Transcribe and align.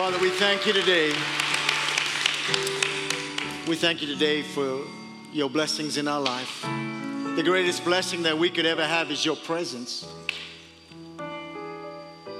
Father, 0.00 0.18
we 0.18 0.30
thank 0.30 0.64
you 0.64 0.72
today. 0.72 1.08
We 3.68 3.76
thank 3.76 4.00
you 4.00 4.08
today 4.08 4.40
for 4.40 4.80
your 5.30 5.50
blessings 5.50 5.98
in 5.98 6.08
our 6.08 6.22
life. 6.22 6.62
The 7.36 7.42
greatest 7.44 7.84
blessing 7.84 8.22
that 8.22 8.38
we 8.38 8.48
could 8.48 8.64
ever 8.64 8.82
have 8.82 9.10
is 9.10 9.26
your 9.26 9.36
presence. 9.36 10.10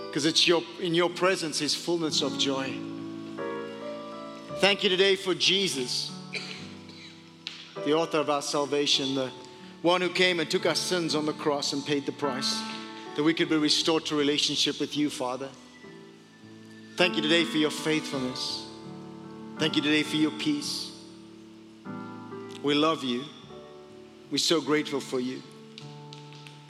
Because 0.06 0.24
it's 0.24 0.48
your 0.48 0.62
in 0.80 0.94
your 0.94 1.10
presence 1.10 1.60
is 1.60 1.74
fullness 1.74 2.22
of 2.22 2.38
joy. 2.38 2.72
Thank 4.60 4.82
you 4.82 4.88
today 4.88 5.14
for 5.14 5.34
Jesus, 5.34 6.10
the 7.84 7.92
author 7.92 8.20
of 8.20 8.30
our 8.30 8.40
salvation, 8.40 9.14
the 9.14 9.30
one 9.82 10.00
who 10.00 10.08
came 10.08 10.40
and 10.40 10.50
took 10.50 10.64
our 10.64 10.74
sins 10.74 11.14
on 11.14 11.26
the 11.26 11.34
cross 11.34 11.74
and 11.74 11.84
paid 11.84 12.06
the 12.06 12.12
price, 12.12 12.58
that 13.16 13.22
we 13.22 13.34
could 13.34 13.50
be 13.50 13.58
restored 13.58 14.06
to 14.06 14.16
relationship 14.16 14.80
with 14.80 14.96
you, 14.96 15.10
Father. 15.10 15.50
Thank 17.00 17.16
you 17.16 17.22
today 17.22 17.44
for 17.44 17.56
your 17.56 17.70
faithfulness. 17.70 18.66
Thank 19.56 19.74
you 19.74 19.80
today 19.80 20.02
for 20.02 20.16
your 20.16 20.32
peace. 20.32 20.90
We 22.62 22.74
love 22.74 23.02
you. 23.04 23.24
We're 24.30 24.36
so 24.36 24.60
grateful 24.60 25.00
for 25.00 25.18
you. 25.18 25.42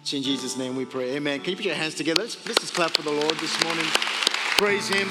It's 0.02 0.12
in 0.12 0.22
Jesus' 0.22 0.56
name 0.56 0.76
we 0.76 0.84
pray. 0.84 1.16
Amen. 1.16 1.40
Can 1.40 1.50
you 1.50 1.56
put 1.56 1.64
your 1.64 1.74
hands 1.74 1.96
together? 1.96 2.22
Let's, 2.22 2.46
let's 2.46 2.60
just 2.60 2.74
clap 2.74 2.92
for 2.92 3.02
the 3.02 3.10
Lord 3.10 3.34
this 3.38 3.60
morning. 3.64 3.84
Praise 4.56 4.86
Him. 4.86 5.08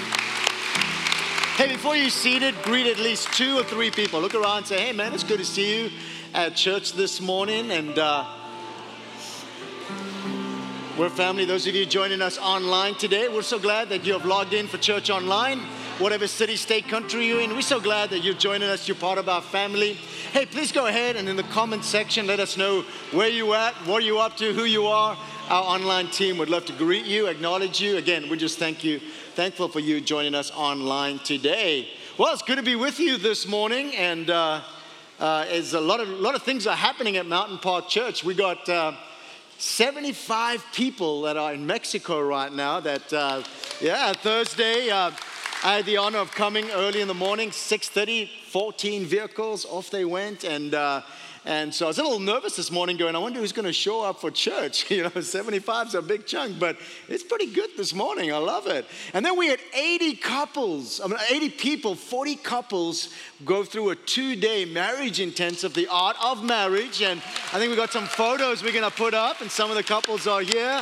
Hey, 1.57 1.67
before 1.67 1.97
you're 1.97 2.09
seated, 2.09 2.55
greet 2.63 2.87
at 2.87 2.97
least 2.97 3.33
two 3.33 3.59
or 3.59 3.63
three 3.65 3.91
people. 3.91 4.21
Look 4.21 4.35
around 4.35 4.59
and 4.59 4.67
say, 4.67 4.85
hey, 4.85 4.93
man, 4.93 5.13
it's 5.13 5.25
good 5.25 5.39
to 5.39 5.45
see 5.45 5.83
you 5.83 5.91
at 6.33 6.55
church 6.55 6.93
this 6.93 7.19
morning. 7.19 7.71
And 7.71 7.99
uh, 7.99 8.25
we're 10.99 11.09
family. 11.09 11.45
Those 11.45 11.65
of 11.65 11.75
you 11.75 11.85
joining 11.85 12.21
us 12.21 12.37
online 12.37 12.93
today, 12.93 13.29
we're 13.29 13.41
so 13.41 13.57
glad 13.57 13.87
that 13.87 14.03
you 14.03 14.11
have 14.11 14.25
logged 14.25 14.51
in 14.51 14.67
for 14.67 14.77
church 14.77 15.09
online. 15.09 15.59
Whatever 15.97 16.27
city, 16.27 16.57
state, 16.57 16.89
country 16.89 17.25
you're 17.25 17.39
in, 17.39 17.51
we're 17.51 17.61
so 17.61 17.79
glad 17.79 18.09
that 18.09 18.19
you're 18.19 18.33
joining 18.33 18.67
us. 18.67 18.85
You're 18.85 18.97
part 18.97 19.17
of 19.17 19.29
our 19.29 19.41
family. 19.41 19.93
Hey, 20.33 20.45
please 20.45 20.73
go 20.73 20.87
ahead 20.87 21.15
and 21.15 21.29
in 21.29 21.37
the 21.37 21.43
comment 21.43 21.85
section, 21.85 22.27
let 22.27 22.41
us 22.41 22.57
know 22.57 22.81
where 23.11 23.29
you 23.29 23.53
at, 23.53 23.75
what 23.85 24.03
you 24.03 24.19
up 24.19 24.35
to, 24.37 24.51
who 24.51 24.65
you 24.65 24.87
are. 24.87 25.17
Our 25.49 25.63
online 25.63 26.07
team 26.07 26.37
would 26.37 26.49
love 26.49 26.65
to 26.65 26.73
greet 26.73 27.05
you, 27.05 27.27
acknowledge 27.27 27.79
you. 27.79 27.95
Again, 27.95 28.27
we 28.27 28.35
just 28.35 28.59
thank 28.59 28.83
you, 28.83 28.99
thankful 29.35 29.69
for 29.69 29.79
you 29.79 30.01
joining 30.01 30.35
us 30.35 30.51
online 30.51 31.19
today. 31.19 31.87
Well, 32.17 32.33
it's 32.33 32.41
good 32.41 32.57
to 32.57 32.61
be 32.61 32.75
with 32.75 32.99
you 32.99 33.15
this 33.15 33.47
morning, 33.47 33.95
and 33.95 34.29
uh, 34.29 34.59
uh, 35.17 35.45
as 35.49 35.73
a 35.73 35.79
lot 35.79 36.01
of 36.01 36.09
lot 36.09 36.35
of 36.35 36.43
things 36.43 36.67
are 36.67 36.75
happening 36.75 37.15
at 37.15 37.25
Mountain 37.25 37.59
Park 37.59 37.87
Church. 37.87 38.25
We 38.25 38.33
got. 38.33 38.67
Uh, 38.67 38.91
75 39.59 40.63
people 40.71 41.23
that 41.23 41.35
are 41.35 41.53
in 41.53 41.65
Mexico 41.65 42.21
right 42.21 42.51
now. 42.51 42.79
That, 42.79 43.11
uh, 43.11 43.43
yeah, 43.81 44.13
Thursday, 44.13 44.89
uh, 44.89 45.11
I 45.65 45.75
had 45.75 45.85
the 45.85 45.97
honor 45.97 46.19
of 46.19 46.31
coming 46.31 46.71
early 46.71 47.01
in 47.01 47.09
the 47.09 47.13
morning, 47.13 47.51
6:30, 47.51 48.29
14 48.47 49.05
vehicles, 49.05 49.65
off 49.65 49.89
they 49.89 50.05
went, 50.05 50.45
and 50.45 50.73
uh, 50.73 51.01
and 51.45 51.73
so 51.73 51.85
I 51.85 51.87
was 51.87 51.99
a 51.99 52.03
little 52.03 52.19
nervous 52.19 52.55
this 52.55 52.69
morning, 52.69 52.97
going, 52.97 53.15
I 53.15 53.19
wonder 53.19 53.39
who's 53.39 53.53
going 53.53 53.65
to 53.65 53.73
show 53.73 54.01
up 54.01 54.19
for 54.19 54.29
church. 54.31 54.85
You 54.99 55.03
know, 55.03 55.21
75 55.21 55.87
is 55.87 55.95
a 55.95 56.01
big 56.01 56.25
chunk, 56.25 56.59
but 56.59 56.77
it's 57.07 57.23
pretty 57.23 57.53
good 57.53 57.69
this 57.77 57.93
morning. 57.93 58.33
I 58.33 58.37
love 58.37 58.67
it. 58.67 58.85
And 59.13 59.25
then 59.25 59.37
we 59.37 59.47
had 59.47 59.59
80 59.73 60.15
couples, 60.15 60.99
I 60.99 61.07
mean, 61.07 61.19
80 61.29 61.49
people, 61.51 61.95
40 61.95 62.35
couples 62.35 63.13
go 63.45 63.63
through 63.63 63.91
a 63.91 63.95
two-day 63.95 64.65
marriage 64.65 65.21
intensive, 65.21 65.73
the 65.73 65.87
art 65.87 66.17
of 66.21 66.43
marriage. 66.43 67.01
And 67.01 67.21
I 67.53 67.59
think 67.59 67.69
we 67.69 67.77
got 67.77 67.91
some 67.91 68.07
photos 68.07 68.61
we're 68.61 68.73
going 68.73 68.83
to 68.83 68.95
put 68.95 69.13
up, 69.13 69.39
and 69.39 69.49
some 69.49 69.69
of 69.69 69.77
the 69.77 69.83
couples 69.83 70.27
are 70.27 70.41
here. 70.41 70.81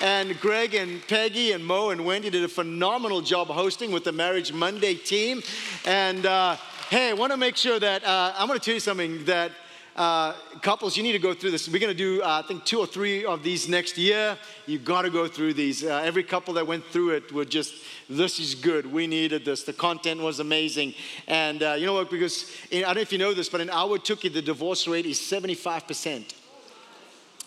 And 0.00 0.40
Greg 0.40 0.74
and 0.74 1.06
Peggy 1.08 1.52
and 1.52 1.66
Mo 1.66 1.90
and 1.90 2.06
Wendy 2.06 2.30
did 2.30 2.44
a 2.44 2.48
phenomenal 2.48 3.20
job 3.20 3.48
hosting 3.48 3.90
with 3.90 4.04
the 4.04 4.12
Marriage 4.12 4.52
Monday 4.52 4.94
team. 4.94 5.42
And 5.84 6.24
uh, 6.24 6.56
hey, 6.88 7.10
I 7.10 7.12
want 7.14 7.32
to 7.32 7.36
make 7.36 7.56
sure 7.56 7.78
that 7.78 8.04
uh, 8.04 8.32
I'm 8.38 8.46
going 8.46 8.58
to 8.58 8.64
tell 8.64 8.74
you 8.74 8.80
something 8.80 9.24
that 9.24 9.52
uh, 9.98 10.32
couples, 10.62 10.96
you 10.96 11.02
need 11.02 11.12
to 11.12 11.18
go 11.18 11.34
through 11.34 11.50
this. 11.50 11.68
We're 11.68 11.80
going 11.80 11.92
to 11.92 11.94
do, 11.94 12.22
uh, 12.22 12.40
I 12.44 12.46
think, 12.46 12.64
two 12.64 12.78
or 12.78 12.86
three 12.86 13.24
of 13.24 13.42
these 13.42 13.68
next 13.68 13.98
year. 13.98 14.38
You've 14.64 14.84
got 14.84 15.02
to 15.02 15.10
go 15.10 15.26
through 15.26 15.54
these. 15.54 15.82
Uh, 15.82 16.00
every 16.04 16.22
couple 16.22 16.54
that 16.54 16.66
went 16.66 16.84
through 16.86 17.10
it 17.10 17.32
were 17.32 17.44
just, 17.44 17.74
this 18.08 18.38
is 18.38 18.54
good. 18.54 18.90
We 18.90 19.08
needed 19.08 19.44
this. 19.44 19.64
The 19.64 19.72
content 19.72 20.20
was 20.20 20.38
amazing. 20.38 20.94
And 21.26 21.64
uh, 21.64 21.74
you 21.76 21.84
know 21.84 21.94
what? 21.94 22.10
Because 22.10 22.48
in, 22.70 22.84
I 22.84 22.86
don't 22.88 22.96
know 22.96 23.00
if 23.00 23.12
you 23.12 23.18
know 23.18 23.34
this, 23.34 23.48
but 23.48 23.60
in 23.60 23.70
our 23.70 23.98
Turkey, 23.98 24.28
the 24.28 24.40
divorce 24.40 24.86
rate 24.86 25.04
is 25.04 25.18
75%. 25.18 26.32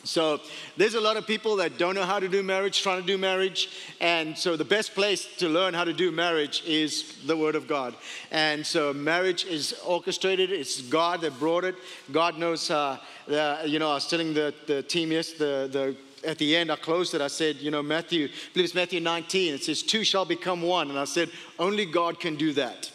So 0.04 0.40
there's 0.78 0.96
a 0.96 1.02
lot 1.02 1.18
of 1.18 1.28
people 1.28 1.56
that 1.58 1.78
don't 1.78 1.96
know 1.96 2.06
how 2.06 2.20
to 2.20 2.28
do 2.28 2.42
marriage, 2.42 2.82
trying 2.82 3.02
to 3.02 3.08
do 3.08 3.18
marriage. 3.18 3.70
And 4.00 4.38
so 4.38 4.58
the 4.58 4.66
best 4.66 4.96
place 4.96 5.28
to 5.38 5.48
learn 5.48 5.74
how 5.74 5.84
to 5.84 5.94
do 5.94 6.12
marriage 6.12 6.64
is 6.66 7.16
the 7.26 7.38
Word 7.38 7.56
of 7.56 7.68
God. 7.68 7.96
And 8.32 8.66
so 8.66 8.94
marriage 8.94 9.46
is 9.46 9.74
orchestrated. 9.86 10.52
It's 10.52 10.82
God 10.82 11.22
that 11.22 11.38
brought 11.40 11.64
it. 11.64 11.76
God 12.12 12.38
knows, 12.38 12.72
uh, 12.72 12.98
you 13.66 13.80
know, 13.80 13.92
I 13.92 13.96
was 13.96 14.08
telling 14.08 14.34
the, 14.34 14.54
the 14.66 14.84
team 14.84 15.12
yes, 15.12 15.34
the, 15.34 15.70
the 15.72 15.96
at 16.24 16.38
the 16.38 16.56
end, 16.56 16.72
I 16.72 16.76
closed 16.76 17.16
it. 17.16 17.22
I 17.22 17.28
said, 17.28 17.58
you 17.58 17.72
know, 17.72 17.82
Matthew, 17.82 18.26
I 18.26 18.54
believe 18.54 18.66
it's 18.66 18.76
Matthew 18.76 19.00
19. 19.00 19.56
It 19.56 19.64
says, 19.64 19.82
two 19.82 20.04
shall 20.04 20.26
become 20.26 20.62
one. 20.62 20.92
And 20.92 21.00
I 21.00 21.06
said, 21.06 21.32
only 21.58 21.86
God 21.86 22.20
can 22.20 22.36
do 22.36 22.54
that. 22.54 22.92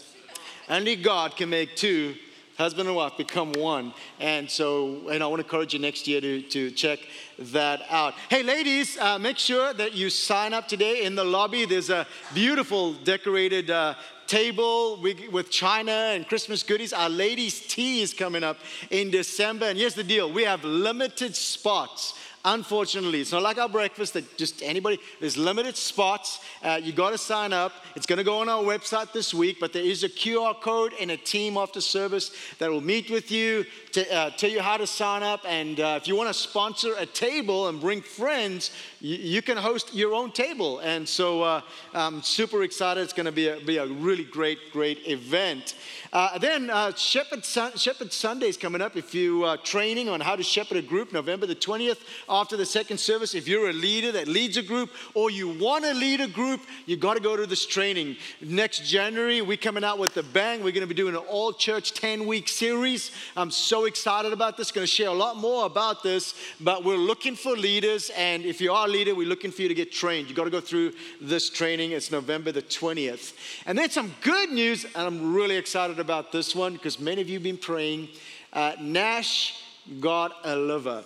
Only 0.68 0.94
God 0.94 1.36
can 1.36 1.50
make 1.50 1.74
two 1.74 2.14
husband 2.56 2.88
and 2.88 2.96
wife 2.96 3.16
become 3.16 3.52
one. 3.52 3.92
And 4.18 4.50
so, 4.50 5.08
and 5.10 5.22
I 5.22 5.26
want 5.26 5.40
to 5.40 5.46
encourage 5.46 5.74
you 5.74 5.78
next 5.78 6.08
year 6.08 6.20
to, 6.20 6.42
to 6.42 6.70
check 6.70 7.00
that 7.38 7.82
out. 7.90 8.14
Hey, 8.30 8.42
ladies, 8.42 8.98
uh, 8.98 9.18
make 9.18 9.38
sure 9.38 9.74
that 9.74 9.94
you 9.94 10.10
sign 10.10 10.54
up 10.54 10.68
today 10.68 11.04
in 11.04 11.14
the 11.14 11.24
lobby. 11.24 11.66
There's 11.66 11.90
a 11.90 12.06
beautiful 12.34 12.94
decorated 12.94 13.70
uh, 13.70 13.94
table 14.26 15.00
with 15.00 15.50
china 15.50 15.92
and 15.92 16.26
Christmas 16.26 16.62
goodies. 16.62 16.92
Our 16.92 17.08
ladies' 17.08 17.60
tea 17.60 18.02
is 18.02 18.12
coming 18.12 18.42
up 18.42 18.58
in 18.90 19.10
December. 19.10 19.66
And 19.66 19.78
here's 19.78 19.94
the 19.94 20.04
deal 20.04 20.32
we 20.32 20.44
have 20.44 20.64
limited 20.64 21.36
spots 21.36 22.14
Unfortunately, 22.48 23.20
it's 23.20 23.32
not 23.32 23.42
like 23.42 23.58
our 23.58 23.68
breakfast 23.68 24.14
that 24.14 24.38
just 24.38 24.62
anybody, 24.62 25.00
there's 25.18 25.36
limited 25.36 25.76
spots. 25.76 26.38
Uh, 26.62 26.78
you 26.80 26.92
got 26.92 27.10
to 27.10 27.18
sign 27.18 27.52
up. 27.52 27.72
It's 27.96 28.06
going 28.06 28.18
to 28.18 28.24
go 28.24 28.38
on 28.38 28.48
our 28.48 28.62
website 28.62 29.12
this 29.12 29.34
week, 29.34 29.58
but 29.58 29.72
there 29.72 29.82
is 29.82 30.04
a 30.04 30.08
QR 30.08 30.60
code 30.60 30.92
and 31.00 31.10
a 31.10 31.16
team 31.16 31.56
after 31.56 31.80
service 31.80 32.30
that 32.60 32.70
will 32.70 32.80
meet 32.80 33.10
with 33.10 33.32
you 33.32 33.66
to 33.90 34.14
uh, 34.14 34.30
tell 34.30 34.48
you 34.48 34.60
how 34.60 34.76
to 34.76 34.86
sign 34.86 35.24
up. 35.24 35.40
And 35.44 35.80
uh, 35.80 35.98
if 36.00 36.06
you 36.06 36.14
want 36.14 36.28
to 36.28 36.34
sponsor 36.34 36.94
a 36.96 37.04
table 37.04 37.66
and 37.66 37.80
bring 37.80 38.00
friends, 38.00 38.70
you, 39.00 39.42
can 39.42 39.56
host 39.56 39.94
your 39.94 40.14
own 40.14 40.32
table. 40.32 40.78
And 40.80 41.08
so 41.08 41.42
uh, 41.42 41.60
I'm 41.92 42.22
super 42.22 42.62
excited. 42.62 43.02
It's 43.02 43.12
going 43.12 43.26
to 43.26 43.32
be 43.32 43.48
a, 43.48 43.60
be 43.60 43.76
a 43.76 43.86
really 43.86 44.24
great, 44.24 44.72
great 44.72 45.06
event. 45.06 45.74
Uh, 46.12 46.38
then 46.38 46.70
uh, 46.70 46.94
Shepherd, 46.94 47.44
Sun- 47.44 47.76
Shepherd 47.76 48.12
Sunday 48.12 48.46
is 48.46 48.56
coming 48.56 48.80
up. 48.80 48.96
If 48.96 49.14
you 49.14 49.44
are 49.44 49.56
training 49.56 50.08
on 50.08 50.20
how 50.20 50.34
to 50.36 50.42
shepherd 50.42 50.78
a 50.78 50.82
group, 50.82 51.12
November 51.12 51.46
the 51.46 51.54
20th, 51.54 51.98
after 52.28 52.56
the 52.56 52.64
second 52.64 52.98
service, 52.98 53.34
if 53.34 53.46
you're 53.46 53.68
a 53.70 53.72
leader 53.72 54.12
that 54.12 54.28
leads 54.28 54.56
a 54.56 54.62
group 54.62 54.90
or 55.14 55.30
you 55.30 55.48
want 55.48 55.84
to 55.84 55.92
lead 55.92 56.20
a 56.20 56.28
group, 56.28 56.62
you 56.86 56.96
got 56.96 57.14
to 57.14 57.20
go 57.20 57.36
to 57.36 57.46
this 57.46 57.66
training. 57.66 58.16
Next 58.40 58.86
January, 58.86 59.42
we're 59.42 59.56
coming 59.56 59.84
out 59.84 59.98
with 59.98 60.16
a 60.16 60.22
bang. 60.22 60.62
We're 60.62 60.72
going 60.72 60.80
to 60.80 60.86
be 60.86 60.94
doing 60.94 61.14
an 61.14 61.22
all 61.22 61.52
church 61.52 61.92
10 61.92 62.26
week 62.26 62.48
series. 62.48 63.10
I'm 63.36 63.50
so 63.50 63.84
excited 63.84 64.32
about 64.32 64.56
this. 64.56 64.72
Going 64.72 64.86
to 64.86 64.90
share 64.90 65.08
a 65.08 65.12
lot 65.12 65.36
more 65.36 65.66
about 65.66 66.02
this, 66.02 66.34
but 66.60 66.84
we're 66.84 66.96
looking 66.96 67.36
for 67.36 67.56
leaders. 67.56 68.10
And 68.16 68.44
if 68.44 68.60
you 68.60 68.72
are 68.72 68.85
leader, 68.88 69.14
we're 69.14 69.28
looking 69.28 69.50
for 69.50 69.62
you 69.62 69.68
to 69.68 69.74
get 69.74 69.92
trained. 69.92 70.28
You 70.28 70.34
got 70.34 70.44
to 70.44 70.50
go 70.50 70.60
through 70.60 70.92
this 71.20 71.50
training. 71.50 71.92
It's 71.92 72.10
November 72.10 72.52
the 72.52 72.62
20th. 72.62 73.34
And 73.66 73.78
then 73.78 73.90
some 73.90 74.14
good 74.22 74.50
news, 74.50 74.84
and 74.84 74.96
I'm 74.96 75.34
really 75.34 75.56
excited 75.56 75.98
about 75.98 76.32
this 76.32 76.54
one 76.54 76.74
because 76.74 76.98
many 76.98 77.20
of 77.20 77.28
you 77.28 77.34
have 77.34 77.42
been 77.42 77.58
praying. 77.58 78.08
Uh, 78.52 78.72
Nash 78.80 79.62
got 80.00 80.32
a 80.44 80.56
liver 80.56 81.04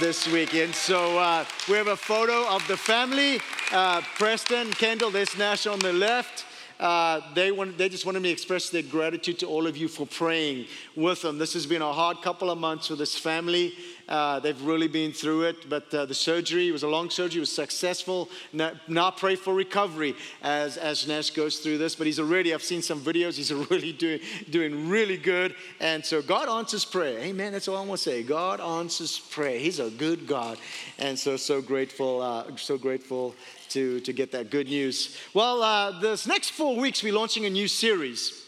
this 0.00 0.26
weekend. 0.26 0.74
So 0.74 1.18
uh, 1.18 1.44
we 1.68 1.74
have 1.76 1.88
a 1.88 1.96
photo 1.96 2.48
of 2.48 2.66
the 2.68 2.76
family 2.76 3.40
uh, 3.72 4.02
Preston, 4.16 4.70
Kendall, 4.72 5.10
there's 5.10 5.36
Nash 5.36 5.66
on 5.66 5.78
the 5.78 5.92
left. 5.92 6.44
Uh, 6.78 7.20
they, 7.34 7.50
want, 7.50 7.78
they 7.78 7.88
just 7.88 8.04
wanted 8.04 8.20
me 8.20 8.28
to 8.28 8.32
express 8.32 8.68
their 8.68 8.82
gratitude 8.82 9.38
to 9.38 9.46
all 9.46 9.66
of 9.66 9.76
you 9.76 9.88
for 9.88 10.06
praying 10.06 10.66
with 10.96 11.22
them. 11.22 11.38
This 11.38 11.54
has 11.54 11.66
been 11.66 11.82
a 11.82 11.92
hard 11.92 12.20
couple 12.20 12.50
of 12.50 12.58
months 12.58 12.88
for 12.88 12.96
this 12.96 13.16
family. 13.16 13.74
Uh, 14.08 14.38
they've 14.40 14.60
really 14.62 14.88
been 14.88 15.12
through 15.12 15.42
it, 15.42 15.68
but 15.68 15.92
uh, 15.94 16.04
the 16.04 16.14
surgery 16.14 16.70
was 16.70 16.82
a 16.82 16.88
long 16.88 17.08
surgery, 17.08 17.40
was 17.40 17.50
successful. 17.50 18.28
Now, 18.52 18.72
now, 18.86 19.10
pray 19.10 19.34
for 19.34 19.54
recovery 19.54 20.14
as, 20.42 20.76
as 20.76 21.06
Nash 21.08 21.30
goes 21.30 21.58
through 21.58 21.78
this. 21.78 21.94
But 21.94 22.06
he's 22.06 22.20
already, 22.20 22.52
I've 22.52 22.62
seen 22.62 22.82
some 22.82 23.00
videos, 23.00 23.36
he's 23.36 23.52
really 23.70 23.92
doing, 23.92 24.20
doing 24.50 24.88
really 24.88 25.16
good. 25.16 25.54
And 25.80 26.04
so 26.04 26.20
God 26.20 26.48
answers 26.48 26.84
prayer. 26.84 27.18
Amen. 27.20 27.52
That's 27.52 27.68
all 27.68 27.76
I 27.76 27.84
want 27.84 27.98
to 27.98 28.10
say. 28.10 28.22
God 28.22 28.60
answers 28.60 29.18
prayer. 29.18 29.58
He's 29.58 29.80
a 29.80 29.90
good 29.90 30.26
God. 30.26 30.58
And 30.98 31.18
so, 31.18 31.36
so 31.36 31.62
grateful, 31.62 32.20
uh, 32.20 32.56
so 32.56 32.76
grateful 32.76 33.34
to, 33.70 34.00
to 34.00 34.12
get 34.12 34.32
that 34.32 34.50
good 34.50 34.68
news. 34.68 35.16
Well, 35.32 35.62
uh, 35.62 36.00
this 36.00 36.26
next 36.26 36.50
four 36.50 36.76
weeks, 36.76 37.02
we're 37.02 37.14
launching 37.14 37.46
a 37.46 37.50
new 37.50 37.68
series 37.68 38.42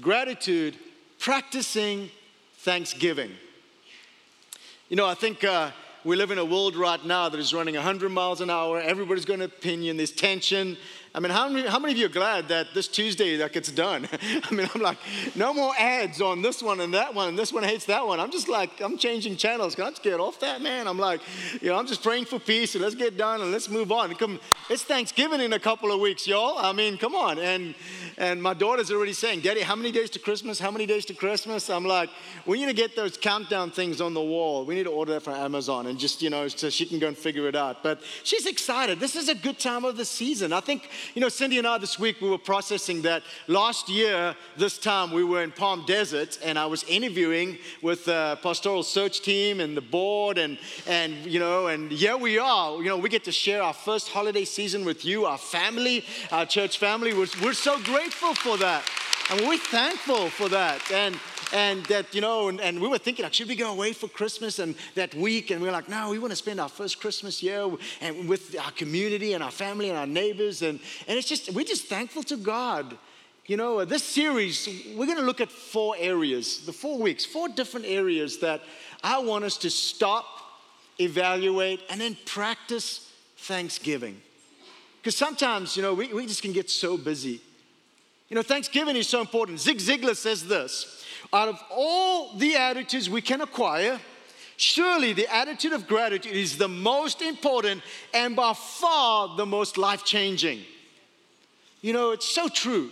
Gratitude, 0.00 0.76
Practicing 1.18 2.10
Thanksgiving. 2.58 3.30
You 4.88 4.94
know, 4.94 5.06
I 5.06 5.14
think 5.14 5.42
uh, 5.42 5.72
we 6.04 6.14
live 6.14 6.30
in 6.30 6.38
a 6.38 6.44
world 6.44 6.76
right 6.76 7.04
now 7.04 7.28
that 7.28 7.40
is 7.40 7.52
running 7.52 7.74
100 7.74 8.08
miles 8.08 8.40
an 8.40 8.50
hour. 8.50 8.80
Everybody's 8.80 9.24
got 9.24 9.34
an 9.34 9.42
opinion. 9.42 9.96
There's 9.96 10.12
tension. 10.12 10.76
I 11.16 11.18
mean, 11.18 11.32
how 11.32 11.48
many, 11.48 11.66
how 11.66 11.78
many 11.78 11.94
of 11.94 11.98
you 11.98 12.04
are 12.04 12.10
glad 12.10 12.48
that 12.48 12.74
this 12.74 12.88
Tuesday 12.88 13.36
that 13.36 13.54
gets 13.54 13.72
done? 13.72 14.06
I 14.44 14.54
mean, 14.54 14.68
I'm 14.74 14.82
like, 14.82 14.98
no 15.34 15.54
more 15.54 15.72
ads 15.78 16.20
on 16.20 16.42
this 16.42 16.62
one 16.62 16.80
and 16.80 16.92
that 16.92 17.14
one, 17.14 17.30
and 17.30 17.38
this 17.38 17.54
one 17.54 17.62
hates 17.62 17.86
that 17.86 18.06
one. 18.06 18.20
I'm 18.20 18.30
just 18.30 18.50
like, 18.50 18.82
I'm 18.82 18.98
changing 18.98 19.36
channels. 19.36 19.74
Can 19.74 19.84
I 19.84 19.90
just 19.90 20.02
get 20.02 20.20
off 20.20 20.38
that, 20.40 20.60
man? 20.60 20.86
I'm 20.86 20.98
like, 20.98 21.22
you 21.62 21.70
know, 21.70 21.78
I'm 21.78 21.86
just 21.86 22.02
praying 22.02 22.26
for 22.26 22.38
peace 22.38 22.74
and 22.74 22.84
let's 22.84 22.94
get 22.94 23.16
done 23.16 23.40
and 23.40 23.50
let's 23.50 23.70
move 23.70 23.92
on. 23.92 24.14
Come, 24.16 24.38
it's 24.68 24.82
Thanksgiving 24.82 25.40
in 25.40 25.54
a 25.54 25.58
couple 25.58 25.90
of 25.90 26.00
weeks, 26.00 26.26
y'all. 26.26 26.58
I 26.58 26.74
mean, 26.74 26.98
come 26.98 27.14
on. 27.14 27.38
And 27.38 27.74
and 28.18 28.42
my 28.42 28.54
daughter's 28.54 28.90
already 28.90 29.12
saying, 29.12 29.40
Daddy, 29.40 29.60
how 29.60 29.76
many 29.76 29.92
days 29.92 30.08
to 30.10 30.18
Christmas? 30.18 30.58
How 30.58 30.70
many 30.70 30.86
days 30.86 31.04
to 31.06 31.14
Christmas? 31.14 31.68
I'm 31.68 31.84
like, 31.84 32.08
we 32.46 32.58
need 32.58 32.66
to 32.66 32.72
get 32.72 32.96
those 32.96 33.18
countdown 33.18 33.70
things 33.70 34.00
on 34.00 34.14
the 34.14 34.22
wall. 34.22 34.64
We 34.64 34.74
need 34.74 34.84
to 34.84 34.90
order 34.90 35.12
that 35.12 35.22
from 35.22 35.34
Amazon 35.34 35.86
and 35.86 35.98
just, 35.98 36.22
you 36.22 36.30
know, 36.30 36.48
so 36.48 36.70
she 36.70 36.86
can 36.86 36.98
go 36.98 37.08
and 37.08 37.16
figure 37.16 37.46
it 37.46 37.54
out. 37.54 37.82
But 37.82 38.00
she's 38.24 38.46
excited. 38.46 39.00
This 39.00 39.16
is 39.16 39.28
a 39.28 39.34
good 39.34 39.58
time 39.58 39.84
of 39.84 39.98
the 39.98 40.04
season. 40.04 40.54
I 40.54 40.60
think, 40.60 40.88
you 41.14 41.20
know, 41.20 41.28
Cindy 41.28 41.58
and 41.58 41.66
I 41.66 41.78
this 41.78 41.98
week, 41.98 42.20
we 42.20 42.28
were 42.28 42.38
processing 42.38 43.02
that 43.02 43.22
last 43.46 43.88
year, 43.88 44.34
this 44.56 44.78
time, 44.78 45.12
we 45.12 45.24
were 45.24 45.42
in 45.42 45.52
Palm 45.52 45.84
Desert 45.86 46.38
and 46.42 46.58
I 46.58 46.66
was 46.66 46.84
interviewing 46.84 47.58
with 47.82 48.04
the 48.04 48.38
pastoral 48.42 48.82
search 48.82 49.22
team 49.22 49.60
and 49.60 49.76
the 49.76 49.80
board 49.80 50.38
and, 50.38 50.58
and, 50.86 51.14
you 51.26 51.38
know, 51.38 51.68
and 51.68 51.90
here 51.90 52.16
we 52.16 52.38
are. 52.38 52.76
You 52.76 52.88
know, 52.88 52.98
we 52.98 53.08
get 53.08 53.24
to 53.24 53.32
share 53.32 53.62
our 53.62 53.74
first 53.74 54.08
holiday 54.08 54.44
season 54.44 54.84
with 54.84 55.04
you, 55.04 55.26
our 55.26 55.38
family, 55.38 56.04
our 56.32 56.46
church 56.46 56.78
family. 56.78 57.12
We're, 57.14 57.26
we're 57.42 57.52
so 57.52 57.80
grateful 57.82 58.34
for 58.34 58.56
that. 58.58 58.84
And 59.30 59.40
we're 59.40 59.58
thankful 59.58 60.30
for 60.30 60.48
that. 60.50 60.80
And 60.92 61.16
and 61.52 61.84
that, 61.86 62.14
you 62.14 62.20
know, 62.20 62.48
and, 62.48 62.60
and, 62.60 62.80
we 62.80 62.88
were 62.88 62.98
thinking, 62.98 63.22
like, 63.22 63.34
should 63.34 63.48
we 63.48 63.54
go 63.54 63.70
away 63.70 63.92
for 63.92 64.08
Christmas 64.08 64.58
and 64.58 64.74
that 64.94 65.14
week? 65.14 65.50
And 65.50 65.62
we 65.62 65.68
are 65.68 65.72
like, 65.72 65.88
no, 65.88 66.10
we 66.10 66.18
want 66.18 66.32
to 66.32 66.36
spend 66.36 66.60
our 66.60 66.68
first 66.68 67.00
Christmas 67.00 67.42
year 67.42 67.70
and 68.00 68.28
with 68.28 68.56
our 68.58 68.72
community 68.72 69.32
and 69.34 69.44
our 69.44 69.50
family 69.50 69.88
and 69.88 69.98
our 69.98 70.06
neighbors. 70.06 70.62
And, 70.62 70.80
and 71.06 71.18
it's 71.18 71.28
just, 71.28 71.52
we're 71.52 71.64
just 71.64 71.86
thankful 71.86 72.22
to 72.24 72.36
God. 72.36 72.98
You 73.46 73.56
know, 73.56 73.84
this 73.84 74.02
series, 74.02 74.68
we're 74.96 75.06
going 75.06 75.18
to 75.18 75.24
look 75.24 75.40
at 75.40 75.52
four 75.52 75.94
areas, 75.98 76.66
the 76.66 76.72
four 76.72 76.98
weeks, 76.98 77.24
four 77.24 77.48
different 77.48 77.86
areas 77.86 78.38
that 78.38 78.62
I 79.04 79.18
want 79.18 79.44
us 79.44 79.56
to 79.58 79.70
stop, 79.70 80.24
evaluate, 80.98 81.80
and 81.88 82.00
then 82.00 82.16
practice 82.26 83.08
thanksgiving. 83.36 84.20
Because 84.98 85.16
sometimes, 85.16 85.76
you 85.76 85.82
know, 85.82 85.94
we, 85.94 86.12
we 86.12 86.26
just 86.26 86.42
can 86.42 86.52
get 86.52 86.68
so 86.68 86.96
busy. 86.96 87.40
You 88.28 88.34
know, 88.34 88.42
Thanksgiving 88.42 88.96
is 88.96 89.08
so 89.08 89.20
important. 89.20 89.60
Zig 89.60 89.78
Ziglar 89.78 90.16
says 90.16 90.46
this 90.46 91.04
out 91.32 91.48
of 91.48 91.60
all 91.70 92.36
the 92.36 92.56
attitudes 92.56 93.10
we 93.10 93.20
can 93.20 93.40
acquire, 93.40 94.00
surely 94.56 95.12
the 95.12 95.32
attitude 95.32 95.72
of 95.72 95.86
gratitude 95.86 96.32
is 96.32 96.56
the 96.56 96.68
most 96.68 97.20
important 97.22 97.82
and 98.14 98.36
by 98.36 98.52
far 98.52 99.36
the 99.36 99.46
most 99.46 99.76
life 99.76 100.04
changing. 100.04 100.60
You 101.82 101.92
know, 101.92 102.12
it's 102.12 102.28
so 102.28 102.48
true. 102.48 102.90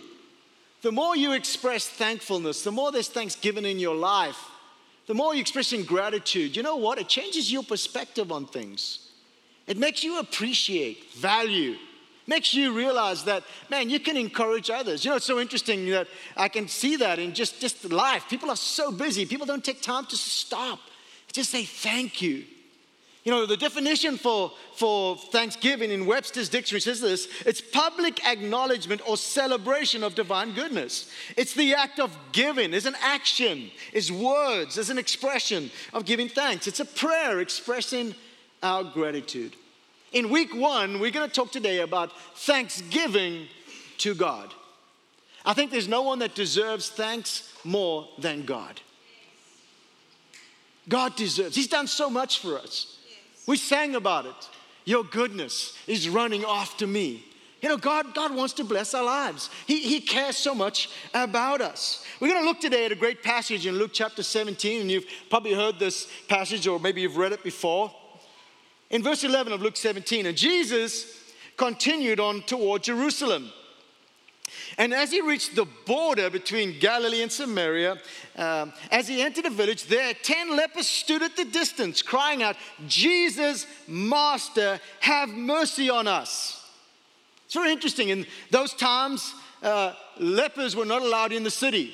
The 0.81 0.91
more 0.91 1.15
you 1.15 1.33
express 1.33 1.87
thankfulness, 1.87 2.63
the 2.63 2.71
more 2.71 2.91
there's 2.91 3.07
thanksgiving 3.07 3.65
in 3.65 3.79
your 3.79 3.95
life, 3.95 4.37
the 5.07 5.13
more 5.13 5.33
you're 5.33 5.41
expressing 5.41 5.83
gratitude, 5.83 6.55
you 6.55 6.63
know 6.63 6.75
what? 6.75 6.97
It 6.97 7.07
changes 7.07 7.51
your 7.51 7.63
perspective 7.63 8.31
on 8.31 8.45
things. 8.45 9.09
It 9.67 9.77
makes 9.77 10.03
you 10.03 10.19
appreciate, 10.19 11.11
value, 11.13 11.75
makes 12.27 12.53
you 12.53 12.73
realize 12.73 13.23
that 13.25 13.43
man 13.69 13.89
you 13.89 13.99
can 13.99 14.17
encourage 14.17 14.69
others. 14.69 15.03
You 15.03 15.11
know 15.11 15.17
it's 15.17 15.25
so 15.25 15.39
interesting 15.39 15.89
that 15.89 16.07
i 16.35 16.47
can 16.47 16.67
see 16.67 16.95
that 16.97 17.19
in 17.19 17.33
just 17.33 17.61
just 17.61 17.89
life. 17.91 18.25
People 18.29 18.49
are 18.49 18.55
so 18.55 18.91
busy. 18.91 19.25
People 19.25 19.45
don't 19.45 19.63
take 19.63 19.81
time 19.81 20.05
to 20.07 20.17
stop. 20.17 20.79
Just 21.31 21.51
say 21.51 21.63
thank 21.63 22.21
you. 22.21 22.45
You 23.23 23.31
know 23.31 23.45
the 23.47 23.57
definition 23.57 24.17
for 24.17 24.51
for 24.75 25.17
thanksgiving 25.17 25.89
in 25.89 26.05
webster's 26.05 26.47
dictionary 26.47 26.81
says 26.81 27.01
this 27.01 27.27
it's 27.45 27.59
public 27.59 28.25
acknowledgement 28.25 29.01
or 29.07 29.17
celebration 29.17 30.03
of 30.03 30.13
divine 30.13 30.53
goodness. 30.53 31.09
It's 31.35 31.53
the 31.53 31.73
act 31.73 31.99
of 31.99 32.15
giving 32.31 32.73
is 32.73 32.85
an 32.85 32.95
action 33.01 33.71
is 33.93 34.11
words 34.11 34.77
is 34.77 34.89
an 34.91 34.97
expression 34.97 35.71
of 35.91 36.05
giving 36.05 36.29
thanks. 36.29 36.67
It's 36.67 36.79
a 36.79 36.85
prayer 36.85 37.39
expressing 37.39 38.13
our 38.61 38.83
gratitude 38.83 39.55
in 40.15 40.29
week 40.29 40.55
one, 40.55 41.01
we're 41.01 41.11
going 41.11 41.29
to 41.29 41.35
talk 41.35 41.51
today 41.51 41.81
about 41.81 42.09
thanksgiving 42.37 43.47
to 43.97 44.15
God. 44.15 44.53
I 45.45 45.53
think 45.53 45.71
there's 45.71 45.89
no 45.89 46.03
one 46.03 46.19
that 46.19 46.33
deserves 46.33 46.89
thanks 46.89 47.53
more 47.65 48.07
than 48.17 48.45
God. 48.45 48.79
God 50.87 51.17
deserves, 51.17 51.55
He's 51.55 51.67
done 51.67 51.87
so 51.87 52.09
much 52.09 52.39
for 52.39 52.57
us. 52.57 52.97
We 53.45 53.57
sang 53.57 53.95
about 53.95 54.25
it. 54.25 54.49
Your 54.85 55.03
goodness 55.03 55.77
is 55.85 56.07
running 56.07 56.45
after 56.45 56.87
me. 56.87 57.25
You 57.61 57.69
know, 57.69 57.77
God, 57.77 58.15
God 58.15 58.33
wants 58.33 58.53
to 58.53 58.63
bless 58.63 58.93
our 58.93 59.03
lives. 59.03 59.49
He, 59.67 59.79
he 59.79 59.99
cares 59.99 60.37
so 60.37 60.55
much 60.55 60.89
about 61.13 61.59
us. 61.59 62.05
We're 62.21 62.29
going 62.29 62.41
to 62.41 62.47
look 62.47 62.61
today 62.61 62.85
at 62.85 62.91
a 62.91 62.95
great 62.95 63.21
passage 63.21 63.65
in 63.65 63.77
Luke 63.77 63.91
chapter 63.91 64.23
17, 64.23 64.81
and 64.81 64.91
you've 64.91 65.05
probably 65.29 65.53
heard 65.53 65.77
this 65.77 66.07
passage 66.29 66.67
or 66.67 66.79
maybe 66.79 67.01
you've 67.01 67.17
read 67.17 67.33
it 67.33 67.43
before 67.43 67.91
in 68.95 69.03
verse 69.03 69.25
11 69.25 69.51
of 69.51 69.61
Luke 69.61 69.75
17. 69.75 70.25
And 70.25 70.37
Jesus 70.37 71.21
continued 71.57 72.21
on 72.21 72.41
toward 72.43 72.83
Jerusalem. 72.83 73.51
And 74.77 74.93
as 74.93 75.11
he 75.11 75.19
reached 75.19 75.55
the 75.55 75.67
border 75.85 76.29
between 76.29 76.79
Galilee 76.79 77.21
and 77.21 77.31
Samaria, 77.31 77.97
um, 78.37 78.71
as 78.91 79.07
he 79.09 79.21
entered 79.21 79.45
the 79.45 79.49
village, 79.49 79.87
there 79.87 80.13
ten 80.13 80.55
lepers 80.55 80.87
stood 80.87 81.23
at 81.23 81.35
the 81.35 81.43
distance, 81.43 82.01
crying 82.01 82.41
out, 82.41 82.55
Jesus, 82.87 83.67
Master, 83.85 84.79
have 85.01 85.27
mercy 85.29 85.89
on 85.89 86.07
us. 86.07 86.65
It's 87.45 87.53
very 87.53 87.73
interesting. 87.73 88.09
In 88.09 88.25
those 88.51 88.73
times, 88.73 89.33
uh, 89.61 89.91
lepers 90.19 90.73
were 90.73 90.85
not 90.85 91.01
allowed 91.01 91.33
in 91.33 91.43
the 91.43 91.51
city. 91.51 91.93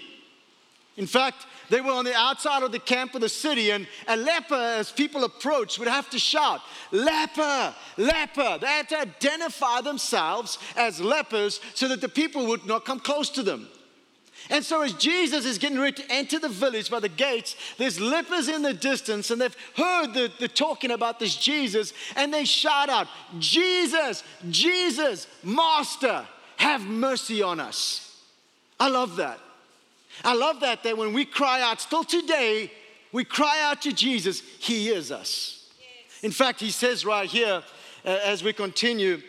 In 1.02 1.08
fact, 1.08 1.48
they 1.72 1.82
were 1.82 1.94
on 1.94 2.06
the 2.06 2.14
outside 2.14 2.62
of 2.62 2.72
the 2.72 2.78
camp 2.78 3.16
of 3.16 3.22
the 3.22 3.28
city, 3.28 3.72
and 3.72 3.88
a 4.08 4.16
leper, 4.16 4.54
as 4.54 4.92
people 4.92 5.24
approached, 5.24 5.80
would 5.80 5.88
have 5.88 6.08
to 6.12 6.20
shout, 6.20 6.62
Leper, 6.92 7.74
leper. 7.98 8.60
They 8.62 8.68
had 8.68 8.90
to 8.90 9.00
identify 9.00 9.82
themselves 9.82 10.60
as 10.76 11.02
lepers 11.02 11.60
so 11.74 11.88
that 11.88 12.02
the 12.02 12.08
people 12.08 12.46
would 12.46 12.68
not 12.68 12.86
come 12.86 13.00
close 13.00 13.32
to 13.32 13.42
them. 13.42 13.68
And 14.52 14.64
so, 14.64 14.84
as 14.84 14.94
Jesus 14.94 15.44
is 15.44 15.58
getting 15.58 15.80
ready 15.80 16.04
to 16.04 16.12
enter 16.12 16.38
the 16.38 16.50
village 16.50 16.92
by 16.92 17.00
the 17.00 17.10
gates, 17.10 17.56
there's 17.80 18.00
lepers 18.00 18.48
in 18.48 18.62
the 18.62 18.76
distance, 18.76 19.32
and 19.32 19.42
they've 19.42 19.58
heard 19.76 20.14
the, 20.14 20.32
the 20.40 20.48
talking 20.48 20.92
about 20.92 21.20
this 21.20 21.36
Jesus, 21.36 21.94
and 22.16 22.32
they 22.32 22.46
shout 22.46 22.90
out, 22.90 23.08
Jesus, 23.40 24.24
Jesus, 24.52 25.26
Master, 25.44 26.28
have 26.58 26.86
mercy 26.86 27.42
on 27.42 27.60
us. 27.60 28.22
I 28.80 28.88
love 28.88 29.16
that. 29.16 29.40
I 30.24 30.36
love 30.36 30.60
that, 30.62 30.84
that 30.84 30.98
when 30.98 31.14
we 31.14 31.26
cry 31.26 31.62
out, 31.62 31.82
still 31.82 32.04
today, 32.04 32.72
we 33.12 33.24
cry 33.24 33.62
out 33.64 33.82
to 33.84 33.92
Jesus, 33.92 34.42
He 34.60 34.84
hears 34.84 35.12
us. 35.12 35.70
Yes. 35.80 36.24
In 36.24 36.32
fact, 36.32 36.60
He 36.60 36.72
says 36.72 37.06
right 37.06 37.30
here, 37.30 37.64
uh, 38.06 38.20
as 38.24 38.44
we 38.44 38.54
continue 38.54 39.22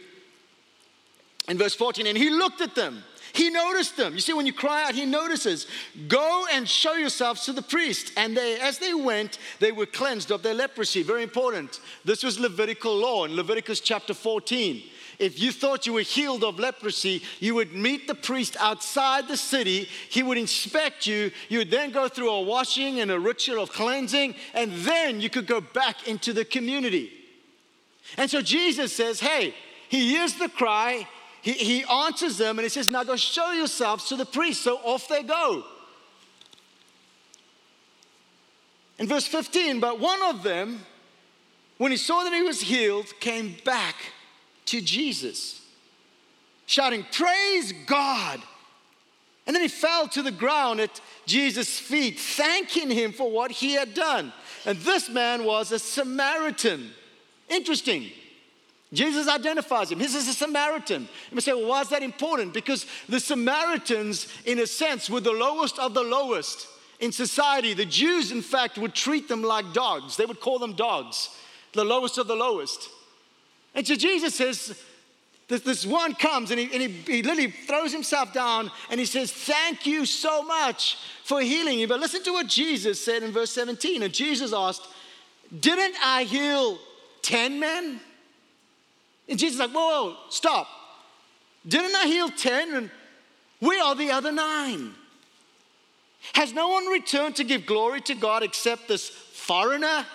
in 1.48 1.58
verse 1.58 1.74
14, 1.74 2.06
and 2.06 2.16
He 2.16 2.30
looked 2.30 2.60
at 2.60 2.74
them. 2.74 3.02
He 3.34 3.48
noticed 3.48 3.96
them. 3.96 4.12
You 4.12 4.20
see, 4.20 4.34
when 4.34 4.44
you 4.44 4.52
cry 4.52 4.84
out, 4.84 4.94
he 4.94 5.06
notices. 5.06 5.66
Go 6.06 6.44
and 6.52 6.68
show 6.68 6.92
yourselves 6.92 7.46
to 7.46 7.54
the 7.54 7.62
priest. 7.62 8.12
And 8.18 8.36
they, 8.36 8.60
as 8.60 8.78
they 8.78 8.92
went, 8.92 9.38
they 9.58 9.72
were 9.72 9.86
cleansed 9.86 10.30
of 10.30 10.42
their 10.42 10.52
leprosy. 10.52 11.02
Very 11.02 11.22
important. 11.22 11.80
This 12.04 12.22
was 12.22 12.38
Levitical 12.38 12.94
law 12.94 13.24
in 13.24 13.34
Leviticus 13.34 13.80
chapter 13.80 14.12
14 14.12 14.82
if 15.22 15.40
you 15.40 15.52
thought 15.52 15.86
you 15.86 15.92
were 15.92 16.00
healed 16.00 16.42
of 16.42 16.58
leprosy, 16.58 17.22
you 17.38 17.54
would 17.54 17.72
meet 17.72 18.08
the 18.08 18.14
priest 18.14 18.56
outside 18.58 19.28
the 19.28 19.36
city. 19.36 19.88
He 20.08 20.24
would 20.24 20.36
inspect 20.36 21.06
you. 21.06 21.30
You 21.48 21.58
would 21.58 21.70
then 21.70 21.92
go 21.92 22.08
through 22.08 22.28
a 22.28 22.42
washing 22.42 22.98
and 22.98 23.08
a 23.08 23.20
ritual 23.20 23.62
of 23.62 23.70
cleansing, 23.70 24.34
and 24.52 24.72
then 24.72 25.20
you 25.20 25.30
could 25.30 25.46
go 25.46 25.60
back 25.60 26.08
into 26.08 26.32
the 26.32 26.44
community. 26.44 27.12
And 28.16 28.28
so 28.28 28.42
Jesus 28.42 28.94
says, 28.94 29.20
Hey, 29.20 29.54
he 29.88 30.10
hears 30.10 30.34
the 30.34 30.48
cry, 30.48 31.06
he, 31.40 31.52
he 31.52 31.84
answers 31.84 32.36
them, 32.38 32.58
and 32.58 32.64
he 32.64 32.68
says, 32.68 32.90
Now 32.90 33.04
go 33.04 33.14
show 33.14 33.52
yourselves 33.52 34.08
to 34.08 34.16
the 34.16 34.26
priest. 34.26 34.62
So 34.62 34.78
off 34.78 35.06
they 35.06 35.22
go. 35.22 35.62
In 38.98 39.06
verse 39.06 39.28
15, 39.28 39.78
but 39.78 40.00
one 40.00 40.22
of 40.24 40.42
them, 40.42 40.84
when 41.78 41.92
he 41.92 41.96
saw 41.96 42.24
that 42.24 42.32
he 42.32 42.42
was 42.42 42.60
healed, 42.60 43.06
came 43.20 43.54
back 43.64 43.94
to 44.72 44.80
Jesus, 44.80 45.60
shouting, 46.64 47.04
Praise 47.12 47.74
God! 47.86 48.40
And 49.46 49.54
then 49.54 49.62
he 49.62 49.68
fell 49.68 50.08
to 50.08 50.22
the 50.22 50.30
ground 50.30 50.80
at 50.80 51.00
Jesus' 51.26 51.78
feet, 51.78 52.18
thanking 52.18 52.90
him 52.90 53.12
for 53.12 53.30
what 53.30 53.50
he 53.50 53.74
had 53.74 53.92
done. 53.92 54.32
And 54.64 54.78
this 54.78 55.10
man 55.10 55.44
was 55.44 55.72
a 55.72 55.78
Samaritan. 55.78 56.90
Interesting. 57.50 58.10
Jesus 58.94 59.28
identifies 59.28 59.92
him. 59.92 60.00
He 60.00 60.06
says 60.06 60.26
a 60.28 60.32
Samaritan. 60.32 61.02
You 61.02 61.34
may 61.34 61.40
say, 61.40 61.52
well, 61.52 61.66
why 61.66 61.82
is 61.82 61.88
that 61.90 62.02
important? 62.02 62.54
Because 62.54 62.86
the 63.08 63.20
Samaritans, 63.20 64.28
in 64.46 64.58
a 64.58 64.66
sense, 64.66 65.10
were 65.10 65.20
the 65.20 65.32
lowest 65.32 65.78
of 65.78 65.92
the 65.92 66.02
lowest 66.02 66.66
in 67.00 67.12
society. 67.12 67.74
The 67.74 67.84
Jews, 67.84 68.32
in 68.32 68.40
fact, 68.40 68.78
would 68.78 68.94
treat 68.94 69.28
them 69.28 69.42
like 69.42 69.74
dogs. 69.74 70.16
They 70.16 70.24
would 70.24 70.40
call 70.40 70.58
them 70.58 70.74
dogs, 70.74 71.28
the 71.72 71.84
lowest 71.84 72.16
of 72.16 72.26
the 72.26 72.36
lowest. 72.36 72.88
And 73.74 73.86
so 73.86 73.94
Jesus 73.94 74.34
says, 74.34 74.78
this, 75.52 75.60
this 75.62 75.86
one 75.86 76.14
comes 76.14 76.50
and, 76.50 76.58
he, 76.58 76.72
and 76.72 76.82
he, 76.82 76.88
he 77.16 77.22
literally 77.22 77.50
throws 77.50 77.92
himself 77.92 78.32
down 78.32 78.70
and 78.90 78.98
he 78.98 79.04
says, 79.04 79.30
Thank 79.30 79.86
you 79.86 80.06
so 80.06 80.42
much 80.42 80.96
for 81.24 81.42
healing 81.42 81.78
you. 81.78 81.86
But 81.86 82.00
listen 82.00 82.22
to 82.24 82.32
what 82.32 82.46
Jesus 82.46 83.04
said 83.04 83.22
in 83.22 83.32
verse 83.32 83.50
17. 83.50 84.02
And 84.02 84.14
Jesus 84.14 84.52
asked, 84.52 84.86
Didn't 85.60 85.94
I 86.02 86.24
heal 86.24 86.78
10 87.20 87.60
men? 87.60 88.00
And 89.28 89.38
Jesus 89.38 89.54
is 89.54 89.60
like, 89.60 89.72
Whoa, 89.72 90.12
whoa, 90.12 90.16
stop. 90.30 90.68
Didn't 91.66 91.94
I 91.96 92.06
heal 92.06 92.30
10? 92.30 92.74
And 92.74 92.90
we 93.60 93.78
are 93.78 93.94
the 93.94 94.10
other 94.10 94.32
nine? 94.32 94.94
Has 96.34 96.52
no 96.52 96.68
one 96.68 96.86
returned 96.86 97.36
to 97.36 97.44
give 97.44 97.66
glory 97.66 98.00
to 98.02 98.14
God 98.14 98.42
except 98.42 98.88
this 98.88 99.08
foreigner? 99.08 100.06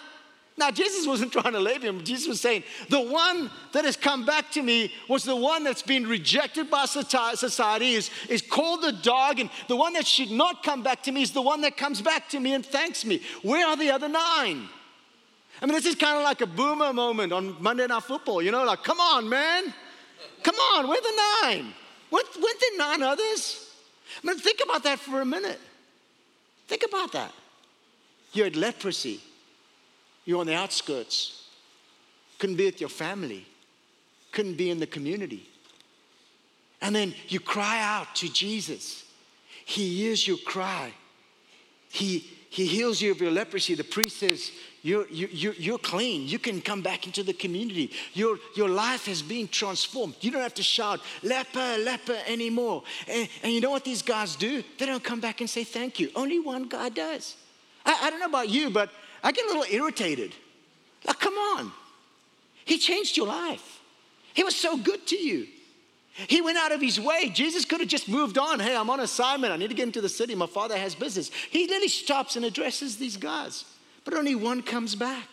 Now, 0.58 0.72
Jesus 0.72 1.06
wasn't 1.06 1.32
trying 1.34 1.54
to 1.54 1.60
label 1.60 1.86
him. 1.86 2.04
Jesus 2.04 2.28
was 2.28 2.42
saying, 2.42 2.64
the 2.90 3.02
one 3.02 3.50
that 3.74 3.86
has 3.86 3.96
come 3.96 4.26
back 4.26 4.52
to 4.52 4.62
me 4.62 4.92
was 5.08 5.24
the 5.24 5.36
one 5.36 5.64
that's 5.64 5.84
been 5.84 6.08
rejected 6.08 6.70
by 6.70 6.86
society, 6.86 7.94
is, 7.94 8.10
is 8.28 8.42
called 8.42 8.82
the 8.82 8.92
dog, 8.92 9.40
and 9.40 9.50
the 9.68 9.76
one 9.76 9.94
that 9.94 10.08
should 10.08 10.32
not 10.32 10.64
come 10.64 10.82
back 10.82 11.04
to 11.04 11.12
me 11.12 11.22
is 11.22 11.32
the 11.32 11.42
one 11.42 11.62
that 11.62 11.78
comes 11.78 12.02
back 12.02 12.28
to 12.30 12.40
me 12.40 12.54
and 12.54 12.66
thanks 12.66 13.06
me. 13.06 13.22
Where 13.44 13.68
are 13.68 13.78
the 13.78 13.92
other 13.92 14.10
nine? 14.10 14.68
I 15.62 15.66
mean, 15.66 15.74
this 15.74 15.86
is 15.86 15.96
kind 15.96 16.18
of 16.18 16.24
like 16.24 16.42
a 16.42 16.48
boomer 16.48 16.94
moment 16.94 17.34
on 17.34 17.56
Monday 17.62 17.88
Night 17.88 18.04
Football, 18.04 18.42
you 18.42 18.52
know, 18.52 18.64
like, 18.64 18.84
come 18.84 19.00
on, 19.00 19.30
man. 19.30 19.74
Come 20.44 20.56
on, 20.56 20.88
where 20.88 20.98
are 20.98 21.02
the 21.02 21.22
nine? 21.44 21.74
Weren't, 22.12 22.36
weren't 22.36 22.60
there 22.60 22.78
nine 22.78 23.04
others? 23.04 23.74
I 24.24 24.28
mean, 24.28 24.38
think 24.38 24.62
about 24.64 24.84
that 24.84 25.00
for 25.00 25.22
a 25.22 25.26
minute. 25.26 25.60
Think 26.68 26.84
about 26.88 27.12
that. 27.14 27.34
You 28.34 28.44
had 28.44 28.56
leprosy. 28.56 29.20
You're 30.28 30.42
on 30.42 30.48
the 30.48 30.56
outskirts. 30.56 31.46
Couldn't 32.38 32.58
be 32.58 32.66
with 32.66 32.82
your 32.82 32.90
family. 32.90 33.48
Couldn't 34.34 34.58
be 34.58 34.70
in 34.70 34.78
the 34.78 34.86
community. 34.86 35.50
And 36.82 36.94
then 36.94 37.16
you 37.30 37.40
cry 37.40 37.82
out 37.82 38.14
to 38.16 38.32
Jesus. 38.32 39.06
He 39.66 39.98
hears 39.98 40.28
your 40.28 40.38
cry. 40.46 40.92
He, 41.90 42.20
he 42.50 42.66
heals 42.66 43.00
you 43.00 43.12
of 43.12 43.22
your 43.22 43.32
leprosy. 43.32 43.74
The 43.74 43.86
priest 43.86 44.18
says, 44.18 44.52
you're, 44.82 45.08
you're, 45.08 45.54
you're 45.54 45.78
clean. 45.78 46.28
You 46.28 46.40
can 46.40 46.60
come 46.60 46.82
back 46.82 47.06
into 47.06 47.24
the 47.24 47.32
community. 47.32 47.92
Your, 48.14 48.38
your 48.54 48.68
life 48.68 49.06
has 49.06 49.22
been 49.22 49.48
transformed. 49.48 50.16
You 50.20 50.32
don't 50.32 50.42
have 50.42 50.56
to 50.56 50.64
shout, 50.64 51.00
leper, 51.24 51.78
leper 51.80 52.18
anymore. 52.28 52.84
And, 53.08 53.30
and 53.44 53.54
you 53.54 53.62
know 53.62 53.72
what 53.72 53.86
these 53.86 54.02
guys 54.02 54.36
do? 54.36 54.62
They 54.78 54.86
don't 54.86 55.04
come 55.04 55.22
back 55.22 55.40
and 55.40 55.50
say 55.50 55.64
thank 55.64 56.02
you. 56.02 56.12
Only 56.18 56.42
one 56.42 56.68
guy 56.68 56.90
does. 56.90 57.38
I, 57.86 57.98
I 58.04 58.10
don't 58.10 58.20
know 58.20 58.26
about 58.26 58.50
you, 58.50 58.70
but 58.70 58.92
I 59.24 59.32
get 59.32 59.46
a 59.46 59.48
little 59.48 59.66
irritated. 59.70 60.34
Like, 61.06 61.20
come 61.20 61.34
on. 61.34 61.72
He 62.66 62.78
changed 62.78 63.18
your 63.18 63.28
life. 63.28 63.80
He 64.34 64.44
was 64.44 64.56
so 64.56 64.78
good 64.78 65.08
to 65.08 65.16
you. 65.16 65.48
He 66.28 66.42
went 66.42 66.58
out 66.58 66.72
of 66.72 66.82
his 66.82 67.00
way. 67.00 67.30
Jesus 67.30 67.64
could 67.64 67.80
have 67.80 67.90
just 67.90 68.10
moved 68.10 68.38
on. 68.38 68.60
Hey, 68.60 68.76
I'm 68.76 68.90
on 68.90 69.00
assignment. 69.00 69.54
I 69.54 69.58
need 69.58 69.70
to 69.70 69.76
get 69.76 69.84
into 69.84 70.02
the 70.02 70.10
city. 70.10 70.34
My 70.36 70.48
father 70.48 70.78
has 70.78 70.96
business. 70.96 71.30
He 71.50 71.68
literally 71.68 71.88
stops 71.88 72.36
and 72.36 72.44
addresses 72.44 72.98
these 72.98 73.18
guys, 73.18 73.66
but 74.04 74.16
only 74.16 74.36
one 74.36 74.64
comes 74.64 74.96
back. 74.96 75.28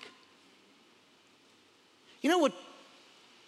You 2.21 2.31
know 2.31 2.39
what? 2.39 2.53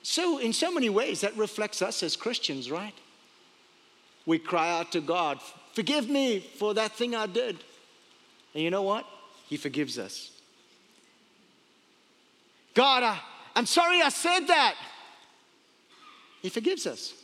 So, 0.03 0.39
in 0.39 0.53
so 0.53 0.71
many 0.73 0.89
ways, 0.89 1.23
that 1.23 1.37
reflects 1.37 1.83
us 1.83 2.03
as 2.03 2.17
Christians, 2.17 2.71
right? 2.71 2.95
We 4.25 4.39
cry 4.39 4.71
out 4.79 4.93
to 4.93 5.01
God, 5.01 5.41
Forgive 5.77 6.09
me 6.09 6.41
for 6.41 6.73
that 6.73 6.93
thing 6.93 7.15
I 7.15 7.27
did. 7.27 7.59
And 8.55 8.63
you 8.63 8.71
know 8.71 8.81
what? 8.81 9.05
He 9.49 9.57
forgives 9.57 9.99
us. 9.99 10.31
God, 12.75 13.03
I, 13.03 13.19
I'm 13.55 13.67
sorry 13.67 14.03
I 14.03 14.11
said 14.11 14.41
that. 14.49 14.75
He 16.43 16.51
forgives 16.51 16.87
us. 16.87 17.15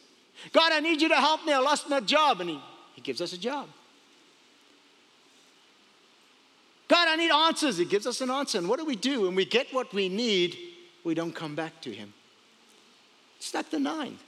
God, 0.52 0.72
I 0.72 0.80
need 0.80 1.00
you 1.02 1.08
to 1.08 1.16
help 1.16 1.44
me. 1.44 1.52
I 1.52 1.58
lost 1.58 1.88
my 1.88 2.00
job. 2.00 2.40
And 2.40 2.50
He, 2.50 2.60
he 2.94 3.02
gives 3.02 3.20
us 3.20 3.32
a 3.32 3.38
job. 3.38 3.68
God, 6.88 7.08
I 7.08 7.16
need 7.16 7.30
answers. 7.30 7.78
He 7.78 7.84
gives 7.84 8.06
us 8.06 8.20
an 8.20 8.30
answer. 8.30 8.58
And 8.58 8.68
what 8.68 8.78
do 8.78 8.84
we 8.84 8.96
do? 8.96 9.22
When 9.22 9.34
we 9.34 9.44
get 9.44 9.72
what 9.72 9.92
we 9.92 10.08
need, 10.08 10.56
we 11.04 11.14
don't 11.14 11.34
come 11.34 11.54
back 11.54 11.80
to 11.82 11.92
Him. 11.92 12.12
Step 13.38 13.70
the 13.70 13.78
nine. 13.78 14.18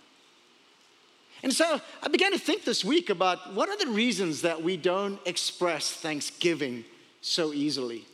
And 1.42 1.52
so 1.52 1.80
I 2.02 2.08
began 2.08 2.32
to 2.32 2.38
think 2.38 2.64
this 2.64 2.84
week 2.84 3.10
about 3.10 3.54
what 3.54 3.68
are 3.68 3.76
the 3.76 3.90
reasons 3.90 4.42
that 4.42 4.62
we 4.62 4.76
don't 4.76 5.18
express 5.26 5.90
thanksgiving 5.90 6.84
so 7.24 7.52
easily? 7.52 8.04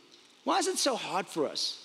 Why 0.43 0.59
is 0.59 0.67
it 0.67 0.77
so 0.77 0.95
hard 0.95 1.27
for 1.27 1.47
us? 1.47 1.77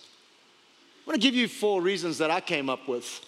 I 1.05 1.11
want 1.11 1.21
to 1.21 1.27
give 1.27 1.35
you 1.35 1.49
four 1.49 1.83
reasons 1.83 2.19
that 2.19 2.31
I 2.31 2.41
came 2.41 2.71
up 2.71 2.89
with. 2.89 3.21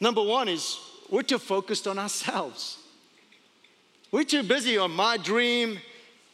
Number 0.00 0.22
one 0.22 0.48
is 0.48 0.78
we're 1.10 1.22
too 1.22 1.38
focused 1.38 1.86
on 1.86 1.98
ourselves. 1.98 2.78
We're 4.12 4.24
too 4.24 4.42
busy 4.42 4.78
on 4.78 4.92
my 4.92 5.16
dream, 5.16 5.78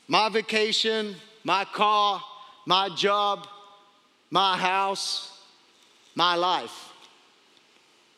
my 0.09 0.29
vacation, 0.29 1.17
my 1.45 1.65
car, 1.65 2.23
my 2.67 2.89
job, 2.95 3.47
my 4.31 4.57
house, 4.57 5.41
my 6.15 6.35
life. 6.35 6.93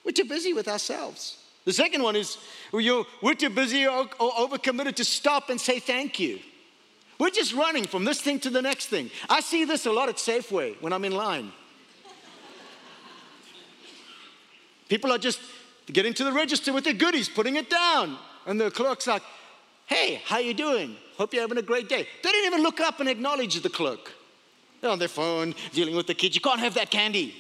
We're 0.05 0.13
too 0.13 0.25
busy 0.25 0.53
with 0.53 0.69
ourselves. 0.69 1.39
The 1.65 1.73
second 1.73 2.03
one 2.03 2.15
is 2.17 2.37
we're 2.73 3.35
too 3.35 3.51
busy 3.51 3.87
or 3.87 4.07
overcommitted 4.07 4.97
to 4.97 5.05
stop 5.05 5.49
and 5.51 5.61
say 5.61 5.79
thank 5.79 6.19
you. 6.19 6.41
We're 7.19 7.31
just 7.31 7.55
running 7.55 7.85
from 7.85 8.05
this 8.05 8.21
thing 8.21 8.41
to 8.41 8.51
the 8.51 8.63
next 8.63 8.87
thing. 8.87 9.11
I 9.29 9.41
see 9.41 9.65
this 9.65 9.87
a 9.87 9.93
lot 9.93 10.09
at 10.09 10.17
Safeway 10.17 10.81
when 10.81 10.93
I'm 10.93 11.05
in 11.05 11.13
line. 11.13 11.53
People 14.89 15.13
are 15.13 15.19
just 15.19 15.41
getting 15.87 16.13
to 16.15 16.25
the 16.25 16.33
register 16.33 16.73
with 16.73 16.85
their 16.85 16.95
goodies, 16.95 17.29
putting 17.29 17.57
it 17.57 17.71
down. 17.71 18.19
And 18.47 18.61
the 18.61 18.71
clerk's 18.71 19.07
like, 19.07 19.23
hey, 19.87 20.21
how 20.25 20.39
you 20.39 20.55
doing? 20.55 20.97
Hope 21.17 21.33
you're 21.33 21.43
having 21.43 21.59
a 21.59 21.63
great 21.63 21.89
day. 21.89 22.07
They 22.23 22.31
didn't 22.31 22.53
even 22.53 22.63
look 22.63 22.81
up 22.81 23.01
and 23.01 23.09
acknowledge 23.09 23.61
the 23.61 23.71
clerk. 23.71 24.13
They're 24.81 24.91
on 24.91 24.99
their 24.99 25.09
phone, 25.09 25.55
dealing 25.73 25.97
with 25.97 26.07
the 26.07 26.15
kids. 26.15 26.35
You 26.35 26.41
can't 26.41 26.61
have 26.61 26.75
that 26.75 26.91
candy. 26.91 27.35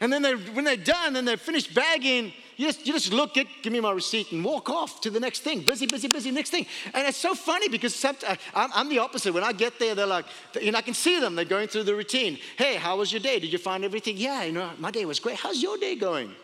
And 0.00 0.12
then 0.12 0.22
they, 0.22 0.34
when 0.34 0.64
they're 0.64 0.76
done 0.76 1.16
and 1.16 1.26
they're 1.26 1.36
finished 1.36 1.74
bagging, 1.74 2.32
you 2.60 2.66
just, 2.66 2.86
you 2.86 2.92
just 2.92 3.10
look 3.10 3.38
at, 3.38 3.46
give 3.62 3.72
me 3.72 3.80
my 3.80 3.90
receipt 3.90 4.32
and 4.32 4.44
walk 4.44 4.68
off 4.68 5.00
to 5.00 5.08
the 5.08 5.18
next 5.18 5.40
thing. 5.40 5.62
Busy, 5.62 5.86
busy, 5.86 6.08
busy, 6.08 6.30
next 6.30 6.50
thing. 6.50 6.66
And 6.92 7.08
it's 7.08 7.16
so 7.16 7.34
funny 7.34 7.70
because 7.70 8.04
uh, 8.04 8.12
I'm, 8.54 8.70
I'm 8.74 8.88
the 8.90 8.98
opposite. 8.98 9.32
When 9.32 9.42
I 9.42 9.54
get 9.54 9.78
there, 9.78 9.94
they're 9.94 10.04
like, 10.04 10.26
and 10.60 10.76
I 10.76 10.82
can 10.82 10.92
see 10.92 11.18
them. 11.18 11.34
They're 11.34 11.46
going 11.46 11.68
through 11.68 11.84
the 11.84 11.94
routine. 11.94 12.36
Hey, 12.58 12.74
how 12.74 12.98
was 12.98 13.14
your 13.14 13.22
day? 13.22 13.38
Did 13.38 13.50
you 13.50 13.56
find 13.56 13.82
everything? 13.82 14.18
Yeah, 14.18 14.44
you 14.44 14.52
know, 14.52 14.68
my 14.76 14.90
day 14.90 15.06
was 15.06 15.18
great. 15.20 15.38
How's 15.38 15.62
your 15.62 15.78
day 15.78 15.96
going? 15.96 16.34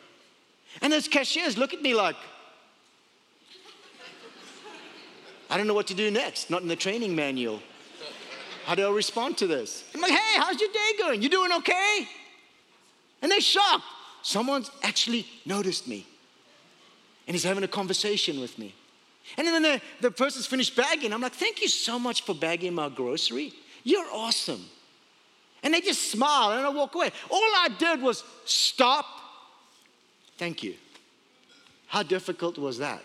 And 0.80 0.90
those 0.90 1.06
cashiers 1.06 1.58
look 1.58 1.74
at 1.74 1.82
me 1.82 1.92
like, 1.92 2.16
I 5.50 5.58
don't 5.58 5.66
know 5.66 5.74
what 5.74 5.88
to 5.88 5.94
do 5.94 6.10
next. 6.10 6.48
Not 6.48 6.62
in 6.62 6.68
the 6.68 6.76
training 6.76 7.14
manual. 7.14 7.60
How 8.64 8.74
do 8.74 8.88
I 8.88 8.90
respond 8.90 9.36
to 9.36 9.46
this? 9.46 9.84
I'm 9.94 10.00
like, 10.00 10.12
hey, 10.12 10.38
how's 10.38 10.58
your 10.58 10.70
day 10.70 10.92
going? 10.98 11.20
You 11.20 11.28
doing 11.28 11.52
okay? 11.52 12.08
And 13.20 13.30
they're 13.30 13.42
shocked. 13.42 13.84
Someone's 14.26 14.72
actually 14.82 15.24
noticed 15.44 15.86
me. 15.86 16.04
And 17.28 17.34
he's 17.36 17.44
having 17.44 17.62
a 17.62 17.68
conversation 17.68 18.40
with 18.40 18.58
me. 18.58 18.74
And 19.38 19.46
then 19.46 19.62
the, 19.62 19.80
the 20.00 20.10
person's 20.10 20.46
finished 20.46 20.74
bagging. 20.74 21.12
I'm 21.12 21.20
like, 21.20 21.34
thank 21.34 21.62
you 21.62 21.68
so 21.68 21.96
much 21.96 22.22
for 22.22 22.34
bagging 22.34 22.74
my 22.74 22.88
grocery. 22.88 23.52
You're 23.84 24.08
awesome. 24.12 24.64
And 25.62 25.72
they 25.72 25.80
just 25.80 26.10
smile 26.10 26.58
and 26.58 26.66
I 26.66 26.70
walk 26.70 26.96
away. 26.96 27.12
All 27.30 27.38
I 27.38 27.68
did 27.78 28.02
was 28.02 28.24
stop. 28.44 29.06
Thank 30.38 30.64
you. 30.64 30.74
How 31.86 32.02
difficult 32.02 32.58
was 32.58 32.78
that? 32.78 33.04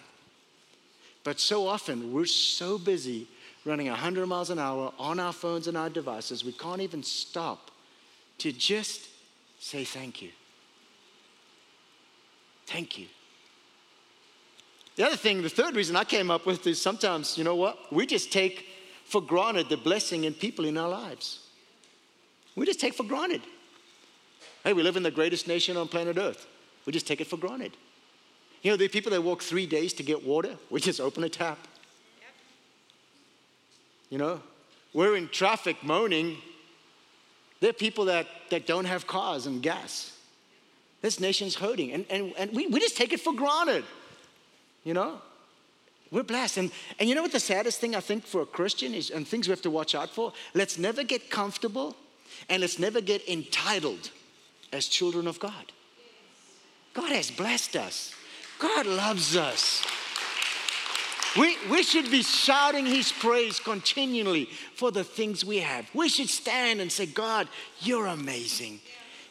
But 1.23 1.39
so 1.39 1.67
often 1.67 2.11
we're 2.11 2.25
so 2.25 2.79
busy 2.79 3.27
running 3.63 3.89
100 3.89 4.25
miles 4.25 4.49
an 4.49 4.57
hour 4.57 4.91
on 4.97 5.19
our 5.19 5.33
phones 5.33 5.67
and 5.67 5.77
our 5.77 5.91
devices, 5.91 6.43
we 6.43 6.51
can't 6.51 6.81
even 6.81 7.03
stop 7.03 7.69
to 8.39 8.51
just 8.51 9.07
say 9.59 9.83
thank 9.83 10.23
you. 10.23 10.29
Thank 12.65 12.98
you. 12.98 13.08
The 14.96 15.06
other 15.06 15.15
thing, 15.15 15.41
the 15.41 15.50
third 15.50 15.75
reason 15.75 15.96
I 15.96 16.03
came 16.03 16.30
up 16.30 16.46
with 16.46 16.65
is 16.68 16.82
sometimes, 16.82 17.38
you 17.38 17.44
know 17.44 17.56
what? 17.56 17.91
We 17.91 18.06
just 18.06 18.32
take 18.32 18.65
for 19.06 19.22
granted 19.22 19.70
the 19.70 19.77
blessing 19.77 20.25
in 20.25 20.34
people 20.34 20.65
in 20.65 20.77
our 20.77 20.89
lives. 20.89 21.48
We 22.56 22.65
just 22.65 22.80
take 22.80 22.94
for 22.94 23.03
granted. 23.03 23.41
Hey, 24.63 24.74
we 24.74 24.84
live 24.84 24.98
in 24.98 25.03
the 25.03 25.12
greatest 25.12 25.48
nation 25.48 25.77
on 25.77 25.88
planet 25.88 26.18
Earth. 26.18 26.46
We 26.86 26.94
just 26.94 27.08
take 27.08 27.22
it 27.22 27.27
for 27.27 27.38
granted. 27.38 27.75
You 28.62 28.75
know, 28.75 28.84
are 28.84 28.89
people 28.89 29.12
that 29.12 29.24
walk 29.24 29.41
three 29.41 29.65
days 29.65 29.94
to 29.94 30.03
get 30.03 30.25
water. 30.25 30.56
We 30.70 30.82
just 30.82 31.00
open 31.00 31.24
a 31.24 31.30
tap. 31.30 31.58
Yep. 32.20 32.30
You 34.12 34.18
know, 34.18 34.41
we're 34.94 35.15
in 35.15 35.30
traffic 35.30 35.84
moaning 35.84 36.38
there 37.62 37.70
are 37.70 37.74
people 37.74 38.06
that, 38.06 38.27
that 38.50 38.65
don't 38.65 38.86
have 38.86 39.08
cars 39.08 39.46
and 39.46 39.62
gas. 39.62 40.18
This 41.01 41.20
nation's 41.20 41.55
hurting. 41.55 41.91
And, 41.91 42.05
and, 42.10 42.34
and 42.38 42.51
we, 42.51 42.67
we 42.67 42.79
just 42.79 42.98
take 42.98 43.13
it 43.13 43.20
for 43.20 43.34
granted. 43.34 43.84
You 44.84 44.93
know? 44.93 45.22
We're 46.12 46.24
blessed. 46.24 46.58
And, 46.58 46.72
and 47.00 47.08
you 47.08 47.15
know 47.15 47.22
what 47.22 47.31
the 47.31 47.39
saddest 47.39 47.79
thing 47.79 47.96
I 47.96 48.01
think 48.01 48.25
for 48.25 48.41
a 48.41 48.46
Christian 48.46 48.93
is, 48.93 49.10
and 49.10 49.27
things 49.27 49.48
we 49.48 49.51
have 49.51 49.62
to 49.62 49.72
watch 49.72 49.96
out 49.96 50.10
for? 50.10 50.34
Let's 50.53 50.77
never 50.77 51.03
get 51.03 51.29
comfortable 51.29 51.96
and 52.50 52.62
let's 52.62 52.79
never 52.79 53.01
get 53.01 53.27
entitled 53.27 54.12
as 54.74 54.88
children 54.88 55.27
of 55.27 55.39
God. 55.39 55.72
God 56.93 57.12
has 57.12 57.31
blessed 57.31 57.77
us. 57.77 58.13
God 58.60 58.86
loves 58.86 59.36
us. 59.36 59.84
We, 61.39 61.55
we 61.70 61.84
should 61.84 62.12
be 62.12 62.24
shouting 62.24 62.86
His 62.86 63.12
praise 63.12 63.60
continually 63.60 64.50
for 64.75 64.91
the 64.91 65.05
things 65.05 65.46
we 65.46 65.60
have. 65.60 65.89
We 65.93 66.10
should 66.10 66.27
stand 66.27 66.81
and 66.81 66.91
say, 66.91 67.05
God, 67.05 67.48
you're 67.79 68.08
amazing. 68.08 68.81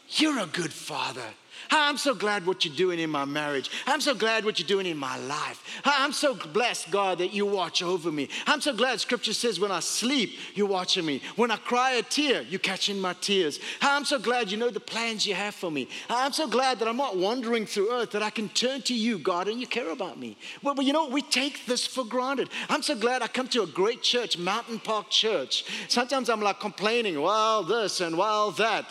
You're 0.09 0.39
a 0.39 0.47
good 0.47 0.73
Father. 0.73 1.21
I'm 1.69 1.97
so 1.97 2.13
glad 2.15 2.45
what 2.45 2.65
you're 2.65 2.75
doing 2.75 2.99
in 2.99 3.09
my 3.09 3.25
marriage. 3.25 3.69
I'm 3.85 4.01
so 4.01 4.13
glad 4.13 4.45
what 4.45 4.59
you're 4.59 4.67
doing 4.67 4.85
in 4.85 4.97
my 4.97 5.17
life. 5.17 5.81
I'm 5.85 6.11
so 6.11 6.33
blessed, 6.33 6.91
God, 6.91 7.19
that 7.19 7.33
you 7.33 7.45
watch 7.45 7.83
over 7.83 8.11
me. 8.11 8.29
I'm 8.47 8.61
so 8.61 8.73
glad 8.73 8.99
scripture 8.99 9.33
says 9.33 9.59
when 9.59 9.71
I 9.71 9.79
sleep, 9.79 10.37
you're 10.55 10.67
watching 10.67 11.05
me. 11.05 11.21
When 11.35 11.51
I 11.51 11.57
cry 11.57 11.93
a 11.93 12.03
tear, 12.03 12.41
you're 12.43 12.59
catching 12.59 12.99
my 12.99 13.13
tears. 13.13 13.59
I'm 13.81 14.05
so 14.05 14.19
glad 14.19 14.51
you 14.51 14.57
know 14.57 14.69
the 14.69 14.79
plans 14.79 15.25
you 15.25 15.33
have 15.33 15.55
for 15.55 15.71
me. 15.71 15.87
I'm 16.09 16.33
so 16.33 16.47
glad 16.47 16.79
that 16.79 16.87
I'm 16.87 16.97
not 16.97 17.17
wandering 17.17 17.65
through 17.65 17.91
earth, 17.91 18.11
that 18.11 18.23
I 18.23 18.29
can 18.29 18.49
turn 18.49 18.81
to 18.83 18.93
you, 18.93 19.19
God, 19.19 19.47
and 19.47 19.59
you 19.59 19.67
care 19.67 19.91
about 19.91 20.19
me. 20.19 20.37
Well, 20.63 20.75
but 20.75 20.85
you 20.85 20.93
know, 20.93 21.07
we 21.07 21.21
take 21.21 21.65
this 21.65 21.85
for 21.85 22.03
granted. 22.03 22.49
I'm 22.69 22.81
so 22.81 22.95
glad 22.95 23.21
I 23.21 23.27
come 23.27 23.47
to 23.49 23.63
a 23.63 23.67
great 23.67 24.01
church, 24.01 24.37
Mountain 24.37 24.79
Park 24.79 25.09
Church. 25.09 25.65
Sometimes 25.87 26.29
I'm 26.29 26.41
like 26.41 26.59
complaining, 26.59 27.21
well, 27.21 27.63
this 27.63 28.01
and 28.01 28.17
well, 28.17 28.51
that. 28.51 28.85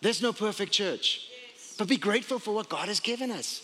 There's 0.00 0.22
no 0.22 0.32
perfect 0.32 0.72
church. 0.72 1.28
But 1.78 1.88
be 1.88 1.96
grateful 1.96 2.38
for 2.38 2.52
what 2.52 2.68
God 2.68 2.88
has 2.88 3.00
given 3.00 3.30
us. 3.30 3.62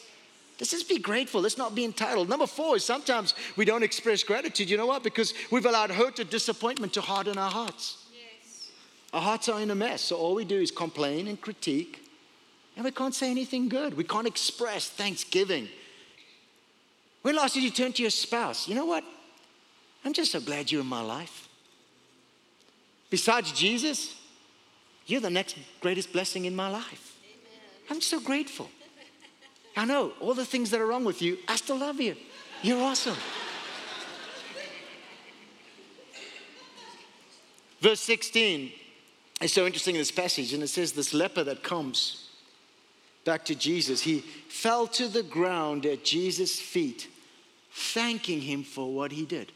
Let's 0.60 0.70
just 0.70 0.88
be 0.88 0.98
grateful. 0.98 1.40
Let's 1.40 1.58
not 1.58 1.74
be 1.74 1.84
entitled. 1.84 2.28
Number 2.28 2.46
four 2.46 2.76
is 2.76 2.84
sometimes 2.84 3.34
we 3.56 3.64
don't 3.64 3.82
express 3.82 4.22
gratitude. 4.22 4.70
You 4.70 4.76
know 4.76 4.86
what? 4.86 5.02
Because 5.02 5.34
we've 5.50 5.66
allowed 5.66 5.90
hurt 5.90 6.20
or 6.20 6.24
disappointment 6.24 6.92
to 6.94 7.00
harden 7.00 7.38
our 7.38 7.50
hearts. 7.50 7.98
Yes. 8.12 8.70
Our 9.12 9.20
hearts 9.20 9.48
are 9.48 9.60
in 9.60 9.72
a 9.72 9.74
mess. 9.74 10.00
So 10.00 10.16
all 10.16 10.36
we 10.36 10.44
do 10.44 10.60
is 10.60 10.70
complain 10.70 11.26
and 11.26 11.40
critique, 11.40 12.08
and 12.76 12.84
we 12.84 12.92
can't 12.92 13.14
say 13.14 13.32
anything 13.32 13.68
good. 13.68 13.94
We 13.94 14.04
can't 14.04 14.28
express 14.28 14.88
thanksgiving. 14.88 15.68
When 17.22 17.34
last 17.34 17.54
did 17.54 17.64
you 17.64 17.70
turn 17.70 17.92
to 17.94 18.02
your 18.02 18.12
spouse? 18.12 18.68
You 18.68 18.76
know 18.76 18.86
what? 18.86 19.02
I'm 20.04 20.12
just 20.12 20.30
so 20.30 20.40
glad 20.40 20.70
you're 20.70 20.82
in 20.82 20.86
my 20.86 21.00
life. 21.00 21.48
Besides 23.10 23.50
Jesus, 23.52 24.14
you're 25.06 25.20
the 25.20 25.30
next 25.30 25.56
greatest 25.80 26.12
blessing 26.12 26.44
in 26.44 26.54
my 26.54 26.70
life. 26.70 27.13
I'm 27.90 28.00
so 28.00 28.20
grateful. 28.20 28.70
I 29.76 29.84
know 29.84 30.12
all 30.20 30.34
the 30.34 30.44
things 30.44 30.70
that 30.70 30.80
are 30.80 30.86
wrong 30.86 31.04
with 31.04 31.20
you, 31.20 31.38
I 31.48 31.56
still 31.56 31.78
love 31.78 32.00
you. 32.00 32.16
You're 32.62 32.82
awesome. 32.82 33.16
Verse 37.80 38.00
16 38.00 38.72
is 39.42 39.52
so 39.52 39.66
interesting 39.66 39.94
in 39.94 40.00
this 40.00 40.10
passage, 40.10 40.54
and 40.54 40.62
it 40.62 40.68
says, 40.68 40.92
This 40.92 41.12
leper 41.12 41.44
that 41.44 41.62
comes 41.62 42.30
back 43.24 43.44
to 43.46 43.54
Jesus, 43.54 44.02
he 44.02 44.20
fell 44.20 44.86
to 44.88 45.08
the 45.08 45.22
ground 45.22 45.84
at 45.84 46.04
Jesus' 46.04 46.58
feet, 46.58 47.08
thanking 47.72 48.40
him 48.40 48.62
for 48.62 48.90
what 48.92 49.12
he 49.12 49.26
did. 49.26 49.52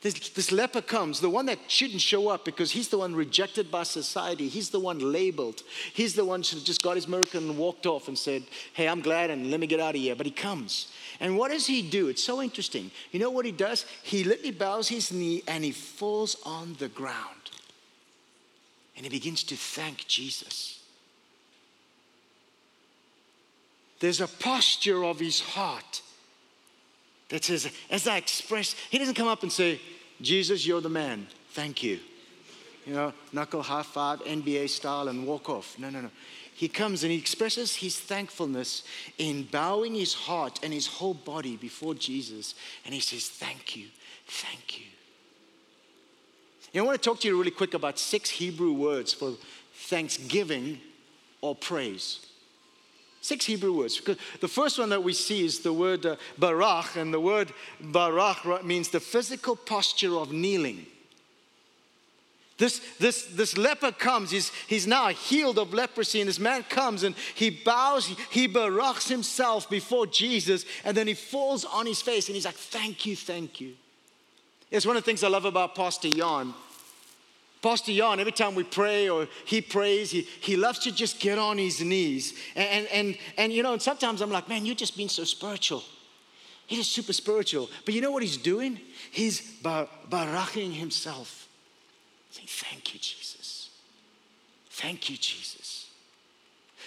This, 0.00 0.28
this 0.28 0.52
leper 0.52 0.80
comes, 0.80 1.18
the 1.18 1.28
one 1.28 1.46
that 1.46 1.58
shouldn't 1.66 2.00
show 2.00 2.28
up 2.28 2.44
because 2.44 2.70
he's 2.70 2.88
the 2.88 2.98
one 2.98 3.16
rejected 3.16 3.68
by 3.68 3.82
society. 3.82 4.48
He's 4.48 4.70
the 4.70 4.78
one 4.78 5.00
labeled. 5.00 5.62
He's 5.92 6.14
the 6.14 6.24
one 6.24 6.42
who 6.42 6.60
just 6.60 6.82
got 6.82 6.94
his 6.94 7.08
miracle 7.08 7.40
and 7.40 7.58
walked 7.58 7.84
off 7.84 8.06
and 8.06 8.16
said, 8.16 8.44
Hey, 8.74 8.86
I'm 8.86 9.00
glad 9.00 9.30
and 9.30 9.50
let 9.50 9.58
me 9.58 9.66
get 9.66 9.80
out 9.80 9.96
of 9.96 10.00
here. 10.00 10.14
But 10.14 10.26
he 10.26 10.32
comes. 10.32 10.92
And 11.18 11.36
what 11.36 11.50
does 11.50 11.66
he 11.66 11.82
do? 11.82 12.06
It's 12.06 12.22
so 12.22 12.40
interesting. 12.40 12.92
You 13.10 13.18
know 13.18 13.30
what 13.30 13.44
he 13.44 13.50
does? 13.50 13.86
He 14.04 14.22
literally 14.22 14.52
bows 14.52 14.86
his 14.86 15.10
knee 15.10 15.42
and 15.48 15.64
he 15.64 15.72
falls 15.72 16.36
on 16.46 16.76
the 16.78 16.88
ground. 16.88 17.16
And 18.94 19.04
he 19.04 19.10
begins 19.10 19.42
to 19.44 19.56
thank 19.56 20.06
Jesus. 20.06 20.80
There's 23.98 24.20
a 24.20 24.28
posture 24.28 25.04
of 25.04 25.18
his 25.18 25.40
heart 25.40 26.02
that 27.28 27.44
says, 27.44 27.70
as 27.90 28.08
I 28.08 28.16
express, 28.16 28.74
he 28.90 28.98
doesn't 28.98 29.14
come 29.14 29.28
up 29.28 29.42
and 29.42 29.52
say, 29.52 29.80
Jesus, 30.20 30.66
you're 30.66 30.80
the 30.80 30.88
man. 30.88 31.26
Thank 31.50 31.82
you. 31.82 32.00
You 32.86 32.94
know, 32.94 33.12
knuckle 33.32 33.62
high 33.62 33.82
five, 33.82 34.20
NBA 34.20 34.68
style, 34.70 35.08
and 35.08 35.26
walk 35.26 35.50
off. 35.50 35.78
No, 35.78 35.90
no, 35.90 36.00
no. 36.00 36.10
He 36.54 36.68
comes 36.68 37.04
and 37.04 37.12
he 37.12 37.18
expresses 37.18 37.76
his 37.76 38.00
thankfulness 38.00 38.82
in 39.18 39.44
bowing 39.44 39.94
his 39.94 40.14
heart 40.14 40.58
and 40.62 40.72
his 40.72 40.86
whole 40.86 41.14
body 41.14 41.56
before 41.56 41.94
Jesus. 41.94 42.54
And 42.84 42.94
he 42.94 43.00
says, 43.00 43.28
Thank 43.28 43.76
you, 43.76 43.86
thank 44.26 44.80
you. 44.80 44.86
Know, 46.74 46.82
I 46.82 46.86
want 46.86 47.00
to 47.00 47.08
talk 47.08 47.20
to 47.20 47.28
you 47.28 47.38
really 47.38 47.50
quick 47.50 47.74
about 47.74 47.98
six 47.98 48.30
Hebrew 48.30 48.72
words 48.72 49.12
for 49.12 49.34
thanksgiving 49.74 50.80
or 51.40 51.54
praise. 51.54 52.26
Six 53.20 53.46
Hebrew 53.46 53.72
words. 53.72 54.00
The 54.40 54.48
first 54.48 54.78
one 54.78 54.90
that 54.90 55.02
we 55.02 55.12
see 55.12 55.44
is 55.44 55.60
the 55.60 55.72
word 55.72 56.06
uh, 56.06 56.16
barach, 56.38 56.96
and 56.96 57.12
the 57.12 57.20
word 57.20 57.52
barach 57.82 58.62
means 58.64 58.88
the 58.88 59.00
physical 59.00 59.56
posture 59.56 60.16
of 60.16 60.32
kneeling. 60.32 60.86
This, 62.58 62.80
this, 62.98 63.24
this 63.26 63.56
leper 63.56 63.92
comes, 63.92 64.32
he's, 64.32 64.50
he's 64.66 64.86
now 64.86 65.08
healed 65.08 65.60
of 65.60 65.72
leprosy, 65.72 66.20
and 66.20 66.28
this 66.28 66.40
man 66.40 66.64
comes 66.64 67.04
and 67.04 67.14
he 67.36 67.50
bows, 67.50 68.06
he, 68.06 68.16
he 68.30 68.48
barachs 68.48 69.08
himself 69.08 69.70
before 69.70 70.08
Jesus, 70.08 70.64
and 70.84 70.96
then 70.96 71.06
he 71.06 71.14
falls 71.14 71.64
on 71.64 71.86
his 71.86 72.02
face 72.02 72.26
and 72.26 72.34
he's 72.34 72.44
like, 72.44 72.56
Thank 72.56 73.06
you, 73.06 73.14
thank 73.14 73.60
you. 73.60 73.74
It's 74.72 74.84
one 74.84 74.96
of 74.96 75.04
the 75.04 75.06
things 75.06 75.22
I 75.22 75.28
love 75.28 75.44
about 75.44 75.76
Pastor 75.76 76.10
Jan 76.10 76.52
Pastor 77.60 77.92
Jan, 77.92 78.20
every 78.20 78.32
time 78.32 78.54
we 78.54 78.62
pray 78.62 79.08
or 79.08 79.26
he 79.44 79.60
prays, 79.60 80.10
he, 80.12 80.22
he 80.40 80.56
loves 80.56 80.78
to 80.80 80.92
just 80.92 81.18
get 81.18 81.38
on 81.38 81.58
his 81.58 81.80
knees. 81.80 82.34
And, 82.54 82.68
and, 82.68 82.86
and, 82.92 83.18
and 83.36 83.52
you 83.52 83.62
know, 83.62 83.72
and 83.72 83.82
sometimes 83.82 84.20
I'm 84.20 84.30
like, 84.30 84.48
man, 84.48 84.64
you're 84.64 84.76
just 84.76 84.96
being 84.96 85.08
so 85.08 85.24
spiritual. 85.24 85.82
He 86.66 86.78
is 86.78 86.88
super 86.88 87.12
spiritual. 87.12 87.68
But 87.84 87.94
you 87.94 88.00
know 88.00 88.12
what 88.12 88.22
he's 88.22 88.36
doing? 88.36 88.78
He's 89.10 89.40
bar- 89.40 89.88
baraching 90.08 90.72
himself. 90.72 91.48
Saying, 92.30 92.48
thank 92.48 92.94
you, 92.94 93.00
Jesus. 93.00 93.70
Thank 94.70 95.10
you, 95.10 95.16
Jesus. 95.16 95.57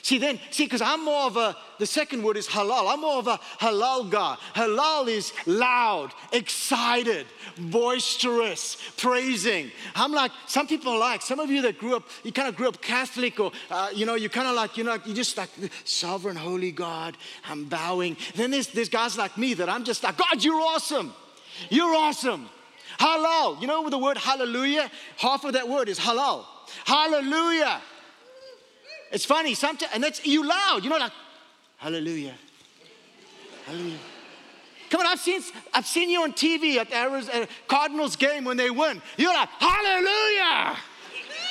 See, 0.04 0.18
then, 0.18 0.40
see, 0.50 0.66
because 0.66 0.82
I'm 0.82 1.06
more 1.06 1.26
of 1.26 1.38
a, 1.38 1.56
the 1.78 1.86
second 1.86 2.24
word 2.24 2.38
is 2.38 2.48
halal. 2.48 2.92
I'm 2.92 3.02
more 3.02 3.20
of 3.20 3.28
a 3.28 3.40
halal 3.60 4.10
guy. 4.10 4.36
Halal 4.56 5.08
is 5.08 5.32
loud, 5.46 6.12
excited, 6.32 7.28
boisterous, 7.58 8.78
praising. 8.98 9.72
I'm 9.96 10.12
like, 10.12 10.32
some 10.48 10.68
people 10.68 10.98
like, 10.98 11.22
some 11.22 11.40
of 11.40 11.52
you 11.52 11.62
that 11.64 11.78
grew 11.78 11.96
up, 11.96 12.04
you 12.24 12.32
kind 12.32 12.48
of 12.48 12.56
grew 12.56 12.68
up 12.68 12.82
Catholic 12.82 13.40
or, 13.40 13.52
uh, 13.70 13.90
you 13.94 14.06
know, 14.06 14.16
you 14.16 14.30
kind 14.30 14.48
of 14.48 14.56
like, 14.56 14.78
you 14.78 14.84
know, 14.84 14.98
you 15.06 15.14
just 15.14 15.38
like, 15.38 15.50
sovereign, 15.84 16.36
holy 16.36 16.72
God, 16.72 17.16
I'm 17.48 17.66
bowing. 17.66 18.18
Then 18.36 18.52
there's, 18.52 18.68
there's 18.68 18.90
guys 18.90 19.18
like 19.18 19.38
me 19.38 19.54
that 19.56 19.70
I'm 19.70 19.84
just 19.84 20.04
like, 20.04 20.18
God, 20.18 20.44
you're 20.44 20.62
awesome. 20.62 21.14
You're 21.70 21.96
awesome. 21.96 22.50
Halal. 23.00 23.62
You 23.62 23.68
know 23.68 23.88
the 23.90 23.98
word 23.98 24.18
hallelujah? 24.18 24.90
Half 25.18 25.46
of 25.46 25.54
that 25.54 25.68
word 25.68 25.90
is 25.90 26.00
halal. 26.00 26.46
Hallelujah. 26.86 27.82
It's 29.12 29.26
funny, 29.26 29.54
sometimes, 29.54 29.92
and 29.94 30.04
that's 30.04 30.26
you 30.26 30.48
loud, 30.48 30.84
you 30.84 30.90
know, 30.90 30.98
like, 30.98 31.12
hallelujah. 31.78 32.34
Hallelujah. 33.66 33.98
Come 34.90 35.02
on, 35.02 35.08
I've 35.08 35.20
seen, 35.20 35.42
I've 35.74 35.86
seen 35.86 36.10
you 36.10 36.24
on 36.24 36.34
TV 36.34 36.78
at 36.78 36.90
the 36.90 37.42
uh, 37.42 37.46
Cardinals 37.68 38.16
game 38.16 38.44
when 38.44 38.58
they 38.58 38.70
win. 38.70 39.02
You're 39.18 39.34
like, 39.34 39.50
hallelujah. 39.60 40.78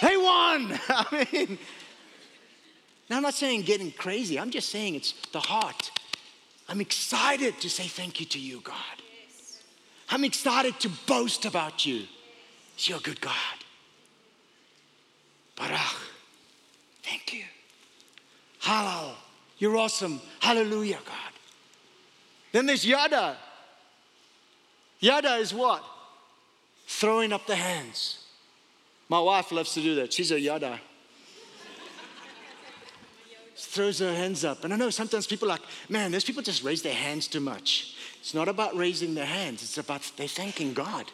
They 0.03 0.17
won. 0.17 0.79
I 0.89 1.27
mean, 1.33 1.59
now 3.09 3.17
I'm 3.17 3.23
not 3.23 3.35
saying 3.35 3.63
getting 3.63 3.93
crazy. 3.93 4.39
I'm 4.39 4.51
just 4.51 4.69
saying 4.69 4.95
it's 4.95 5.13
the 5.33 5.41
heart. 5.41 5.91
I'm 6.69 6.81
excited 6.81 7.61
to 7.61 7.71
say 7.71 7.85
thank 7.85 8.21
you 8.21 8.27
to 8.27 8.39
you, 8.39 8.61
God. 8.61 8.77
I'm 10.11 10.25
excited 10.25 10.79
to 10.81 10.91
boast 11.07 11.45
about 11.45 11.87
you. 11.87 12.05
You're 12.79 12.99
a 12.99 13.03
good 13.03 13.21
God. 13.21 13.35
Barach. 15.57 16.11
Thank 17.11 17.35
you. 17.35 17.43
Halal. 18.63 19.15
You're 19.59 19.77
awesome. 19.77 20.21
Hallelujah, 20.39 21.01
God. 21.05 21.33
Then 22.53 22.67
there's 22.67 22.87
yada. 22.87 23.37
Yada 25.01 25.35
is 25.35 25.53
what? 25.53 25.85
Throwing 26.87 27.33
up 27.33 27.49
the 27.49 27.57
hands. 27.57 28.25
My 29.09 29.21
wife 29.21 29.51
loves 29.51 29.75
to 29.75 29.81
do 29.81 29.97
that. 29.97 30.13
She's 30.13 30.31
a 30.31 30.39
yada. 30.39 30.81
throws 33.57 33.99
her 33.99 34.15
hands 34.15 34.45
up. 34.45 34.63
And 34.65 34.73
I 34.73 34.77
know 34.77 34.91
sometimes 34.91 35.27
people 35.27 35.49
are 35.49 35.55
like, 35.55 35.63
man, 35.89 36.13
those 36.13 36.25
people 36.25 36.43
just 36.43 36.63
raise 36.63 36.83
their 36.83 36.95
hands 36.95 37.27
too 37.27 37.41
much. 37.41 37.97
It's 38.21 38.35
not 38.35 38.49
about 38.49 38.77
raising 38.77 39.15
their 39.15 39.27
hands, 39.27 39.63
it's 39.63 39.79
about 39.79 40.11
they're 40.17 40.29
thanking 40.29 40.75
God. 40.75 41.11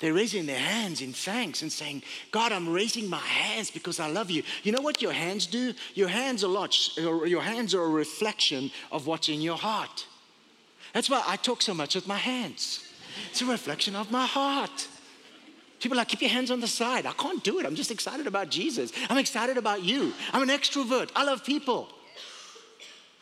They're 0.00 0.12
raising 0.12 0.46
their 0.46 0.58
hands 0.58 1.00
in 1.00 1.12
thanks 1.12 1.62
and 1.62 1.72
saying, 1.72 2.02
God, 2.30 2.52
I'm 2.52 2.68
raising 2.68 3.08
my 3.08 3.16
hands 3.16 3.70
because 3.70 3.98
I 3.98 4.08
love 4.08 4.30
you. 4.30 4.42
You 4.62 4.72
know 4.72 4.82
what 4.82 5.00
your 5.00 5.12
hands 5.12 5.46
do? 5.46 5.72
Your 5.94 6.08
hands 6.08 6.44
are 6.44 6.48
lot, 6.48 6.96
your 6.96 7.42
hands 7.42 7.74
are 7.74 7.82
a 7.82 7.88
reflection 7.88 8.70
of 8.92 9.06
what's 9.06 9.28
in 9.28 9.40
your 9.40 9.56
heart. 9.56 10.06
That's 10.92 11.08
why 11.08 11.22
I 11.26 11.36
talk 11.36 11.62
so 11.62 11.74
much 11.74 11.94
with 11.94 12.06
my 12.06 12.16
hands. 12.16 12.86
It's 13.30 13.40
a 13.42 13.46
reflection 13.46 13.96
of 13.96 14.10
my 14.10 14.26
heart. 14.26 14.88
People 15.80 15.96
are 15.96 16.00
like, 16.00 16.08
keep 16.08 16.22
your 16.22 16.30
hands 16.30 16.50
on 16.50 16.60
the 16.60 16.66
side. 16.66 17.06
I 17.06 17.12
can't 17.12 17.42
do 17.44 17.58
it. 17.58 17.66
I'm 17.66 17.74
just 17.74 17.90
excited 17.90 18.26
about 18.26 18.50
Jesus. 18.50 18.92
I'm 19.10 19.18
excited 19.18 19.58
about 19.58 19.82
you. 19.82 20.12
I'm 20.32 20.42
an 20.42 20.48
extrovert. 20.48 21.10
I 21.14 21.24
love 21.24 21.44
people. 21.44 21.88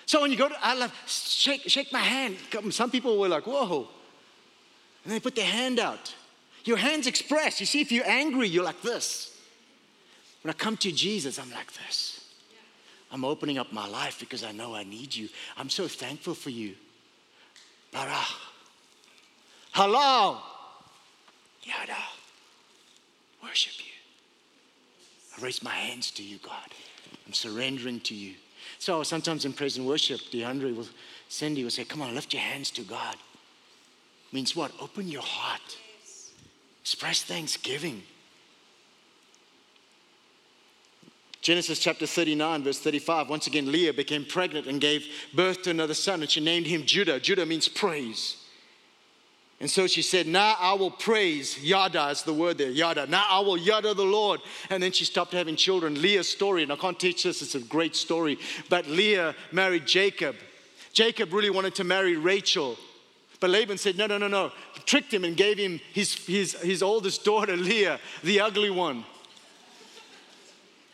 So 0.06 0.20
when 0.20 0.30
you 0.30 0.36
go 0.36 0.48
to, 0.48 0.54
I 0.64 0.74
love, 0.74 0.92
shake, 1.06 1.62
shake 1.68 1.92
my 1.92 2.00
hand. 2.00 2.36
Some 2.70 2.90
people 2.90 3.18
were 3.18 3.28
like, 3.28 3.46
whoa. 3.46 3.88
And 5.04 5.12
they 5.12 5.18
put 5.18 5.34
their 5.34 5.46
hand 5.46 5.78
out. 5.80 6.14
Your 6.64 6.76
hands 6.76 7.06
express. 7.06 7.60
You 7.60 7.66
see, 7.66 7.80
if 7.80 7.92
you're 7.92 8.06
angry, 8.06 8.48
you're 8.48 8.64
like 8.64 8.82
this. 8.82 9.36
When 10.42 10.50
I 10.50 10.54
come 10.54 10.76
to 10.78 10.92
Jesus, 10.92 11.38
I'm 11.38 11.50
like 11.50 11.72
this. 11.72 12.24
I'm 13.10 13.24
opening 13.24 13.58
up 13.58 13.72
my 13.72 13.86
life 13.86 14.18
because 14.18 14.42
I 14.42 14.52
know 14.52 14.74
I 14.74 14.82
need 14.82 15.14
you. 15.14 15.28
I'm 15.56 15.70
so 15.70 15.86
thankful 15.86 16.34
for 16.34 16.50
you. 16.50 16.74
Barach. 17.92 18.34
Hello. 19.72 20.38
Yada. 21.62 21.96
Worship 23.42 23.78
you. 23.78 23.92
I 25.36 25.44
raise 25.44 25.62
my 25.62 25.70
hands 25.70 26.10
to 26.12 26.22
you, 26.22 26.38
God. 26.38 26.70
I'm 27.26 27.32
surrendering 27.32 28.00
to 28.00 28.14
you. 28.14 28.34
So 28.78 29.02
sometimes 29.02 29.44
in 29.44 29.52
praise 29.52 29.76
and 29.76 29.86
worship, 29.86 30.20
DeAndre 30.32 30.74
will, 30.76 30.88
Cindy 31.28 31.62
will 31.62 31.70
say, 31.70 31.84
Come 31.84 32.02
on, 32.02 32.14
lift 32.14 32.32
your 32.32 32.42
hands 32.42 32.70
to 32.72 32.82
God. 32.82 33.16
Means 34.32 34.56
what? 34.56 34.72
Open 34.80 35.08
your 35.08 35.22
heart, 35.22 35.78
express 36.84 37.22
thanksgiving. 37.22 38.02
Genesis 41.40 41.78
chapter 41.78 42.06
39, 42.06 42.62
verse 42.62 42.78
35. 42.78 43.30
Once 43.30 43.46
again, 43.46 43.72
Leah 43.72 43.94
became 43.94 44.22
pregnant 44.22 44.66
and 44.66 44.82
gave 44.82 45.06
birth 45.32 45.62
to 45.62 45.70
another 45.70 45.94
son, 45.94 46.20
and 46.20 46.30
she 46.30 46.40
named 46.40 46.66
him 46.66 46.84
Judah. 46.84 47.18
Judah 47.18 47.46
means 47.46 47.68
praise. 47.68 48.36
And 49.60 49.70
so 49.70 49.86
she 49.86 50.02
said, 50.02 50.26
Now 50.26 50.56
I 50.60 50.74
will 50.74 50.90
praise, 50.90 51.58
Yada 51.58 52.08
is 52.08 52.22
the 52.22 52.34
word 52.34 52.58
there, 52.58 52.70
Yada. 52.70 53.06
Now 53.06 53.24
I 53.30 53.40
will 53.40 53.56
Yada 53.56 53.94
the 53.94 54.04
Lord. 54.04 54.40
And 54.68 54.82
then 54.82 54.92
she 54.92 55.06
stopped 55.06 55.32
having 55.32 55.56
children. 55.56 56.02
Leah's 56.02 56.28
story, 56.28 56.64
and 56.64 56.70
I 56.70 56.76
can't 56.76 57.00
teach 57.00 57.22
this, 57.22 57.40
it's 57.40 57.54
a 57.54 57.60
great 57.60 57.96
story. 57.96 58.38
But 58.68 58.88
Leah 58.88 59.34
married 59.52 59.86
Jacob. 59.86 60.36
Jacob 60.92 61.32
really 61.32 61.48
wanted 61.48 61.76
to 61.76 61.84
marry 61.84 62.18
Rachel. 62.18 62.76
But 63.40 63.48
Laban 63.48 63.78
said, 63.78 63.96
No, 63.96 64.06
no, 64.06 64.18
no, 64.18 64.28
no. 64.28 64.52
Tricked 64.86 65.12
him 65.12 65.24
and 65.24 65.36
gave 65.36 65.58
him 65.58 65.80
his, 65.92 66.14
his, 66.26 66.54
his 66.60 66.82
oldest 66.82 67.24
daughter, 67.24 67.56
Leah, 67.56 67.98
the 68.22 68.40
ugly 68.40 68.70
one. 68.70 69.04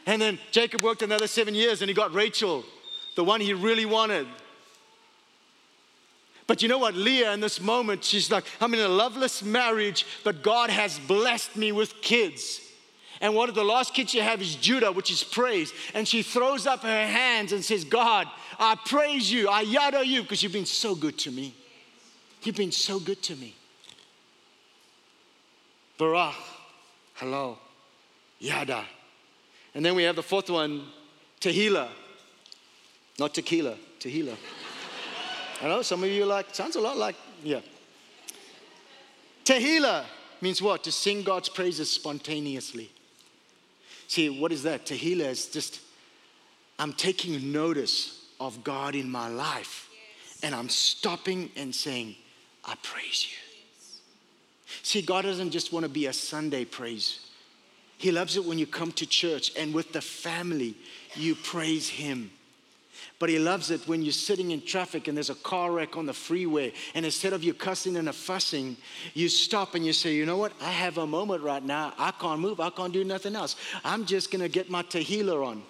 And 0.07 0.21
then 0.21 0.39
Jacob 0.51 0.83
worked 0.83 1.03
another 1.03 1.27
seven 1.27 1.55
years 1.55 1.83
and 1.83 1.89
he 1.89 1.95
got 1.95 2.15
Rachel, 2.15 2.65
the 3.17 3.25
one 3.25 3.41
he 3.41 3.53
really 3.53 3.87
wanted. 3.87 4.27
But 6.47 6.63
you 6.63 6.69
know 6.69 6.79
what? 6.79 6.95
Leah, 6.95 7.33
in 7.33 7.39
this 7.39 7.61
moment, 7.61 8.03
she's 8.03 8.29
like, 8.29 8.45
I'm 8.61 8.75
in 8.75 8.81
a 8.81 8.89
loveless 8.89 9.41
marriage, 9.43 10.05
but 10.25 10.43
God 10.43 10.69
has 10.69 10.99
blessed 10.99 11.57
me 11.57 11.71
with 11.71 12.03
kids. 12.03 12.61
And 13.21 13.37
one 13.37 13.49
of 13.49 13.55
the 13.55 13.63
last 13.63 13.95
kids 13.95 14.15
you 14.15 14.23
have 14.23 14.41
is 14.41 14.57
Judah, 14.57 14.91
which 14.91 15.13
is 15.13 15.23
praise. 15.23 15.73
And 15.95 16.09
she 16.09 16.23
throws 16.23 16.67
up 16.67 16.83
her 16.83 17.07
hands 17.07 17.53
and 17.53 17.65
says, 17.65 17.85
God, 17.85 18.27
I 18.59 18.77
praise 18.85 19.31
you, 19.31 19.49
I 19.49 19.61
yada 19.61 20.05
you, 20.05 20.23
because 20.23 20.43
you've 20.43 20.53
been 20.53 20.67
so 20.67 20.95
good 20.97 21.19
to 21.19 21.31
me. 21.31 21.55
You've 22.43 22.57
been 22.57 22.73
so 22.73 22.99
good 22.99 23.23
to 23.25 23.37
me. 23.37 23.55
Barach, 26.01 26.35
hello, 27.17 27.59
yada. 28.39 28.87
And 29.75 29.85
then 29.85 29.95
we 29.95 30.05
have 30.05 30.17
the 30.17 30.23
fourth 30.23 30.49
one, 30.49 30.87
Tehillah. 31.43 31.89
Not 33.19 33.35
tequila, 33.35 33.77
Tehillah. 33.99 34.37
I 35.61 35.69
know 35.69 35.83
some 35.83 36.03
of 36.03 36.09
you 36.09 36.25
like, 36.25 36.55
sounds 36.55 36.77
a 36.77 36.81
lot 36.81 36.97
like, 36.97 37.17
yeah. 37.45 37.61
Tehillah 39.45 40.05
means 40.41 40.63
what? 40.63 40.85
To 40.85 40.91
sing 40.91 41.23
God's 41.23 41.51
praises 41.51 41.91
spontaneously. 41.91 42.91
See, 44.09 44.31
what 44.31 44.53
is 44.53 44.63
that? 44.63 44.87
Tehillah 44.87 45.29
is 45.29 45.49
just, 45.49 45.81
I'm 46.79 46.95
taking 46.95 47.53
notice 47.53 48.25
of 48.41 48.65
God 48.65 48.95
in 48.95 49.11
my 49.11 49.29
life. 49.29 49.91
Yes. 49.93 50.45
And 50.45 50.55
I'm 50.55 50.71
stopping 50.71 51.51
and 51.57 51.75
saying, 51.75 52.17
I 52.65 52.75
praise 52.83 53.27
you. 53.31 53.50
See, 54.83 55.03
God 55.03 55.23
doesn't 55.23 55.51
just 55.51 55.73
want 55.73 55.85
to 55.85 55.89
be 55.89 56.07
a 56.07 56.13
Sunday 56.13 56.65
praise. 56.65 57.27
He 57.99 58.11
loves 58.11 58.37
it 58.37 58.45
when 58.45 58.59
you 58.59 58.67
come 58.67 58.93
to 58.93 59.07
church 59.07 59.53
and 59.57 59.75
with 59.75 59.93
the 59.93 60.01
family, 60.01 60.75
you 61.15 61.35
praise 61.35 61.89
Him. 61.89 62.31
But 63.19 63.29
he 63.29 63.39
loves 63.39 63.71
it 63.71 63.87
when 63.87 64.03
you're 64.03 64.13
sitting 64.13 64.51
in 64.51 64.63
traffic 64.63 65.07
and 65.07 65.17
there's 65.17 65.29
a 65.29 65.35
car 65.35 65.71
wreck 65.71 65.97
on 65.99 66.07
the 66.07 66.15
freeway, 66.15 66.73
and 66.95 67.05
instead 67.05 67.35
of 67.35 67.45
you 67.45 67.53
cussing 67.53 67.97
and 67.97 68.09
a 68.09 68.13
fussing, 68.15 68.79
you 69.13 69.29
stop 69.29 69.75
and 69.75 69.85
you 69.85 69.93
say, 69.93 70.15
You 70.15 70.25
know 70.25 70.39
what? 70.39 70.53
I 70.61 70.71
have 70.71 70.97
a 70.97 71.07
moment 71.07 71.43
right 71.43 71.63
now. 71.63 71.93
I 71.99 72.13
can't 72.13 72.41
move. 72.41 72.61
I 72.61 72.71
can't 72.71 72.93
do 72.93 73.05
nothing 73.05 73.37
else. 73.37 73.57
I'm 73.85 74.07
just 74.07 74.31
going 74.31 74.41
to 74.41 74.49
get 74.49 74.71
my 74.71 74.83
Tehillah 74.83 75.47
on. 75.47 75.63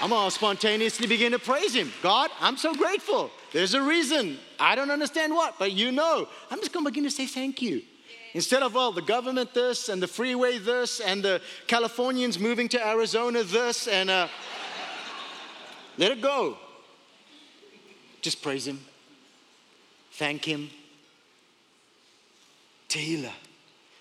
I'm 0.00 0.10
to 0.30 0.30
spontaneously 0.30 1.06
begin 1.06 1.32
to 1.32 1.38
praise 1.38 1.74
him. 1.74 1.92
God, 2.02 2.30
I'm 2.40 2.56
so 2.56 2.72
grateful. 2.74 3.30
There's 3.52 3.74
a 3.74 3.82
reason. 3.82 4.38
I 4.60 4.74
don't 4.74 4.90
understand 4.90 5.34
what, 5.34 5.58
but 5.58 5.72
you 5.72 5.90
know. 5.90 6.28
I'm 6.50 6.60
just 6.60 6.72
to 6.84 6.90
begin 6.90 7.04
to 7.04 7.10
say 7.10 7.26
thank 7.26 7.60
you. 7.60 7.82
Instead 8.34 8.62
of, 8.62 8.74
well, 8.74 8.92
the 8.92 9.02
government 9.02 9.54
this 9.54 9.88
and 9.88 10.02
the 10.02 10.06
freeway 10.06 10.58
this 10.58 11.00
and 11.00 11.22
the 11.22 11.40
Californians 11.66 12.38
moving 12.38 12.68
to 12.68 12.86
Arizona 12.86 13.42
this 13.42 13.88
and, 13.88 14.10
uh, 14.10 14.28
let 15.96 16.12
it 16.12 16.20
go. 16.20 16.56
Just 18.20 18.42
praise 18.42 18.66
Him, 18.66 18.80
thank 20.12 20.44
Him. 20.44 20.70
Tehillah. 22.88 23.32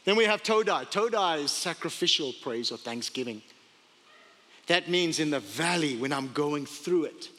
Then 0.06 0.16
we 0.16 0.26
have 0.26 0.44
Todah. 0.44 0.90
Todah 0.92 1.40
is 1.40 1.52
sacrificial 1.52 2.34
praise 2.42 2.72
or 2.72 2.78
thanksgiving. 2.78 3.42
That 4.68 4.90
means 4.90 5.20
in 5.20 5.30
the 5.30 5.40
valley 5.40 5.96
when 5.96 6.14
I'm 6.14 6.32
going 6.34 6.66
through 6.66 7.06
it, 7.06 7.30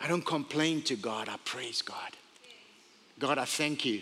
I 0.00 0.08
don't 0.08 0.24
complain 0.24 0.82
to 0.82 0.96
God, 0.96 1.28
I 1.28 1.36
praise 1.44 1.82
God. 1.82 2.16
God, 3.18 3.36
I 3.36 3.44
thank 3.44 3.84
you. 3.84 4.00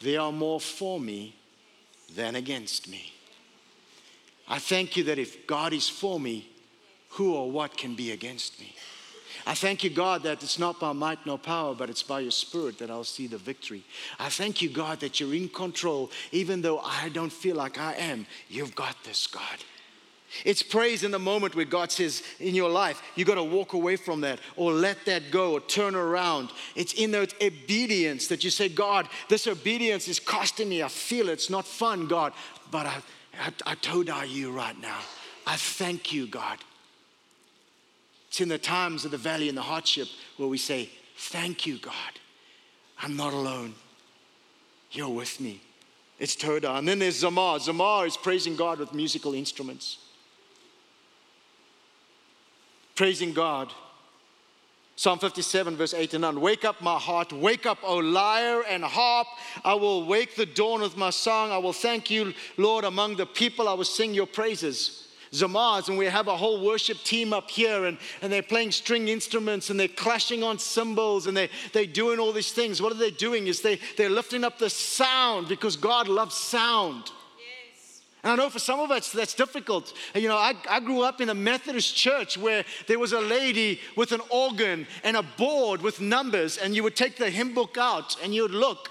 There 0.00 0.20
are 0.20 0.32
more 0.32 0.60
for 0.60 0.98
me 0.98 1.36
than 2.16 2.34
against 2.34 2.88
me. 2.88 3.12
I 4.48 4.58
thank 4.58 4.96
you 4.96 5.04
that 5.04 5.18
if 5.18 5.46
God 5.46 5.72
is 5.72 5.88
for 5.88 6.18
me, 6.18 6.48
who 7.10 7.34
or 7.34 7.50
what 7.50 7.76
can 7.76 7.94
be 7.94 8.10
against 8.10 8.58
me? 8.58 8.74
I 9.46 9.54
thank 9.54 9.84
you, 9.84 9.90
God, 9.90 10.22
that 10.24 10.42
it's 10.42 10.58
not 10.58 10.80
by 10.80 10.92
might 10.92 11.24
nor 11.26 11.38
power, 11.38 11.74
but 11.74 11.90
it's 11.90 12.02
by 12.02 12.20
your 12.20 12.30
spirit 12.30 12.78
that 12.78 12.90
I'll 12.90 13.04
see 13.04 13.26
the 13.26 13.38
victory. 13.38 13.82
I 14.18 14.28
thank 14.28 14.62
you, 14.62 14.68
God, 14.68 15.00
that 15.00 15.20
you're 15.20 15.34
in 15.34 15.48
control, 15.48 16.10
even 16.32 16.62
though 16.62 16.78
I 16.80 17.08
don't 17.10 17.32
feel 17.32 17.56
like 17.56 17.78
I 17.78 17.94
am. 17.94 18.26
You've 18.48 18.74
got 18.74 18.96
this, 19.04 19.26
God. 19.26 19.58
It's 20.44 20.62
praise 20.62 21.04
in 21.04 21.10
the 21.10 21.18
moment 21.18 21.54
where 21.54 21.64
God 21.64 21.92
says 21.92 22.22
in 22.40 22.54
your 22.54 22.70
life, 22.70 23.02
you 23.16 23.24
got 23.24 23.34
to 23.34 23.44
walk 23.44 23.74
away 23.74 23.96
from 23.96 24.22
that 24.22 24.40
or 24.56 24.72
let 24.72 25.04
that 25.04 25.30
go 25.30 25.52
or 25.52 25.60
turn 25.60 25.94
around. 25.94 26.50
It's 26.74 26.94
in 26.94 27.10
that 27.12 27.34
obedience 27.42 28.28
that 28.28 28.42
you 28.42 28.50
say, 28.50 28.68
God, 28.68 29.08
this 29.28 29.46
obedience 29.46 30.08
is 30.08 30.18
costing 30.18 30.68
me. 30.68 30.82
I 30.82 30.88
feel 30.88 31.28
it. 31.28 31.32
it's 31.32 31.50
not 31.50 31.66
fun, 31.66 32.06
God, 32.06 32.32
but 32.70 32.86
I, 32.86 33.02
I, 33.40 33.72
I 33.72 33.74
told 33.76 34.08
you 34.28 34.52
right 34.52 34.80
now. 34.80 34.98
I 35.46 35.56
thank 35.56 36.12
you, 36.12 36.26
God. 36.26 36.58
It's 38.28 38.40
in 38.40 38.48
the 38.48 38.58
times 38.58 39.04
of 39.04 39.10
the 39.10 39.18
valley 39.18 39.48
and 39.48 39.58
the 39.58 39.62
hardship 39.62 40.08
where 40.38 40.48
we 40.48 40.58
say, 40.58 40.88
Thank 41.16 41.66
you, 41.66 41.78
God. 41.78 41.94
I'm 43.00 43.16
not 43.16 43.32
alone. 43.32 43.74
You're 44.90 45.10
with 45.10 45.40
me. 45.40 45.60
It's 46.18 46.36
Todah. 46.36 46.78
And 46.78 46.88
then 46.88 46.98
there's 46.98 47.22
Zamar. 47.22 47.58
Zamar 47.58 48.06
is 48.06 48.16
praising 48.16 48.56
God 48.56 48.78
with 48.78 48.92
musical 48.92 49.34
instruments. 49.34 49.98
Praising 53.02 53.32
God. 53.32 53.72
Psalm 54.94 55.18
57, 55.18 55.76
verse 55.76 55.92
8 55.92 56.14
and 56.14 56.22
9. 56.22 56.40
Wake 56.40 56.64
up, 56.64 56.80
my 56.80 57.00
heart. 57.00 57.32
Wake 57.32 57.66
up, 57.66 57.78
O 57.82 57.96
lyre 57.96 58.62
and 58.62 58.84
harp. 58.84 59.26
I 59.64 59.74
will 59.74 60.06
wake 60.06 60.36
the 60.36 60.46
dawn 60.46 60.82
with 60.82 60.96
my 60.96 61.10
song. 61.10 61.50
I 61.50 61.58
will 61.58 61.72
thank 61.72 62.12
you, 62.12 62.32
Lord, 62.56 62.84
among 62.84 63.16
the 63.16 63.26
people. 63.26 63.68
I 63.68 63.72
will 63.72 63.82
sing 63.82 64.14
your 64.14 64.28
praises. 64.28 65.08
Zamars, 65.32 65.88
and 65.88 65.98
we 65.98 66.04
have 66.04 66.28
a 66.28 66.36
whole 66.36 66.64
worship 66.64 66.98
team 66.98 67.32
up 67.32 67.50
here, 67.50 67.86
and, 67.86 67.98
and 68.20 68.32
they're 68.32 68.40
playing 68.40 68.70
string 68.70 69.08
instruments 69.08 69.68
and 69.68 69.80
they're 69.80 69.88
clashing 69.88 70.44
on 70.44 70.60
cymbals 70.60 71.26
and 71.26 71.36
they, 71.36 71.50
they're 71.72 71.86
doing 71.86 72.20
all 72.20 72.32
these 72.32 72.52
things. 72.52 72.80
What 72.80 72.92
are 72.92 72.98
they 72.98 73.10
doing? 73.10 73.48
Is 73.48 73.62
they, 73.62 73.80
they're 73.96 74.10
lifting 74.10 74.44
up 74.44 74.60
the 74.60 74.70
sound 74.70 75.48
because 75.48 75.74
God 75.74 76.06
loves 76.06 76.36
sound. 76.36 77.10
And 78.22 78.32
I 78.32 78.36
know 78.36 78.50
for 78.50 78.58
some 78.58 78.78
of 78.78 78.90
us 78.90 79.10
that's 79.10 79.34
difficult. 79.34 79.92
You 80.14 80.28
know, 80.28 80.36
I, 80.36 80.54
I 80.68 80.80
grew 80.80 81.02
up 81.02 81.20
in 81.20 81.28
a 81.28 81.34
Methodist 81.34 81.96
church 81.96 82.38
where 82.38 82.64
there 82.86 82.98
was 82.98 83.12
a 83.12 83.20
lady 83.20 83.80
with 83.96 84.12
an 84.12 84.20
organ 84.30 84.86
and 85.02 85.16
a 85.16 85.22
board 85.22 85.82
with 85.82 86.00
numbers, 86.00 86.56
and 86.56 86.74
you 86.74 86.82
would 86.84 86.96
take 86.96 87.16
the 87.16 87.30
hymn 87.30 87.54
book 87.54 87.76
out 87.78 88.16
and 88.22 88.34
you 88.34 88.42
would 88.42 88.52
look. 88.52 88.88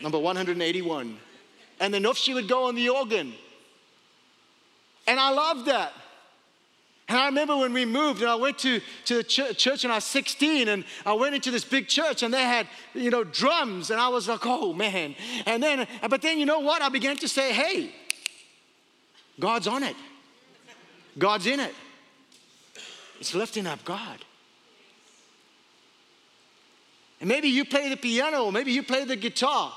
Number 0.00 0.18
181 0.18 1.18
and 1.80 1.92
then 1.92 2.06
off 2.06 2.16
she 2.16 2.34
would 2.34 2.48
go 2.48 2.64
on 2.64 2.74
the 2.74 2.88
organ. 2.88 3.34
And 5.06 5.20
I 5.20 5.30
loved 5.30 5.66
that. 5.66 5.92
And 7.08 7.18
I 7.18 7.26
remember 7.26 7.56
when 7.56 7.72
we 7.74 7.84
moved 7.84 8.22
and 8.22 8.30
I 8.30 8.34
went 8.34 8.58
to, 8.60 8.80
to 9.04 9.16
the 9.16 9.24
ch- 9.24 9.56
church 9.56 9.84
when 9.84 9.90
I 9.90 9.96
was 9.96 10.04
16 10.04 10.68
and 10.68 10.84
I 11.04 11.12
went 11.12 11.34
into 11.34 11.50
this 11.50 11.64
big 11.64 11.86
church 11.86 12.22
and 12.22 12.32
they 12.32 12.42
had, 12.42 12.66
you 12.94 13.10
know, 13.10 13.24
drums 13.24 13.90
and 13.90 14.00
I 14.00 14.08
was 14.08 14.26
like, 14.26 14.46
oh 14.46 14.72
man. 14.72 15.14
And 15.44 15.62
then, 15.62 15.86
but 16.08 16.22
then 16.22 16.38
you 16.38 16.46
know 16.46 16.60
what? 16.60 16.80
I 16.80 16.88
began 16.88 17.16
to 17.18 17.28
say, 17.28 17.52
hey, 17.52 17.94
God's 19.38 19.66
on 19.66 19.82
it, 19.82 19.96
God's 21.18 21.46
in 21.46 21.60
it. 21.60 21.74
It's 23.20 23.34
lifting 23.34 23.66
up 23.66 23.84
God. 23.84 24.24
And 27.20 27.28
maybe 27.28 27.48
you 27.48 27.64
play 27.64 27.88
the 27.90 27.96
piano, 27.96 28.50
maybe 28.50 28.72
you 28.72 28.82
play 28.82 29.04
the 29.04 29.16
guitar. 29.16 29.72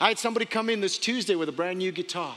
I 0.00 0.08
had 0.08 0.18
somebody 0.18 0.46
come 0.46 0.68
in 0.68 0.80
this 0.80 0.98
Tuesday 0.98 1.36
with 1.36 1.48
a 1.48 1.52
brand 1.52 1.78
new 1.78 1.92
guitar. 1.92 2.34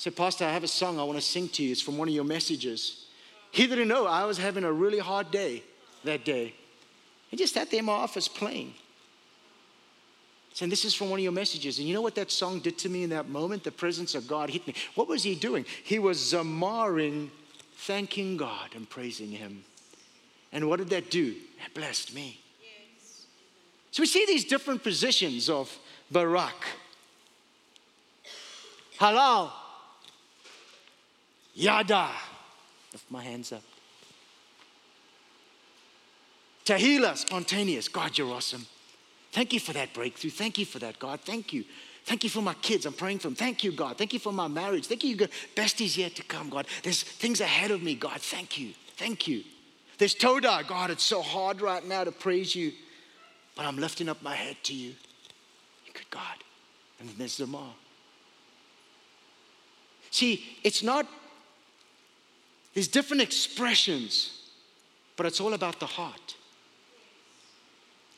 Said, 0.00 0.16
Pastor, 0.16 0.46
I 0.46 0.52
have 0.52 0.64
a 0.64 0.66
song 0.66 0.98
I 0.98 1.02
want 1.02 1.18
to 1.18 1.22
sing 1.22 1.46
to 1.50 1.62
you. 1.62 1.72
It's 1.72 1.82
from 1.82 1.98
one 1.98 2.08
of 2.08 2.14
your 2.14 2.24
messages. 2.24 3.04
He 3.50 3.66
didn't 3.66 3.86
know 3.86 4.06
I 4.06 4.24
was 4.24 4.38
having 4.38 4.64
a 4.64 4.72
really 4.72 4.98
hard 4.98 5.30
day 5.30 5.62
that 6.04 6.24
day. 6.24 6.54
He 7.28 7.36
just 7.36 7.52
sat 7.52 7.70
there 7.70 7.80
in 7.80 7.84
my 7.84 7.92
office 7.92 8.26
playing. 8.26 8.72
Saying, 10.54 10.70
This 10.70 10.86
is 10.86 10.94
from 10.94 11.10
one 11.10 11.20
of 11.20 11.22
your 11.22 11.32
messages. 11.32 11.78
And 11.78 11.86
you 11.86 11.92
know 11.92 12.00
what 12.00 12.14
that 12.14 12.30
song 12.30 12.60
did 12.60 12.78
to 12.78 12.88
me 12.88 13.02
in 13.02 13.10
that 13.10 13.28
moment? 13.28 13.62
The 13.62 13.72
presence 13.72 14.14
of 14.14 14.26
God 14.26 14.48
hit 14.48 14.66
me. 14.66 14.72
What 14.94 15.06
was 15.06 15.22
he 15.22 15.34
doing? 15.34 15.66
He 15.84 15.98
was 15.98 16.16
zamaring, 16.16 17.28
thanking 17.76 18.38
God 18.38 18.70
and 18.74 18.88
praising 18.88 19.30
Him. 19.30 19.64
And 20.50 20.66
what 20.66 20.78
did 20.78 20.88
that 20.88 21.10
do? 21.10 21.34
That 21.58 21.74
blessed 21.74 22.14
me. 22.14 22.40
Yes. 22.62 23.26
So 23.90 24.02
we 24.02 24.06
see 24.06 24.24
these 24.24 24.46
different 24.46 24.82
positions 24.82 25.50
of 25.50 25.78
Barak. 26.10 26.64
Halal. 28.98 29.50
Yada. 31.54 32.10
Lift 32.92 33.10
my 33.10 33.22
hands 33.22 33.52
up. 33.52 33.62
Tehillah, 36.64 37.16
spontaneous. 37.16 37.88
God, 37.88 38.16
you're 38.16 38.32
awesome. 38.32 38.66
Thank 39.32 39.52
you 39.52 39.60
for 39.60 39.72
that 39.72 39.92
breakthrough. 39.92 40.30
Thank 40.30 40.58
you 40.58 40.66
for 40.66 40.78
that, 40.80 40.98
God. 40.98 41.20
Thank 41.20 41.52
you. 41.52 41.64
Thank 42.04 42.24
you 42.24 42.30
for 42.30 42.42
my 42.42 42.54
kids. 42.54 42.86
I'm 42.86 42.92
praying 42.92 43.18
for 43.18 43.28
them. 43.28 43.34
Thank 43.34 43.62
you, 43.62 43.72
God. 43.72 43.96
Thank 43.96 44.12
you 44.12 44.18
for 44.18 44.32
my 44.32 44.48
marriage. 44.48 44.86
Thank 44.86 45.04
you, 45.04 45.16
God. 45.16 45.30
Best 45.54 45.80
is 45.80 45.96
yet 45.96 46.16
to 46.16 46.22
come, 46.22 46.48
God. 46.48 46.66
There's 46.82 47.02
things 47.02 47.40
ahead 47.40 47.70
of 47.70 47.82
me, 47.82 47.94
God. 47.94 48.20
Thank 48.20 48.58
you. 48.58 48.72
Thank 48.96 49.28
you. 49.28 49.44
There's 49.98 50.14
Todah. 50.14 50.66
God, 50.66 50.90
it's 50.90 51.04
so 51.04 51.22
hard 51.22 51.60
right 51.60 51.86
now 51.86 52.04
to 52.04 52.12
praise 52.12 52.54
you, 52.54 52.72
but 53.54 53.66
I'm 53.66 53.78
lifting 53.78 54.08
up 54.08 54.22
my 54.22 54.34
head 54.34 54.56
to 54.64 54.74
you. 54.74 54.94
Good 55.92 56.10
God. 56.10 56.36
And 56.98 57.08
then 57.08 57.16
there's 57.18 57.38
Zamar. 57.38 57.72
See, 60.10 60.44
it's 60.64 60.82
not, 60.82 61.06
there's 62.74 62.88
different 62.88 63.22
expressions, 63.22 64.42
but 65.16 65.26
it's 65.26 65.40
all 65.40 65.54
about 65.54 65.80
the 65.80 65.86
heart. 65.86 66.36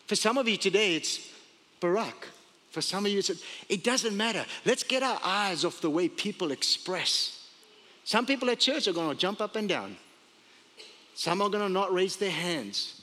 For 0.06 0.16
some 0.16 0.36
of 0.36 0.48
you 0.48 0.56
today, 0.56 0.96
it's 0.96 1.28
Barak. 1.80 2.28
For 2.70 2.80
some 2.80 3.06
of 3.06 3.12
you, 3.12 3.18
it's, 3.18 3.30
it 3.68 3.84
doesn't 3.84 4.16
matter. 4.16 4.44
Let's 4.64 4.82
get 4.82 5.02
our 5.02 5.18
eyes 5.22 5.64
off 5.64 5.80
the 5.80 5.90
way 5.90 6.08
people 6.08 6.50
express. 6.50 7.48
Some 8.04 8.26
people 8.26 8.50
at 8.50 8.60
church 8.60 8.88
are 8.88 8.92
going 8.92 9.10
to 9.10 9.16
jump 9.16 9.40
up 9.40 9.56
and 9.56 9.68
down. 9.68 9.96
Some 11.14 11.42
are 11.42 11.48
going 11.48 11.62
to 11.66 11.68
not 11.68 11.92
raise 11.92 12.16
their 12.16 12.30
hands. 12.30 13.02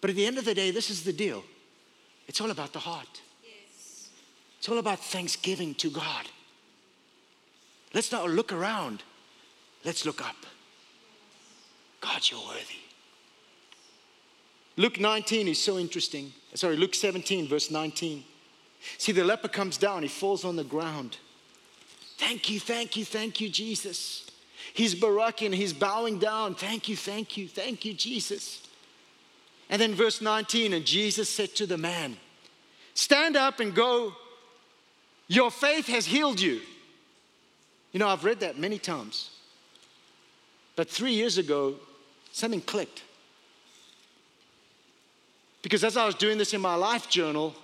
But 0.00 0.10
at 0.10 0.16
the 0.16 0.26
end 0.26 0.38
of 0.38 0.44
the 0.44 0.54
day, 0.54 0.70
this 0.70 0.90
is 0.90 1.04
the 1.04 1.12
deal. 1.12 1.44
It's 2.26 2.40
all 2.40 2.50
about 2.50 2.72
the 2.72 2.78
heart. 2.78 3.20
Yes. 3.42 4.08
It's 4.58 4.68
all 4.68 4.78
about 4.78 4.98
thanksgiving 4.98 5.74
to 5.76 5.90
God. 5.90 6.26
Let's 7.92 8.10
not 8.10 8.28
look 8.28 8.52
around. 8.52 9.02
Let's 9.84 10.04
look 10.04 10.26
up. 10.26 10.36
God, 12.04 12.20
you're 12.30 12.40
worthy. 12.40 12.74
Luke 14.76 15.00
19 15.00 15.48
is 15.48 15.62
so 15.62 15.78
interesting. 15.78 16.32
Sorry, 16.52 16.76
Luke 16.76 16.94
17, 16.94 17.48
verse 17.48 17.70
19. 17.70 18.22
See, 18.98 19.12
the 19.12 19.24
leper 19.24 19.48
comes 19.48 19.78
down, 19.78 20.02
he 20.02 20.08
falls 20.08 20.44
on 20.44 20.56
the 20.56 20.64
ground. 20.64 21.16
Thank 22.18 22.50
you, 22.50 22.60
thank 22.60 22.96
you, 22.96 23.06
thank 23.06 23.40
you, 23.40 23.48
Jesus. 23.48 24.30
He's 24.74 24.94
baraking, 24.94 25.54
he's 25.54 25.72
bowing 25.72 26.18
down. 26.18 26.54
Thank 26.54 26.88
you, 26.88 26.96
thank 26.96 27.38
you, 27.38 27.48
thank 27.48 27.86
you, 27.86 27.94
Jesus. 27.94 28.62
And 29.70 29.80
then 29.80 29.94
verse 29.94 30.20
19, 30.20 30.74
and 30.74 30.84
Jesus 30.84 31.30
said 31.30 31.54
to 31.56 31.66
the 31.66 31.78
man, 31.78 32.18
Stand 32.92 33.34
up 33.36 33.60
and 33.60 33.74
go. 33.74 34.12
Your 35.26 35.50
faith 35.50 35.86
has 35.86 36.04
healed 36.04 36.38
you. 36.38 36.60
You 37.92 38.00
know, 38.00 38.08
I've 38.08 38.24
read 38.24 38.40
that 38.40 38.58
many 38.58 38.78
times. 38.78 39.30
But 40.76 40.90
three 40.90 41.14
years 41.14 41.38
ago, 41.38 41.76
something 42.34 42.60
clicked. 42.60 43.04
Because 45.62 45.84
as 45.84 45.96
I 45.96 46.04
was 46.04 46.16
doing 46.16 46.36
this 46.36 46.52
in 46.52 46.60
my 46.60 46.74
life 46.74 47.08
journal, 47.08 47.54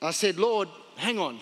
I 0.00 0.10
said, 0.10 0.38
Lord, 0.38 0.68
hang 0.96 1.18
on. 1.18 1.40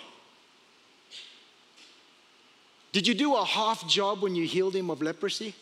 Did 2.92 3.08
you 3.08 3.14
do 3.14 3.34
a 3.34 3.44
half 3.44 3.86
job 3.88 4.22
when 4.22 4.36
you 4.36 4.46
healed 4.46 4.76
him 4.76 4.90
of 4.90 5.02
leprosy? 5.02 5.54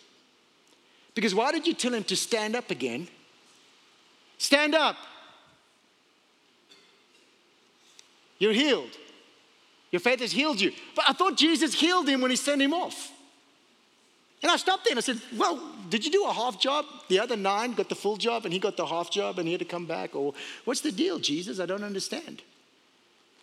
Because 1.15 1.35
why 1.35 1.53
did 1.53 1.67
you 1.67 1.73
tell 1.73 1.95
him 1.95 2.05
to 2.05 2.15
stand 2.15 2.55
up 2.55 2.71
again? 2.71 3.09
Stand 4.37 4.75
up. 4.75 4.97
You're 8.39 8.53
healed. 8.53 8.91
Your 9.91 10.01
faith 10.01 10.21
has 10.21 10.33
healed 10.33 10.61
you. 10.61 10.73
But 10.95 11.07
I 11.09 11.15
thought 11.15 11.37
Jesus 11.37 11.73
healed 11.73 12.09
him 12.09 12.21
when 12.21 12.31
he 12.31 12.37
sent 12.37 12.61
him 12.61 12.75
off. 12.75 13.11
And 14.43 14.53
I 14.53 14.57
stopped 14.57 14.85
there 14.85 14.93
and 14.93 14.99
I 14.99 15.03
said, 15.03 15.21
Well, 15.37 15.61
did 15.89 16.05
you 16.05 16.11
do 16.11 16.25
a 16.25 16.33
half 16.33 16.61
job? 16.61 16.85
The 17.09 17.19
other 17.19 17.37
nine 17.37 17.73
got 17.73 17.89
the 17.89 17.95
full 17.95 18.17
job 18.17 18.45
and 18.45 18.53
he 18.53 18.59
got 18.59 18.77
the 18.77 18.87
half 18.87 19.11
job 19.11 19.39
and 19.39 19.47
he 19.47 19.53
had 19.53 19.59
to 19.61 19.65
come 19.65 19.87
back? 19.87 20.15
Or 20.15 20.35
what's 20.65 20.81
the 20.81 20.93
deal, 20.93 21.19
Jesus? 21.19 21.59
I 21.61 21.67
don't 21.67 21.83
understand. 21.83 22.43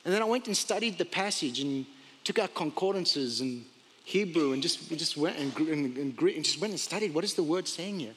And 0.06 0.14
then 0.14 0.22
I 0.22 0.26
went 0.26 0.48
and 0.48 0.56
studied 0.56 0.98
the 0.98 1.06
passage 1.06 1.60
and 1.60 1.86
took 2.24 2.40
out 2.40 2.54
concordances 2.54 3.42
and 3.42 3.66
Hebrew 4.06 4.54
and 4.54 4.62
just, 4.62 4.90
just 4.90 5.18
went 5.18 5.38
and, 5.38 5.56
and, 5.58 5.98
and, 5.98 6.20
and 6.20 6.44
just 6.46 6.62
went 6.62 6.72
and 6.72 6.80
studied 6.80 7.14
what 7.14 7.24
is 7.24 7.34
the 7.34 7.44
word 7.44 7.68
saying 7.68 8.00
here. 8.00 8.14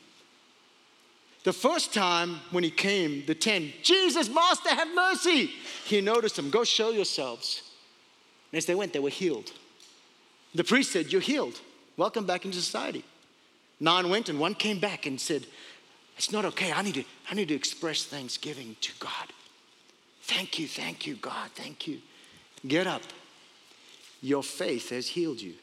The 1.44 1.52
first 1.52 1.94
time 1.94 2.40
when 2.50 2.62
he 2.62 2.70
came, 2.70 3.24
the 3.26 3.34
ten, 3.34 3.72
Jesus, 3.82 4.28
Master, 4.28 4.68
have 4.68 4.94
mercy. 4.94 5.50
He 5.86 6.00
noticed 6.00 6.36
them. 6.36 6.50
Go 6.50 6.64
show 6.64 6.90
yourselves. 6.90 7.62
And 8.52 8.58
as 8.58 8.66
they 8.66 8.74
went, 8.74 8.92
they 8.92 8.98
were 8.98 9.08
healed. 9.08 9.52
The 10.54 10.64
priest 10.64 10.92
said, 10.92 11.10
You're 11.10 11.22
healed. 11.22 11.60
Welcome 11.98 12.26
back 12.26 12.44
into 12.44 12.58
society. 12.58 13.04
Nine 13.80 14.08
went 14.08 14.28
and 14.28 14.38
one 14.38 14.54
came 14.54 14.78
back 14.78 15.04
and 15.04 15.20
said, 15.20 15.44
It's 16.16 16.30
not 16.30 16.44
okay. 16.44 16.72
I 16.72 16.80
need 16.82 16.94
to, 16.94 17.04
I 17.28 17.34
need 17.34 17.48
to 17.48 17.54
express 17.54 18.04
thanksgiving 18.04 18.76
to 18.80 18.92
God. 19.00 19.32
Thank 20.22 20.60
you, 20.60 20.68
thank 20.68 21.08
you, 21.08 21.16
God, 21.16 21.50
thank 21.56 21.88
you. 21.88 21.98
Get 22.66 22.86
up. 22.86 23.02
Your 24.22 24.44
faith 24.44 24.90
has 24.90 25.08
healed 25.08 25.40
you. 25.40 25.54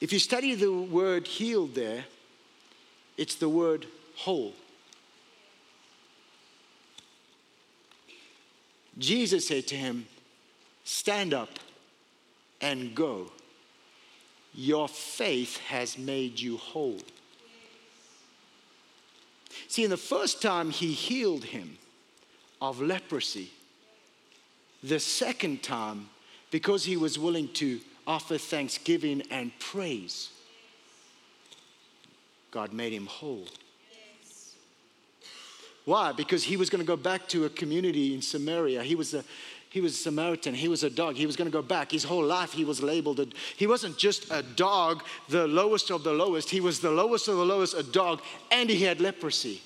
If 0.00 0.12
you 0.12 0.20
study 0.20 0.54
the 0.54 0.72
word 0.72 1.26
healed 1.26 1.74
there, 1.74 2.04
it's 3.16 3.34
the 3.34 3.48
word 3.48 3.86
whole. 4.14 4.54
Jesus 8.96 9.48
said 9.48 9.66
to 9.68 9.74
him, 9.74 10.06
Stand 10.84 11.34
up 11.34 11.48
and 12.60 12.94
go. 12.94 13.30
Your 14.54 14.88
faith 14.88 15.58
has 15.58 15.98
made 15.98 16.40
you 16.40 16.56
whole. 16.56 17.00
See, 19.68 19.84
in 19.84 19.90
the 19.90 19.96
first 19.96 20.40
time 20.42 20.70
he 20.70 20.92
healed 20.92 21.44
him 21.44 21.78
of 22.60 22.80
leprosy, 22.80 23.50
the 24.82 25.00
second 25.00 25.62
time, 25.62 26.08
because 26.50 26.84
he 26.84 26.96
was 26.96 27.18
willing 27.18 27.48
to 27.54 27.80
offer 28.06 28.38
thanksgiving 28.38 29.22
and 29.30 29.56
praise, 29.58 30.30
God 32.50 32.72
made 32.72 32.92
him 32.92 33.06
whole. 33.06 33.46
Why? 35.88 36.12
Because 36.12 36.44
he 36.44 36.58
was 36.58 36.68
going 36.68 36.84
to 36.84 36.86
go 36.86 36.98
back 36.98 37.26
to 37.28 37.46
a 37.46 37.48
community 37.48 38.12
in 38.12 38.20
Samaria. 38.20 38.82
He 38.82 38.94
was 38.94 39.14
a 39.14 39.24
he 39.70 39.80
was 39.80 39.94
a 39.94 39.96
Samaritan. 39.96 40.52
He 40.52 40.68
was 40.68 40.82
a 40.82 40.90
dog. 40.90 41.16
He 41.16 41.24
was 41.24 41.34
going 41.34 41.50
to 41.50 41.52
go 41.52 41.62
back. 41.62 41.92
His 41.92 42.04
whole 42.04 42.24
life, 42.24 42.52
he 42.52 42.66
was 42.66 42.82
labeled. 42.82 43.20
A, 43.20 43.26
he 43.56 43.66
wasn't 43.66 43.96
just 43.96 44.30
a 44.30 44.42
dog, 44.42 45.02
the 45.30 45.46
lowest 45.46 45.90
of 45.90 46.04
the 46.04 46.12
lowest. 46.12 46.50
He 46.50 46.60
was 46.60 46.80
the 46.80 46.90
lowest 46.90 47.26
of 47.28 47.38
the 47.38 47.44
lowest, 47.44 47.72
a 47.72 47.82
dog, 47.82 48.20
and 48.50 48.68
he 48.68 48.84
had 48.84 49.00
leprosy. 49.00 49.62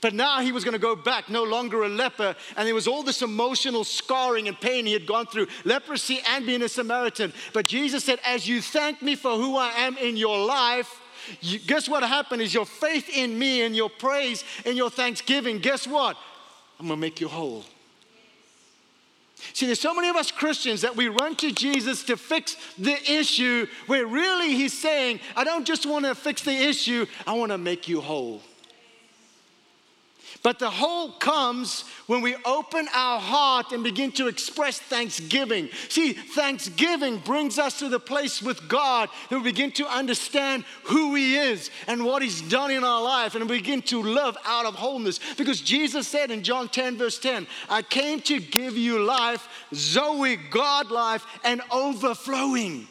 But 0.00 0.14
now 0.14 0.40
he 0.40 0.50
was 0.50 0.64
going 0.64 0.72
to 0.72 0.80
go 0.80 0.96
back, 0.96 1.28
no 1.28 1.44
longer 1.44 1.84
a 1.84 1.88
leper, 1.88 2.34
and 2.56 2.66
there 2.66 2.74
was 2.74 2.88
all 2.88 3.04
this 3.04 3.22
emotional 3.22 3.84
scarring 3.84 4.48
and 4.48 4.60
pain 4.60 4.84
he 4.84 4.94
had 4.94 5.06
gone 5.06 5.26
through 5.26 5.46
leprosy 5.64 6.20
and 6.28 6.44
being 6.44 6.62
a 6.62 6.68
Samaritan. 6.68 7.32
But 7.52 7.68
Jesus 7.68 8.02
said, 8.02 8.18
As 8.24 8.48
you 8.48 8.60
thank 8.60 9.00
me 9.00 9.14
for 9.14 9.36
who 9.36 9.56
I 9.56 9.70
am 9.76 9.96
in 9.96 10.16
your 10.16 10.44
life, 10.44 11.00
you, 11.40 11.58
guess 11.58 11.88
what 11.88 12.02
happened 12.02 12.42
is 12.42 12.52
your 12.52 12.66
faith 12.66 13.08
in 13.08 13.38
me 13.38 13.62
and 13.62 13.74
your 13.74 13.90
praise 13.90 14.44
and 14.64 14.76
your 14.76 14.90
thanksgiving, 14.90 15.58
guess 15.58 15.86
what? 15.86 16.16
I'm 16.78 16.86
to 16.88 16.96
make 16.96 17.20
you 17.20 17.28
whole. 17.28 17.64
See, 19.52 19.66
there's 19.66 19.80
so 19.80 19.94
many 19.94 20.08
of 20.08 20.16
us 20.16 20.30
Christians 20.30 20.80
that 20.82 20.96
we 20.96 21.08
run 21.08 21.36
to 21.36 21.52
Jesus 21.52 22.02
to 22.04 22.16
fix 22.16 22.56
the 22.76 22.96
issue, 23.10 23.66
where 23.86 24.06
really 24.06 24.54
He's 24.54 24.76
saying, 24.76 25.20
I 25.36 25.44
don't 25.44 25.64
just 25.64 25.86
want 25.86 26.04
to 26.06 26.14
fix 26.14 26.42
the 26.42 26.52
issue, 26.52 27.06
I 27.26 27.34
want 27.34 27.52
to 27.52 27.58
make 27.58 27.88
you 27.88 28.00
whole. 28.00 28.42
But 30.42 30.58
the 30.58 30.70
whole 30.70 31.12
comes 31.12 31.84
when 32.06 32.22
we 32.22 32.36
open 32.44 32.86
our 32.94 33.20
heart 33.20 33.72
and 33.72 33.82
begin 33.82 34.12
to 34.12 34.28
express 34.28 34.78
thanksgiving. 34.78 35.68
See, 35.88 36.12
thanksgiving 36.12 37.18
brings 37.18 37.58
us 37.58 37.78
to 37.80 37.88
the 37.88 38.00
place 38.00 38.40
with 38.42 38.68
God 38.68 39.08
that 39.28 39.36
we 39.36 39.42
begin 39.42 39.72
to 39.72 39.86
understand 39.86 40.64
who 40.84 41.14
He 41.14 41.36
is 41.36 41.70
and 41.86 42.04
what 42.04 42.22
He's 42.22 42.40
done 42.42 42.70
in 42.70 42.84
our 42.84 43.02
life 43.02 43.34
and 43.34 43.48
we 43.48 43.58
begin 43.58 43.82
to 43.82 44.02
live 44.02 44.36
out 44.44 44.66
of 44.66 44.74
wholeness. 44.74 45.20
Because 45.36 45.60
Jesus 45.60 46.06
said 46.06 46.30
in 46.30 46.42
John 46.42 46.68
10, 46.68 46.96
verse 46.96 47.18
10, 47.18 47.46
I 47.68 47.82
came 47.82 48.20
to 48.22 48.40
give 48.40 48.76
you 48.76 49.00
life, 49.00 49.48
Zoe, 49.74 50.36
God 50.36 50.90
life, 50.90 51.24
and 51.44 51.60
overflowing. 51.70 52.86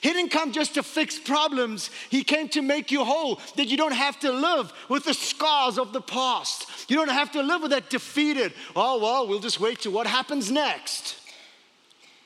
He 0.00 0.12
didn't 0.12 0.30
come 0.30 0.52
just 0.52 0.74
to 0.74 0.82
fix 0.82 1.18
problems. 1.18 1.90
He 2.10 2.24
came 2.24 2.48
to 2.50 2.62
make 2.62 2.90
you 2.90 3.04
whole, 3.04 3.40
that 3.56 3.66
you 3.66 3.76
don't 3.76 3.94
have 3.94 4.18
to 4.20 4.32
live 4.32 4.72
with 4.88 5.04
the 5.04 5.14
scars 5.14 5.78
of 5.78 5.92
the 5.92 6.00
past. 6.00 6.66
You 6.88 6.96
don't 6.96 7.10
have 7.10 7.32
to 7.32 7.42
live 7.42 7.62
with 7.62 7.70
that 7.70 7.90
defeated, 7.90 8.52
oh, 8.74 9.00
well, 9.00 9.26
we'll 9.26 9.40
just 9.40 9.60
wait 9.60 9.80
to 9.80 9.90
what 9.90 10.06
happens 10.06 10.50
next. 10.50 11.16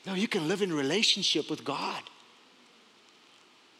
No, 0.06 0.14
you 0.14 0.28
can 0.28 0.48
live 0.48 0.62
in 0.62 0.72
relationship 0.72 1.50
with 1.50 1.64
God. 1.64 2.02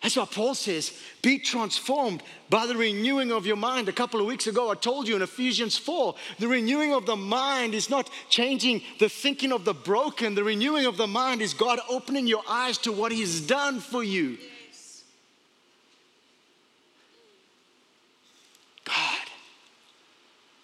That's 0.03 0.17
what 0.17 0.31
Paul 0.31 0.55
says 0.55 0.93
be 1.21 1.39
transformed 1.39 2.23
by 2.49 2.67
the 2.67 2.77
renewing 2.77 3.31
of 3.31 3.47
your 3.47 3.57
mind. 3.57 3.89
A 3.89 3.93
couple 3.93 4.21
of 4.21 4.27
weeks 4.27 4.47
ago, 4.47 4.71
I 4.71 4.75
told 4.75 5.07
you 5.07 5.15
in 5.17 5.23
Ephesians 5.23 5.77
4 5.77 6.15
the 6.39 6.49
renewing 6.49 6.95
of 6.95 7.05
the 7.05 7.17
mind 7.17 7.75
is 7.75 7.91
not 7.91 8.09
changing 8.31 8.83
the 8.99 9.11
thinking 9.11 9.53
of 9.53 9.65
the 9.65 9.75
broken. 9.75 10.35
The 10.35 10.45
renewing 10.45 10.87
of 10.87 10.97
the 10.97 11.07
mind 11.07 11.43
is 11.43 11.53
God 11.53 11.81
opening 11.89 12.27
your 12.27 12.43
eyes 12.49 12.79
to 12.79 12.93
what 12.93 13.13
He's 13.13 13.43
done 13.43 13.81
for 13.81 14.03
you. 14.03 14.39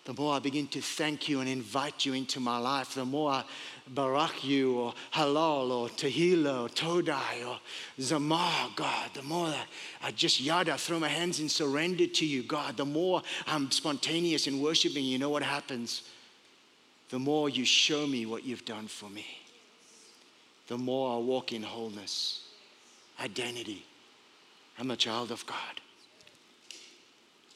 The 0.06 0.14
more 0.14 0.34
I 0.34 0.38
begin 0.38 0.68
to 0.68 0.80
thank 0.80 1.28
you 1.28 1.40
and 1.40 1.48
invite 1.48 2.06
you 2.06 2.12
into 2.12 2.38
my 2.38 2.58
life, 2.58 2.94
the 2.94 3.04
more 3.04 3.32
I 3.32 3.44
barak 3.88 4.44
you 4.44 4.78
or 4.78 4.94
halal 5.12 5.70
or 5.72 5.88
tehillah 5.88 6.62
or 6.62 6.68
todah 6.68 7.44
or 7.44 7.58
zamar, 7.98 8.74
God, 8.76 9.10
the 9.14 9.22
more 9.22 9.52
I 10.00 10.12
just 10.12 10.40
yada, 10.40 10.78
throw 10.78 11.00
my 11.00 11.08
hands 11.08 11.40
in 11.40 11.48
surrender 11.48 12.06
to 12.06 12.24
you, 12.24 12.44
God, 12.44 12.76
the 12.76 12.84
more 12.84 13.20
I'm 13.48 13.68
spontaneous 13.72 14.46
in 14.46 14.62
worshiping 14.62 15.04
you, 15.04 15.18
know 15.18 15.30
what 15.30 15.42
happens? 15.42 16.02
The 17.10 17.18
more 17.18 17.48
you 17.48 17.64
show 17.64 18.06
me 18.06 18.26
what 18.26 18.44
you've 18.44 18.64
done 18.64 18.86
for 18.86 19.10
me, 19.10 19.26
the 20.68 20.78
more 20.78 21.16
I 21.16 21.18
walk 21.18 21.52
in 21.52 21.64
wholeness, 21.64 22.44
identity. 23.20 23.84
I'm 24.78 24.92
a 24.92 24.96
child 24.96 25.32
of 25.32 25.44
God. 25.46 25.80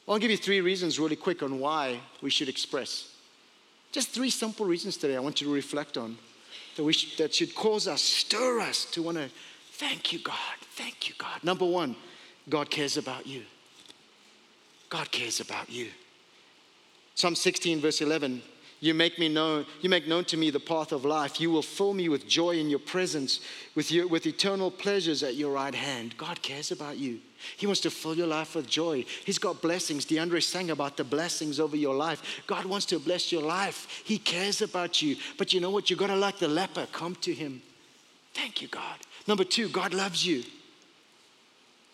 I'll 0.07 0.19
give 0.19 0.31
you 0.31 0.37
three 0.37 0.61
reasons 0.61 0.99
really 0.99 1.15
quick 1.15 1.43
on 1.43 1.59
why 1.59 1.99
we 2.21 2.29
should 2.29 2.49
express. 2.49 3.15
Just 3.91 4.09
three 4.09 4.29
simple 4.29 4.65
reasons 4.65 4.97
today 4.97 5.15
I 5.15 5.19
want 5.19 5.41
you 5.41 5.47
to 5.47 5.53
reflect 5.53 5.97
on 5.97 6.17
that, 6.75 6.83
we 6.83 6.93
sh- 6.93 7.17
that 7.17 7.33
should 7.33 7.53
cause 7.55 7.87
us, 7.87 8.01
stir 8.01 8.59
us 8.59 8.85
to 8.91 9.03
want 9.03 9.17
to 9.17 9.29
thank 9.73 10.13
you, 10.13 10.19
God. 10.19 10.35
Thank 10.75 11.09
you, 11.09 11.15
God. 11.17 11.43
Number 11.43 11.65
one, 11.65 11.95
God 12.49 12.69
cares 12.69 12.97
about 12.97 13.27
you. 13.27 13.43
God 14.89 15.11
cares 15.11 15.39
about 15.39 15.69
you. 15.69 15.89
Psalm 17.15 17.35
16, 17.35 17.79
verse 17.81 18.01
11 18.01 18.41
you 18.81 18.95
make 18.95 19.19
me 19.19 19.29
known, 19.29 19.67
you 19.81 19.91
make 19.91 20.07
known 20.07 20.25
to 20.25 20.37
me 20.37 20.49
the 20.49 20.59
path 20.59 20.91
of 20.91 21.05
life. 21.05 21.39
You 21.39 21.51
will 21.51 21.61
fill 21.61 21.93
me 21.93 22.09
with 22.09 22.27
joy 22.27 22.57
in 22.57 22.67
your 22.67 22.79
presence, 22.79 23.39
with, 23.75 23.91
your, 23.91 24.07
with 24.07 24.25
eternal 24.25 24.71
pleasures 24.71 25.21
at 25.21 25.35
your 25.35 25.53
right 25.53 25.75
hand. 25.75 26.17
God 26.17 26.41
cares 26.41 26.71
about 26.71 26.97
you. 26.97 27.19
He 27.57 27.65
wants 27.65 27.81
to 27.81 27.91
fill 27.91 28.15
your 28.15 28.27
life 28.27 28.55
with 28.55 28.67
joy. 28.67 29.05
He's 29.25 29.39
got 29.39 29.61
blessings. 29.61 30.05
DeAndre 30.05 30.43
sang 30.43 30.71
about 30.71 30.97
the 30.97 31.03
blessings 31.03 31.59
over 31.59 31.75
your 31.75 31.95
life. 31.95 32.41
God 32.47 32.65
wants 32.65 32.85
to 32.87 32.99
bless 32.99 33.31
your 33.31 33.43
life. 33.43 34.01
He 34.05 34.17
cares 34.17 34.61
about 34.61 35.01
you. 35.01 35.15
But 35.37 35.53
you 35.53 35.59
know 35.59 35.69
what? 35.69 35.89
You've 35.89 35.99
gotta 35.99 36.15
like 36.15 36.39
the 36.39 36.47
leper, 36.47 36.87
come 36.91 37.15
to 37.15 37.33
him. 37.33 37.61
Thank 38.33 38.61
you, 38.61 38.67
God. 38.67 38.97
Number 39.27 39.43
two, 39.43 39.69
God 39.69 39.93
loves 39.93 40.25
you. 40.25 40.43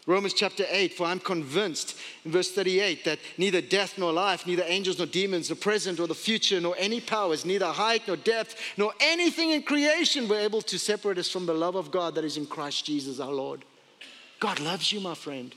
Romans 0.07 0.33
chapter 0.33 0.63
8, 0.69 0.93
for 0.93 1.05
I'm 1.05 1.19
convinced 1.19 1.97
in 2.23 2.31
verse 2.31 2.49
38 2.51 3.03
that 3.03 3.19
neither 3.37 3.59
death 3.59 3.97
nor 3.97 4.13
life, 4.13 4.47
neither 4.47 4.63
angels 4.65 4.97
nor 4.97 5.05
demons, 5.05 5.49
the 5.49 5.55
present 5.55 5.99
or 5.99 6.07
the 6.07 6.15
future, 6.15 6.61
nor 6.61 6.75
any 6.77 7.01
powers, 7.01 7.43
neither 7.43 7.65
height 7.65 8.03
nor 8.07 8.15
depth, 8.15 8.55
nor 8.77 8.93
anything 9.01 9.51
in 9.51 9.63
creation 9.63 10.29
were 10.29 10.39
able 10.39 10.61
to 10.61 10.79
separate 10.79 11.17
us 11.17 11.29
from 11.29 11.45
the 11.45 11.53
love 11.53 11.75
of 11.75 11.91
God 11.91 12.15
that 12.15 12.23
is 12.23 12.37
in 12.37 12.45
Christ 12.45 12.85
Jesus 12.85 13.19
our 13.19 13.33
Lord. 13.33 13.65
God 14.39 14.59
loves 14.59 14.91
you, 14.91 14.99
my 14.99 15.15
friend. 15.15 15.53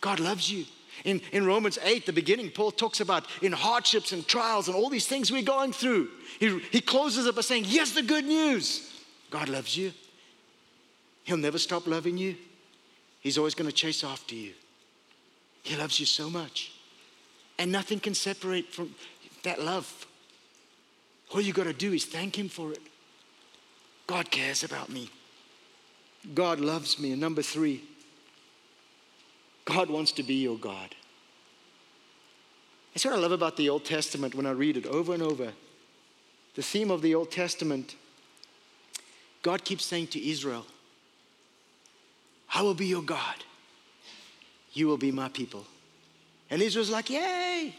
God 0.00 0.20
loves 0.20 0.50
you. 0.50 0.64
In, 1.04 1.20
in 1.32 1.46
Romans 1.46 1.78
8, 1.82 2.06
the 2.06 2.12
beginning, 2.12 2.50
Paul 2.50 2.70
talks 2.70 3.00
about 3.00 3.26
in 3.42 3.52
hardships 3.52 4.12
and 4.12 4.26
trials 4.26 4.68
and 4.68 4.76
all 4.76 4.88
these 4.88 5.06
things 5.06 5.30
we're 5.30 5.42
going 5.42 5.72
through. 5.72 6.08
He, 6.40 6.58
he 6.70 6.80
closes 6.80 7.26
up 7.26 7.34
by 7.34 7.42
saying, 7.42 7.64
Yes, 7.66 7.92
the 7.92 8.02
good 8.02 8.24
news. 8.24 8.92
God 9.30 9.48
loves 9.48 9.76
you. 9.76 9.92
He'll 11.24 11.36
never 11.36 11.58
stop 11.58 11.86
loving 11.86 12.16
you. 12.16 12.36
He's 13.20 13.36
always 13.36 13.54
going 13.54 13.68
to 13.68 13.74
chase 13.74 14.04
after 14.04 14.34
you. 14.34 14.52
He 15.62 15.76
loves 15.76 15.98
you 15.98 16.06
so 16.06 16.30
much. 16.30 16.72
And 17.58 17.72
nothing 17.72 17.98
can 17.98 18.14
separate 18.14 18.72
from 18.72 18.94
that 19.42 19.60
love. 19.60 20.06
All 21.34 21.40
you 21.40 21.52
got 21.52 21.64
to 21.64 21.72
do 21.72 21.92
is 21.92 22.04
thank 22.04 22.38
Him 22.38 22.48
for 22.48 22.72
it. 22.72 22.80
God 24.06 24.30
cares 24.30 24.62
about 24.62 24.88
me. 24.88 25.10
God 26.34 26.60
loves 26.60 26.98
me. 26.98 27.12
And 27.12 27.20
number 27.20 27.42
three, 27.42 27.82
God 29.64 29.90
wants 29.90 30.12
to 30.12 30.22
be 30.22 30.34
your 30.34 30.58
God. 30.58 30.94
That's 32.94 33.04
what 33.04 33.14
I 33.14 33.18
love 33.18 33.32
about 33.32 33.56
the 33.56 33.68
Old 33.68 33.84
Testament 33.84 34.34
when 34.34 34.46
I 34.46 34.52
read 34.52 34.76
it 34.76 34.86
over 34.86 35.12
and 35.12 35.22
over. 35.22 35.52
The 36.54 36.62
theme 36.62 36.90
of 36.90 37.02
the 37.02 37.14
Old 37.14 37.30
Testament, 37.30 37.96
God 39.42 39.64
keeps 39.64 39.84
saying 39.84 40.08
to 40.08 40.30
Israel, 40.30 40.64
I 42.54 42.62
will 42.62 42.74
be 42.74 42.86
your 42.86 43.02
God. 43.02 43.34
You 44.72 44.86
will 44.86 44.96
be 44.96 45.12
my 45.12 45.28
people. 45.28 45.66
And 46.48 46.62
Israel's 46.62 46.90
like, 46.90 47.10
Yay! 47.10 47.74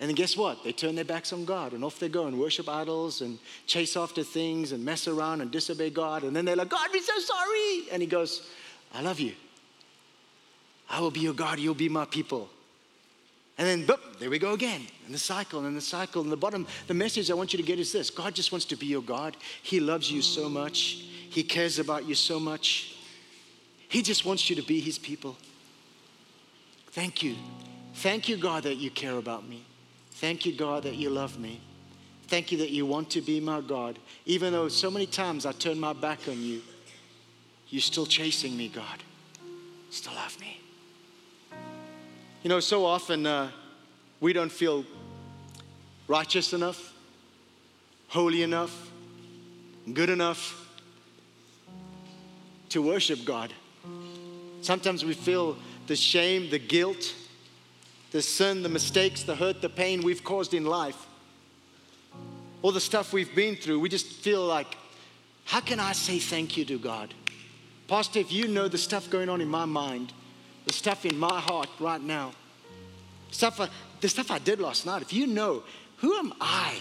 And 0.00 0.08
then 0.08 0.14
guess 0.14 0.34
what? 0.34 0.64
They 0.64 0.72
turn 0.72 0.94
their 0.94 1.04
backs 1.04 1.30
on 1.30 1.44
God 1.44 1.74
and 1.74 1.84
off 1.84 1.98
they 1.98 2.08
go 2.08 2.26
and 2.26 2.40
worship 2.40 2.70
idols 2.70 3.20
and 3.20 3.38
chase 3.66 3.98
after 3.98 4.22
things 4.22 4.72
and 4.72 4.82
mess 4.82 5.06
around 5.06 5.42
and 5.42 5.50
disobey 5.50 5.90
God. 5.90 6.24
And 6.24 6.34
then 6.34 6.46
they're 6.46 6.56
like, 6.56 6.70
God, 6.70 6.88
we're 6.90 7.02
so 7.02 7.18
sorry. 7.18 7.84
And 7.92 8.00
He 8.00 8.08
goes, 8.08 8.48
I 8.94 9.02
love 9.02 9.20
you. 9.20 9.32
I 10.88 11.00
will 11.00 11.10
be 11.10 11.20
your 11.20 11.34
God, 11.34 11.60
you'll 11.60 11.74
be 11.74 11.90
my 11.90 12.06
people. 12.06 12.48
And 13.58 13.68
then, 13.68 13.86
boop, 13.86 14.18
there 14.18 14.30
we 14.30 14.38
go 14.38 14.54
again. 14.54 14.80
And 15.04 15.14
the 15.14 15.18
cycle 15.18 15.66
and 15.66 15.76
the 15.76 15.82
cycle. 15.82 16.22
And 16.22 16.32
the 16.32 16.36
bottom, 16.36 16.66
the 16.86 16.94
message 16.94 17.30
I 17.30 17.34
want 17.34 17.52
you 17.52 17.58
to 17.58 17.62
get 17.62 17.78
is 17.78 17.92
this 17.92 18.08
God 18.08 18.34
just 18.34 18.52
wants 18.52 18.64
to 18.66 18.76
be 18.76 18.86
your 18.86 19.02
God. 19.02 19.36
He 19.62 19.80
loves 19.80 20.10
you 20.10 20.22
so 20.22 20.48
much, 20.48 21.04
He 21.28 21.42
cares 21.42 21.78
about 21.78 22.08
you 22.08 22.14
so 22.14 22.40
much. 22.40 22.96
He 23.88 24.00
just 24.00 24.24
wants 24.24 24.48
you 24.48 24.56
to 24.56 24.62
be 24.62 24.80
His 24.80 24.98
people. 24.98 25.36
Thank 26.92 27.22
you. 27.22 27.36
Thank 27.96 28.30
you, 28.30 28.38
God, 28.38 28.62
that 28.62 28.76
you 28.76 28.90
care 28.90 29.18
about 29.18 29.46
me. 29.46 29.66
Thank 30.20 30.44
you, 30.44 30.52
God, 30.52 30.82
that 30.82 30.96
you 30.96 31.08
love 31.08 31.38
me. 31.38 31.62
Thank 32.28 32.52
you 32.52 32.58
that 32.58 32.68
you 32.68 32.84
want 32.84 33.08
to 33.12 33.22
be 33.22 33.40
my 33.40 33.62
God. 33.62 33.98
Even 34.26 34.52
though 34.52 34.68
so 34.68 34.90
many 34.90 35.06
times 35.06 35.46
I 35.46 35.52
turn 35.52 35.80
my 35.80 35.94
back 35.94 36.28
on 36.28 36.42
you, 36.42 36.60
you're 37.70 37.80
still 37.80 38.04
chasing 38.04 38.54
me, 38.54 38.68
God. 38.68 39.02
Still 39.88 40.12
love 40.12 40.38
me. 40.38 40.60
You 42.42 42.50
know, 42.50 42.60
so 42.60 42.84
often 42.84 43.24
uh, 43.24 43.50
we 44.20 44.34
don't 44.34 44.52
feel 44.52 44.84
righteous 46.06 46.52
enough, 46.52 46.92
holy 48.08 48.42
enough, 48.42 48.90
good 49.90 50.10
enough 50.10 50.68
to 52.68 52.82
worship 52.82 53.24
God. 53.24 53.54
Sometimes 54.60 55.02
we 55.02 55.14
feel 55.14 55.56
the 55.86 55.96
shame, 55.96 56.50
the 56.50 56.58
guilt, 56.58 57.14
the 58.10 58.22
sin, 58.22 58.62
the 58.62 58.68
mistakes, 58.68 59.22
the 59.22 59.36
hurt, 59.36 59.62
the 59.62 59.68
pain 59.68 60.02
we've 60.02 60.24
caused 60.24 60.54
in 60.54 60.64
life, 60.64 61.06
all 62.62 62.72
the 62.72 62.80
stuff 62.80 63.12
we've 63.12 63.34
been 63.34 63.56
through. 63.56 63.80
We 63.80 63.88
just 63.88 64.06
feel 64.06 64.44
like, 64.44 64.76
how 65.44 65.60
can 65.60 65.80
I 65.80 65.92
say 65.92 66.18
thank 66.18 66.56
you 66.56 66.64
to 66.66 66.78
God? 66.78 67.14
Pastor, 67.88 68.20
if 68.20 68.32
you 68.32 68.48
know 68.48 68.68
the 68.68 68.78
stuff 68.78 69.10
going 69.10 69.28
on 69.28 69.40
in 69.40 69.48
my 69.48 69.64
mind, 69.64 70.12
the 70.66 70.72
stuff 70.72 71.04
in 71.04 71.18
my 71.18 71.40
heart 71.40 71.68
right 71.80 72.00
now, 72.00 72.32
stuff, 73.30 73.60
the 74.00 74.08
stuff 74.08 74.30
I 74.30 74.38
did 74.38 74.60
last 74.60 74.86
night, 74.86 75.02
if 75.02 75.12
you 75.12 75.26
know, 75.26 75.62
who 75.96 76.16
am 76.16 76.32
I? 76.40 76.78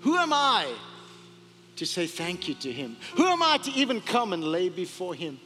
Who 0.00 0.16
am 0.16 0.32
I 0.32 0.72
to 1.76 1.86
say 1.86 2.06
thank 2.06 2.48
you 2.48 2.54
to 2.54 2.72
Him? 2.72 2.96
Who 3.16 3.26
am 3.26 3.42
I 3.42 3.58
to 3.58 3.70
even 3.72 4.00
come 4.00 4.32
and 4.32 4.44
lay 4.44 4.68
before 4.68 5.14
Him? 5.14 5.40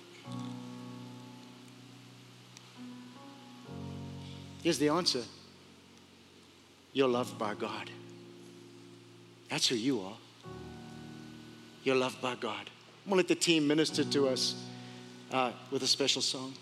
Here's 4.64 4.78
the 4.78 4.88
answer 4.88 5.22
you're 6.94 7.08
loved 7.08 7.38
by 7.38 7.54
God. 7.54 7.90
That's 9.50 9.68
who 9.68 9.76
you 9.76 10.00
are. 10.00 10.16
You're 11.82 11.96
loved 11.96 12.22
by 12.22 12.34
God. 12.36 12.70
I'm 13.04 13.10
going 13.10 13.22
to 13.22 13.28
let 13.28 13.28
the 13.28 13.34
team 13.34 13.68
minister 13.68 14.04
to 14.04 14.28
us 14.28 14.54
uh, 15.30 15.52
with 15.70 15.82
a 15.82 15.86
special 15.86 16.22
song. 16.22 16.54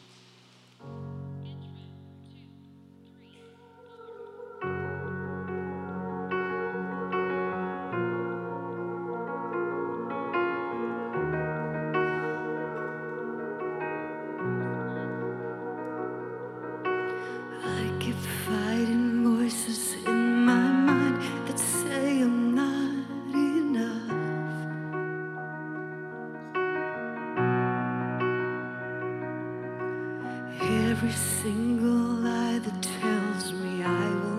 every 31.02 31.16
single 31.16 32.14
lie 32.22 32.60
that 32.60 32.80
tells 32.80 33.52
me 33.54 33.82
I 33.82 34.08
will. 34.08 34.31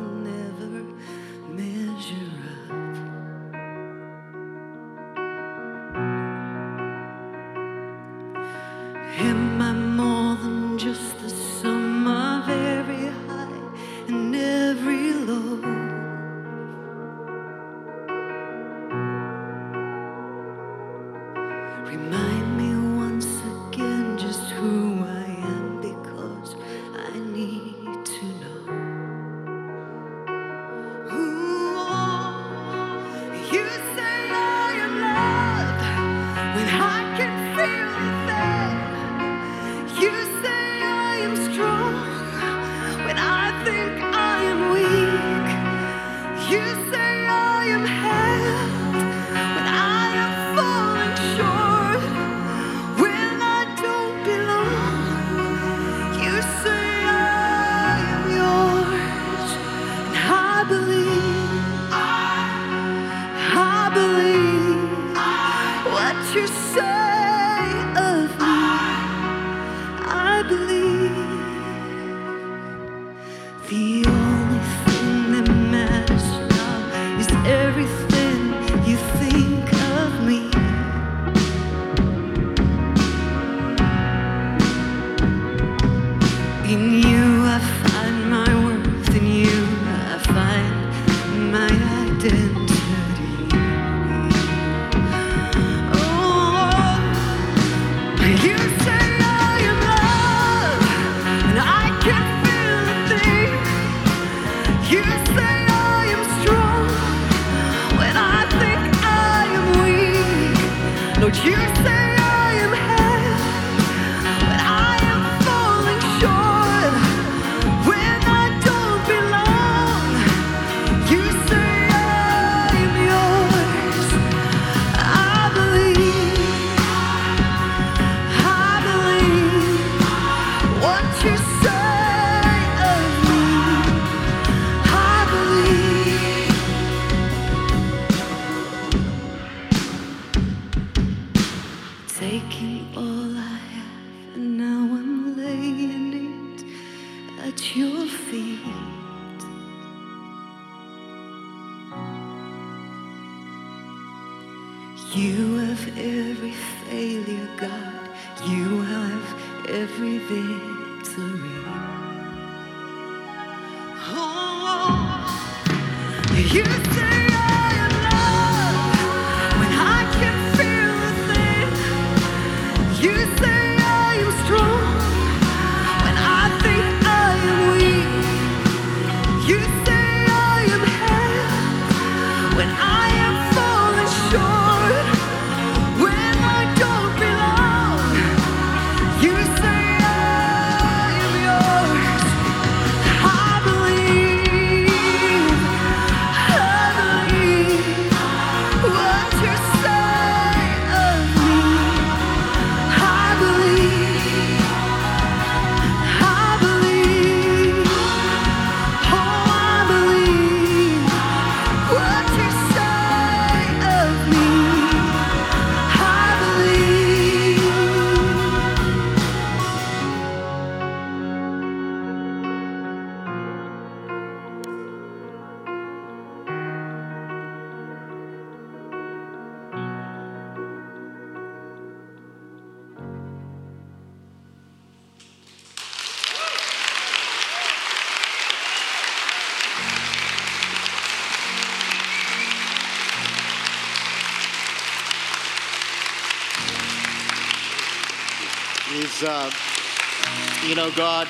God, 250.91 251.27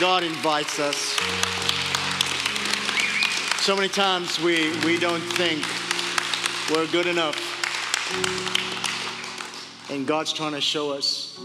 God 0.00 0.22
invites 0.22 0.78
us. 0.78 0.96
So 3.60 3.76
many 3.76 3.88
times 3.88 4.40
we, 4.40 4.76
we 4.84 4.98
don't 4.98 5.20
think 5.20 5.64
we're 6.70 6.86
good 6.88 7.06
enough. 7.06 7.38
And 9.90 10.06
God's 10.06 10.32
trying 10.32 10.52
to 10.52 10.60
show 10.60 10.90
us 10.90 11.38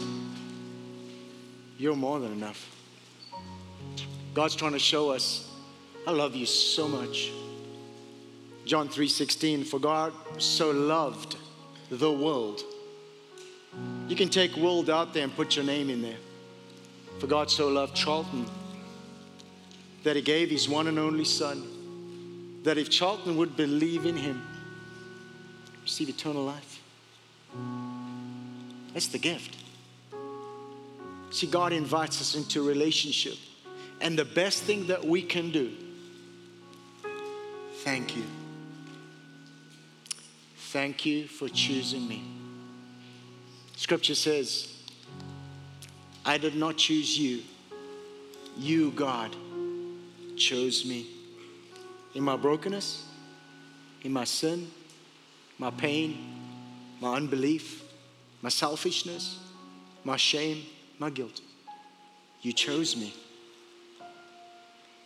you're 1.78 1.96
more 1.96 2.20
than 2.20 2.32
enough. 2.32 2.74
God's 4.34 4.56
trying 4.56 4.74
to 4.74 4.80
show 4.80 5.12
us, 5.12 5.52
I 6.08 6.12
love 6.12 6.36
you 6.36 6.46
so 6.46 6.88
much. 6.88 7.32
John 8.66 8.90
3:16, 8.90 9.66
for 9.66 9.80
God 9.80 10.14
so 10.38 10.72
loved 10.72 11.38
the 11.90 12.12
world. 12.12 12.64
You 14.08 14.16
can 14.16 14.30
take 14.30 14.56
world 14.56 14.90
out 14.90 15.14
there 15.14 15.24
and 15.24 15.36
put 15.36 15.56
your 15.56 15.66
name 15.66 15.90
in 15.90 16.02
there. 16.02 16.18
For 17.20 17.28
God 17.28 17.50
so 17.50 17.68
loved 17.68 17.96
Charlton 17.96 18.46
that 20.04 20.16
he 20.16 20.22
gave 20.22 20.50
his 20.50 20.70
one 20.70 20.88
and 20.88 21.00
only 21.00 21.26
son, 21.26 22.62
that 22.64 22.78
if 22.78 22.90
Charlton 22.90 23.38
would 23.38 23.56
believe 23.56 24.06
in 24.06 24.16
him, 24.16 24.42
receive 25.84 26.10
eternal 26.10 26.44
life. 26.44 26.82
That's 28.94 29.08
the 29.08 29.18
gift. 29.18 29.56
See, 31.32 31.48
God 31.48 31.74
invites 31.74 32.22
us 32.22 32.36
into 32.36 32.62
relationship. 32.62 33.36
And 34.00 34.18
the 34.18 34.26
best 34.26 34.64
thing 34.64 34.88
that 34.88 35.04
we 35.04 35.22
can 35.22 35.52
do, 35.52 35.72
thank 37.84 38.16
you. 38.16 38.24
Thank 40.58 41.06
you 41.06 41.28
for 41.28 41.50
choosing 41.50 42.08
me. 42.08 42.24
Scripture 43.76 44.16
says, 44.16 44.77
I 46.28 46.38
did 46.38 46.56
not 46.56 46.76
choose 46.76 47.18
you. 47.18 47.42
You, 48.58 48.92
God, 48.92 49.34
chose 50.36 50.86
me. 50.86 51.08
In 52.16 52.24
my 52.24 52.36
brokenness, 52.36 53.06
in 54.04 54.12
my 54.12 54.26
sin, 54.26 54.68
my 55.58 55.72
pain, 55.72 56.18
my 57.00 57.16
unbelief, 57.16 57.82
my 58.42 58.50
selfishness, 58.50 59.40
my 60.04 60.18
shame, 60.18 60.64
my 61.00 61.10
guilt. 61.10 61.40
You 62.42 62.52
chose 62.52 62.98
me 62.98 63.14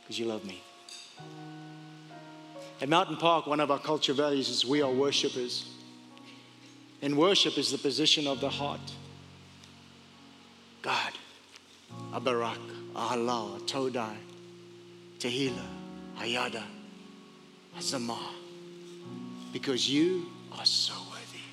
because 0.01 0.17
you 0.17 0.25
love 0.25 0.43
me. 0.43 0.59
At 2.81 2.89
Mountain 2.89 3.17
Park, 3.17 3.45
one 3.45 3.59
of 3.59 3.69
our 3.69 3.77
culture 3.77 4.13
values 4.13 4.49
is 4.49 4.65
we 4.65 4.81
are 4.81 4.91
worshipers. 4.91 5.67
And 7.03 7.15
worship 7.15 7.59
is 7.59 7.71
the 7.71 7.77
position 7.77 8.25
of 8.25 8.41
the 8.41 8.49
heart. 8.49 8.81
God, 10.81 11.11
Abarak, 12.11 12.57
Allah, 12.95 13.59
Todah, 13.65 14.15
Tehillah, 15.19 15.67
Hayada, 16.17 16.63
Azamah, 17.77 18.17
because 19.53 19.87
you 19.87 20.25
are 20.57 20.65
so 20.65 20.93
worthy. 21.11 21.43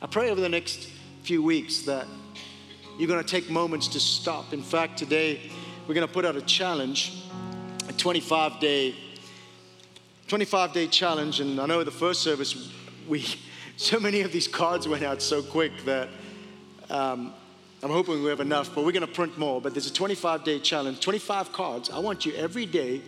I 0.00 0.06
pray 0.06 0.30
over 0.30 0.40
the 0.40 0.48
next 0.48 0.88
few 1.22 1.42
weeks 1.42 1.82
that 1.82 2.06
you're 2.98 3.08
going 3.08 3.22
to 3.22 3.28
take 3.28 3.50
moments 3.50 3.88
to 3.88 4.00
stop. 4.00 4.54
In 4.54 4.62
fact, 4.62 4.98
today 4.98 5.50
we're 5.86 5.94
going 5.94 6.06
to 6.06 6.12
put 6.12 6.24
out 6.24 6.36
a 6.36 6.42
challenge, 6.42 7.12
a 7.88 7.92
25 7.92 8.58
day 8.60 8.94
25 10.26 10.72
day 10.72 10.86
challenge 10.86 11.40
and 11.40 11.60
I 11.60 11.66
know 11.66 11.84
the 11.84 11.90
first 11.90 12.22
service 12.22 12.72
we 13.06 13.26
so 13.76 14.00
many 14.00 14.22
of 14.22 14.32
these 14.32 14.48
cards 14.48 14.88
went 14.88 15.04
out 15.04 15.20
so 15.20 15.42
quick 15.42 15.72
that 15.84 16.08
um, 16.88 17.34
I'm 17.84 17.90
hoping 17.90 18.22
we 18.22 18.30
have 18.30 18.40
enough, 18.40 18.74
but 18.74 18.82
we're 18.82 18.92
going 18.92 19.06
to 19.06 19.12
print 19.12 19.36
more. 19.36 19.60
But 19.60 19.74
there's 19.74 19.86
a 19.86 19.92
25 19.92 20.42
day 20.42 20.58
challenge, 20.58 21.00
25 21.00 21.52
cards. 21.52 21.90
I 21.90 21.98
want 21.98 22.24
you 22.24 22.32
every 22.32 22.64
day 22.64 23.02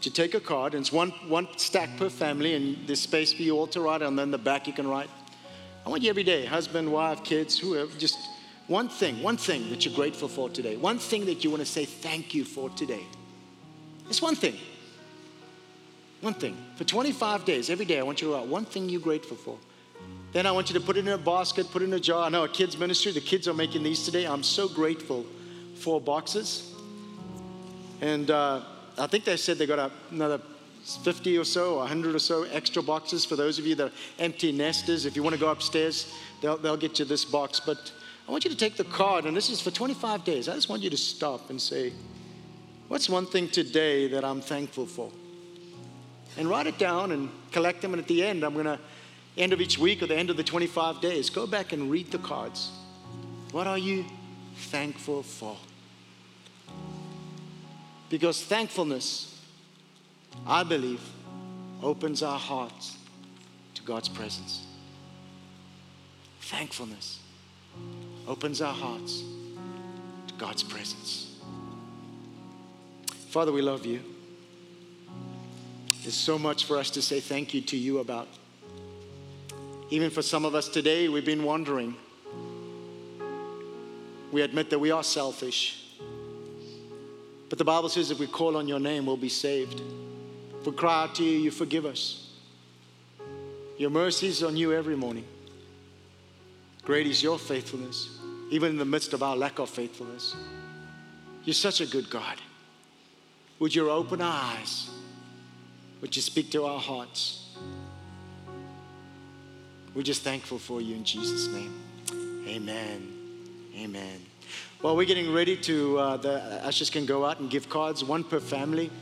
to 0.00 0.10
take 0.10 0.32
a 0.32 0.40
card, 0.40 0.72
and 0.72 0.80
it's 0.80 0.90
one, 0.90 1.10
one 1.28 1.46
stack 1.58 1.94
per 1.98 2.08
family, 2.08 2.54
and 2.54 2.86
there's 2.86 3.00
space 3.00 3.34
for 3.34 3.42
you 3.42 3.58
all 3.58 3.66
to 3.66 3.82
write, 3.82 4.00
and 4.00 4.18
then 4.18 4.30
the 4.30 4.38
back 4.38 4.66
you 4.66 4.72
can 4.72 4.88
write. 4.88 5.10
I 5.84 5.90
want 5.90 6.02
you 6.02 6.08
every 6.08 6.24
day, 6.24 6.46
husband, 6.46 6.90
wife, 6.90 7.22
kids, 7.22 7.58
whoever, 7.58 7.90
just 7.98 8.16
one 8.66 8.88
thing, 8.88 9.22
one 9.22 9.36
thing 9.36 9.68
that 9.68 9.84
you're 9.84 9.94
grateful 9.94 10.28
for 10.28 10.48
today, 10.48 10.78
one 10.78 10.98
thing 10.98 11.26
that 11.26 11.44
you 11.44 11.50
want 11.50 11.60
to 11.60 11.66
say 11.66 11.84
thank 11.84 12.34
you 12.34 12.46
for 12.46 12.70
today. 12.70 13.04
It's 14.08 14.22
one 14.22 14.36
thing. 14.36 14.56
One 16.22 16.32
thing. 16.32 16.56
For 16.76 16.84
25 16.84 17.44
days, 17.44 17.68
every 17.68 17.84
day, 17.84 17.98
I 17.98 18.04
want 18.04 18.22
you 18.22 18.28
to 18.28 18.34
write 18.36 18.46
one 18.46 18.64
thing 18.64 18.88
you're 18.88 19.02
grateful 19.02 19.36
for. 19.36 19.58
Then 20.32 20.46
I 20.46 20.52
want 20.52 20.68
you 20.68 20.74
to 20.78 20.84
put 20.84 20.96
it 20.96 21.00
in 21.00 21.08
a 21.08 21.18
basket, 21.18 21.70
put 21.70 21.82
it 21.82 21.86
in 21.86 21.94
a 21.94 22.00
jar. 22.00 22.24
I 22.24 22.28
know 22.28 22.44
a 22.44 22.48
kids' 22.48 22.76
ministry, 22.76 23.12
the 23.12 23.20
kids 23.20 23.48
are 23.48 23.54
making 23.54 23.82
these 23.82 24.04
today. 24.04 24.26
I'm 24.26 24.42
so 24.42 24.68
grateful 24.68 25.24
for 25.76 26.00
boxes. 26.00 26.74
And 28.00 28.30
uh, 28.30 28.60
I 28.98 29.06
think 29.06 29.24
they 29.24 29.36
said 29.36 29.56
they 29.56 29.66
got 29.66 29.90
another 30.10 30.40
50 31.02 31.38
or 31.38 31.44
so, 31.44 31.78
100 31.78 32.14
or 32.14 32.18
so 32.18 32.44
extra 32.44 32.82
boxes 32.82 33.24
for 33.24 33.36
those 33.36 33.58
of 33.58 33.66
you 33.66 33.74
that 33.76 33.88
are 33.88 33.92
empty 34.18 34.52
nesters. 34.52 35.06
If 35.06 35.16
you 35.16 35.22
want 35.22 35.34
to 35.34 35.40
go 35.40 35.50
upstairs, 35.50 36.14
they'll, 36.42 36.58
they'll 36.58 36.76
get 36.76 36.98
you 36.98 37.04
this 37.04 37.24
box. 37.24 37.60
But 37.60 37.90
I 38.28 38.30
want 38.30 38.44
you 38.44 38.50
to 38.50 38.56
take 38.56 38.76
the 38.76 38.84
card, 38.84 39.24
and 39.24 39.34
this 39.36 39.48
is 39.48 39.60
for 39.60 39.70
25 39.70 40.24
days. 40.24 40.48
I 40.48 40.54
just 40.54 40.68
want 40.68 40.82
you 40.82 40.90
to 40.90 40.96
stop 40.96 41.48
and 41.48 41.60
say, 41.60 41.92
What's 42.88 43.08
one 43.08 43.26
thing 43.26 43.48
today 43.48 44.08
that 44.08 44.24
I'm 44.24 44.40
thankful 44.40 44.86
for? 44.86 45.10
And 46.38 46.48
write 46.48 46.66
it 46.66 46.78
down 46.78 47.12
and 47.12 47.28
collect 47.52 47.82
them. 47.82 47.92
And 47.92 48.00
at 48.00 48.08
the 48.08 48.24
end, 48.24 48.44
I'm 48.44 48.54
going 48.54 48.64
to 48.64 48.78
end 49.38 49.52
of 49.52 49.60
each 49.60 49.78
week 49.78 50.02
or 50.02 50.06
the 50.06 50.16
end 50.16 50.30
of 50.30 50.36
the 50.36 50.44
25 50.44 51.00
days, 51.00 51.30
go 51.30 51.46
back 51.46 51.72
and 51.72 51.90
read 51.90 52.10
the 52.10 52.18
cards. 52.18 52.70
What 53.52 53.66
are 53.66 53.78
you 53.78 54.04
thankful 54.56 55.22
for? 55.22 55.56
Because 58.10 58.42
thankfulness, 58.42 59.40
I 60.46 60.64
believe, 60.64 61.00
opens 61.82 62.22
our 62.22 62.38
hearts 62.38 62.96
to 63.74 63.82
God's 63.82 64.08
presence. 64.08 64.66
Thankfulness 66.40 67.20
opens 68.26 68.60
our 68.60 68.72
hearts 68.72 69.22
to 70.26 70.34
God's 70.34 70.62
presence. 70.62 71.36
Father, 73.28 73.52
we 73.52 73.62
love 73.62 73.84
you. 73.84 74.00
There's 76.02 76.14
so 76.14 76.38
much 76.38 76.64
for 76.64 76.78
us 76.78 76.90
to 76.90 77.02
say 77.02 77.20
thank 77.20 77.52
you 77.52 77.60
to 77.62 77.76
you 77.76 77.98
about. 77.98 78.28
Even 79.90 80.10
for 80.10 80.22
some 80.22 80.44
of 80.44 80.54
us 80.54 80.68
today, 80.68 81.08
we've 81.08 81.24
been 81.24 81.44
wondering. 81.44 81.96
We 84.30 84.42
admit 84.42 84.70
that 84.70 84.78
we 84.78 84.90
are 84.90 85.02
selfish. 85.02 85.84
But 87.48 87.58
the 87.58 87.64
Bible 87.64 87.88
says 87.88 88.10
if 88.10 88.18
we 88.18 88.26
call 88.26 88.56
on 88.56 88.68
your 88.68 88.80
name, 88.80 89.06
we'll 89.06 89.16
be 89.16 89.30
saved. 89.30 89.80
If 90.60 90.66
we 90.66 90.72
cry 90.72 91.04
out 91.04 91.14
to 91.16 91.24
you, 91.24 91.38
you 91.38 91.50
forgive 91.50 91.86
us. 91.86 92.30
Your 93.78 93.90
mercies 93.90 94.42
are 94.42 94.50
new 94.50 94.72
every 94.72 94.96
morning. 94.96 95.24
Great 96.82 97.06
is 97.06 97.22
your 97.22 97.38
faithfulness, 97.38 98.18
even 98.50 98.72
in 98.72 98.76
the 98.76 98.84
midst 98.84 99.12
of 99.12 99.22
our 99.22 99.36
lack 99.36 99.58
of 99.58 99.70
faithfulness. 99.70 100.34
You're 101.44 101.54
such 101.54 101.80
a 101.80 101.86
good 101.86 102.10
God. 102.10 102.36
Would 103.58 103.74
you 103.74 103.90
open 103.90 104.20
our 104.20 104.54
eyes? 104.56 104.90
Would 106.00 106.14
you 106.14 106.22
speak 106.22 106.50
to 106.52 106.64
our 106.64 106.78
hearts? 106.78 107.56
We're 109.98 110.04
just 110.04 110.22
thankful 110.22 110.60
for 110.60 110.80
you 110.80 110.94
in 110.94 111.02
Jesus' 111.02 111.48
name. 111.48 111.74
Amen. 112.46 113.12
Amen. 113.76 114.20
Well, 114.80 114.94
we're 114.96 115.04
getting 115.04 115.34
ready 115.34 115.56
to, 115.56 115.98
uh, 115.98 116.16
the 116.18 116.40
ushers 116.64 116.88
can 116.88 117.04
go 117.04 117.24
out 117.24 117.40
and 117.40 117.50
give 117.50 117.68
cards, 117.68 118.04
one 118.04 118.22
per 118.22 118.38
family. 118.38 118.92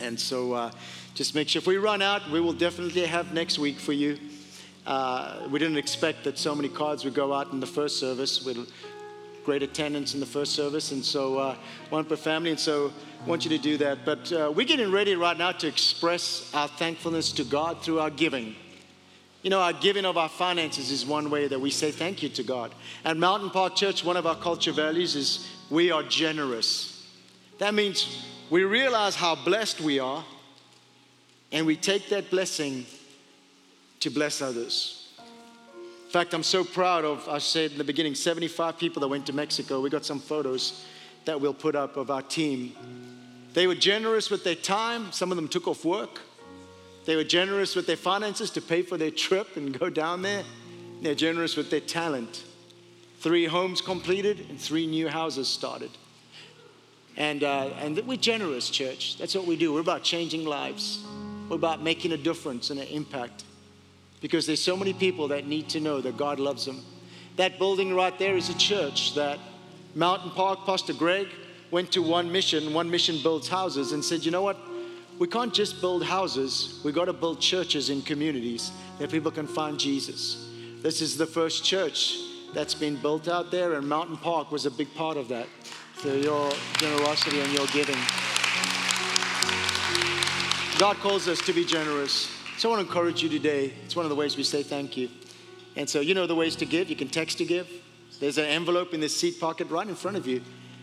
And 0.00 0.20
so 0.20 0.52
uh, 0.52 0.70
just 1.14 1.34
make 1.34 1.48
sure 1.48 1.58
if 1.58 1.66
we 1.66 1.76
run 1.76 2.02
out, 2.02 2.30
we 2.30 2.38
will 2.38 2.52
definitely 2.52 3.04
have 3.04 3.34
next 3.34 3.58
week 3.58 3.80
for 3.80 3.92
you. 3.92 4.16
Uh, 4.86 5.48
we 5.50 5.58
didn't 5.58 5.76
expect 5.76 6.22
that 6.22 6.38
so 6.38 6.54
many 6.54 6.68
cards 6.68 7.04
would 7.04 7.14
go 7.14 7.32
out 7.32 7.50
in 7.50 7.58
the 7.58 7.66
first 7.66 7.98
service 7.98 8.44
with 8.44 8.70
great 9.44 9.64
attendance 9.64 10.14
in 10.14 10.20
the 10.20 10.26
first 10.26 10.52
service. 10.52 10.92
And 10.92 11.04
so 11.04 11.36
uh, 11.36 11.56
one 11.90 12.04
per 12.04 12.14
family. 12.14 12.50
And 12.50 12.60
so 12.60 12.92
I 13.24 13.28
want 13.28 13.44
you 13.44 13.50
to 13.50 13.58
do 13.58 13.76
that. 13.78 14.04
But 14.04 14.32
uh, 14.32 14.52
we're 14.54 14.68
getting 14.68 14.92
ready 14.92 15.16
right 15.16 15.36
now 15.36 15.50
to 15.50 15.66
express 15.66 16.48
our 16.54 16.68
thankfulness 16.68 17.32
to 17.32 17.42
God 17.42 17.82
through 17.82 17.98
our 17.98 18.10
giving. 18.10 18.54
You 19.42 19.50
know, 19.50 19.60
our 19.60 19.72
giving 19.72 20.04
of 20.04 20.16
our 20.16 20.28
finances 20.28 20.92
is 20.92 21.04
one 21.04 21.28
way 21.28 21.48
that 21.48 21.60
we 21.60 21.70
say 21.70 21.90
thank 21.90 22.22
you 22.22 22.28
to 22.30 22.44
God. 22.44 22.72
At 23.04 23.16
Mountain 23.16 23.50
Park 23.50 23.74
Church, 23.74 24.04
one 24.04 24.16
of 24.16 24.24
our 24.24 24.36
culture 24.36 24.70
values 24.70 25.16
is 25.16 25.48
we 25.68 25.90
are 25.90 26.04
generous. 26.04 27.08
That 27.58 27.74
means 27.74 28.24
we 28.50 28.62
realize 28.62 29.16
how 29.16 29.34
blessed 29.34 29.80
we 29.80 29.98
are, 29.98 30.24
and 31.50 31.66
we 31.66 31.76
take 31.76 32.08
that 32.10 32.30
blessing 32.30 32.86
to 33.98 34.10
bless 34.10 34.40
others. 34.40 35.12
In 35.18 36.10
fact, 36.10 36.34
I'm 36.34 36.42
so 36.44 36.62
proud 36.62 37.04
of, 37.04 37.28
I 37.28 37.38
said 37.38 37.72
in 37.72 37.78
the 37.78 37.84
beginning, 37.84 38.14
75 38.14 38.78
people 38.78 39.00
that 39.00 39.08
went 39.08 39.26
to 39.26 39.32
Mexico. 39.32 39.80
We 39.80 39.90
got 39.90 40.04
some 40.04 40.20
photos 40.20 40.84
that 41.24 41.40
we'll 41.40 41.54
put 41.54 41.74
up 41.74 41.96
of 41.96 42.10
our 42.10 42.22
team. 42.22 42.74
They 43.54 43.66
were 43.66 43.74
generous 43.74 44.30
with 44.30 44.44
their 44.44 44.54
time, 44.54 45.10
some 45.10 45.32
of 45.32 45.36
them 45.36 45.48
took 45.48 45.66
off 45.66 45.84
work. 45.84 46.20
They 47.04 47.16
were 47.16 47.24
generous 47.24 47.74
with 47.74 47.86
their 47.86 47.96
finances 47.96 48.50
to 48.50 48.60
pay 48.60 48.82
for 48.82 48.96
their 48.96 49.10
trip 49.10 49.56
and 49.56 49.78
go 49.78 49.90
down 49.90 50.22
there. 50.22 50.44
They're 51.00 51.14
generous 51.14 51.56
with 51.56 51.70
their 51.70 51.80
talent. 51.80 52.44
Three 53.18 53.46
homes 53.46 53.80
completed 53.80 54.46
and 54.48 54.60
three 54.60 54.86
new 54.86 55.08
houses 55.08 55.48
started. 55.48 55.90
And, 57.16 57.44
uh, 57.44 57.70
and 57.78 58.00
we're 58.06 58.16
generous, 58.16 58.70
church. 58.70 59.18
That's 59.18 59.34
what 59.34 59.46
we 59.46 59.56
do. 59.56 59.72
We're 59.72 59.80
about 59.80 60.02
changing 60.02 60.44
lives, 60.44 61.04
we're 61.48 61.56
about 61.56 61.82
making 61.82 62.12
a 62.12 62.16
difference 62.16 62.70
and 62.70 62.80
an 62.80 62.86
impact. 62.88 63.44
Because 64.20 64.46
there's 64.46 64.62
so 64.62 64.76
many 64.76 64.92
people 64.92 65.28
that 65.28 65.46
need 65.46 65.68
to 65.70 65.80
know 65.80 66.00
that 66.00 66.16
God 66.16 66.38
loves 66.38 66.64
them. 66.64 66.84
That 67.36 67.58
building 67.58 67.94
right 67.94 68.16
there 68.18 68.36
is 68.36 68.48
a 68.48 68.56
church 68.56 69.14
that 69.16 69.38
Mountain 69.96 70.30
Park, 70.30 70.60
Pastor 70.64 70.92
Greg 70.92 71.26
went 71.72 71.90
to 71.92 72.02
one 72.02 72.30
mission, 72.30 72.72
one 72.72 72.88
mission 72.90 73.18
builds 73.22 73.48
houses, 73.48 73.92
and 73.92 74.04
said, 74.04 74.24
you 74.24 74.30
know 74.30 74.42
what? 74.42 74.56
We 75.18 75.26
can't 75.26 75.52
just 75.52 75.80
build 75.80 76.04
houses, 76.04 76.80
we've 76.84 76.94
got 76.94 77.04
to 77.06 77.12
build 77.12 77.40
churches 77.40 77.90
in 77.90 78.02
communities 78.02 78.72
that 78.98 79.10
people 79.10 79.30
can 79.30 79.46
find 79.46 79.78
Jesus. 79.78 80.48
This 80.82 81.00
is 81.00 81.16
the 81.16 81.26
first 81.26 81.64
church 81.64 82.18
that's 82.54 82.74
been 82.74 82.96
built 82.96 83.28
out 83.28 83.50
there, 83.50 83.74
and 83.74 83.88
Mountain 83.88 84.16
Park 84.18 84.50
was 84.50 84.66
a 84.66 84.70
big 84.70 84.92
part 84.94 85.16
of 85.16 85.28
that. 85.28 85.46
So, 85.98 86.12
your 86.14 86.50
generosity 86.78 87.40
and 87.40 87.52
your 87.52 87.66
giving. 87.68 87.98
God 90.78 90.96
calls 90.96 91.28
us 91.28 91.40
to 91.42 91.52
be 91.52 91.64
generous. 91.64 92.28
So, 92.58 92.70
I 92.70 92.76
want 92.76 92.86
to 92.86 92.88
encourage 92.88 93.22
you 93.22 93.28
today. 93.28 93.72
It's 93.84 93.94
one 93.94 94.04
of 94.04 94.10
the 94.10 94.16
ways 94.16 94.36
we 94.36 94.42
say 94.42 94.62
thank 94.62 94.96
you. 94.96 95.08
And 95.76 95.88
so, 95.88 96.00
you 96.00 96.14
know 96.14 96.26
the 96.26 96.34
ways 96.34 96.56
to 96.56 96.66
give. 96.66 96.90
You 96.90 96.96
can 96.96 97.08
text 97.08 97.38
to 97.38 97.44
give, 97.44 97.68
There's 98.18 98.38
an 98.38 98.46
envelope 98.46 98.92
in 98.92 99.00
the 99.00 99.08
seat 99.08 99.38
pocket 99.40 99.70
right 99.70 99.86
in 99.86 99.94
front 99.94 100.16
of 100.16 100.26
you. 100.26 100.42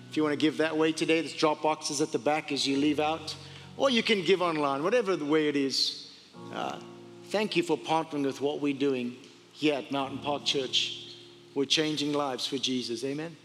If 0.10 0.18
you 0.18 0.24
want 0.24 0.34
to 0.34 0.38
give 0.38 0.58
that 0.58 0.76
way 0.76 0.92
today, 0.92 1.22
there's 1.22 1.34
drop 1.34 1.62
boxes 1.62 2.02
at 2.02 2.12
the 2.12 2.18
back 2.18 2.52
as 2.52 2.66
you 2.68 2.78
leave 2.78 3.00
out. 3.00 3.36
Or 3.80 3.90
you 3.90 4.04
can 4.04 4.26
give 4.26 4.42
online, 4.42 4.84
whatever 4.84 5.16
the 5.16 5.24
way 5.24 5.48
it 5.48 5.56
is. 5.56 6.12
Uh, 6.54 6.80
thank 7.28 7.56
you 7.56 7.64
for 7.64 7.78
partnering 7.78 8.26
with 8.26 8.42
what 8.42 8.60
we're 8.60 8.74
doing 8.74 9.16
here 9.54 9.76
at 9.76 9.90
Mountain 9.90 10.18
Park 10.18 10.44
Church. 10.44 11.16
We're 11.56 11.64
changing 11.64 12.12
lives 12.12 12.46
for 12.46 12.58
Jesus. 12.58 13.06
Amen. 13.06 13.38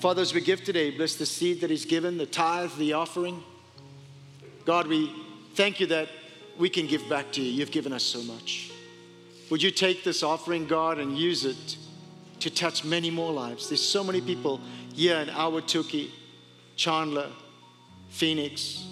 Father, 0.00 0.22
as 0.22 0.32
we 0.32 0.40
give 0.40 0.64
today, 0.64 0.96
bless 0.96 1.16
the 1.16 1.26
seed 1.26 1.60
that 1.60 1.70
is 1.70 1.84
given, 1.84 2.16
the 2.16 2.24
tithe, 2.24 2.70
the 2.78 2.94
offering. 2.94 3.42
God, 4.64 4.86
we 4.86 5.12
thank 5.54 5.78
you 5.78 5.86
that 5.88 6.08
we 6.56 6.70
can 6.70 6.86
give 6.86 7.06
back 7.10 7.30
to 7.32 7.42
you. 7.42 7.52
You've 7.52 7.70
given 7.70 7.92
us 7.92 8.02
so 8.02 8.22
much. 8.22 8.70
Would 9.50 9.62
you 9.62 9.70
take 9.70 10.04
this 10.04 10.22
offering, 10.22 10.66
God, 10.66 10.98
and 10.98 11.18
use 11.18 11.44
it 11.44 11.76
to 12.40 12.48
touch 12.48 12.82
many 12.82 13.10
more 13.10 13.30
lives? 13.30 13.68
There's 13.68 13.86
so 13.86 14.02
many 14.02 14.22
people 14.22 14.58
here 14.94 15.18
in 15.18 15.28
Ahwatukee, 15.28 16.12
Chandler, 16.76 17.28
Phoenix, 18.08 18.86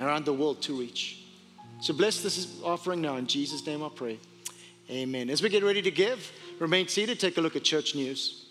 around 0.00 0.24
the 0.24 0.32
world 0.32 0.62
to 0.62 0.78
reach. 0.78 1.24
So 1.80 1.94
bless 1.94 2.22
this 2.22 2.60
offering 2.62 3.00
now. 3.00 3.16
In 3.16 3.26
Jesus' 3.26 3.64
name 3.66 3.82
I 3.82 3.88
pray. 3.94 4.18
Amen. 4.90 5.30
As 5.30 5.42
we 5.42 5.48
get 5.48 5.62
ready 5.62 5.82
to 5.82 5.90
give, 5.90 6.32
remain 6.58 6.88
seated, 6.88 7.20
take 7.20 7.36
a 7.36 7.40
look 7.40 7.56
at 7.56 7.62
church 7.62 7.94
news. 7.94 8.46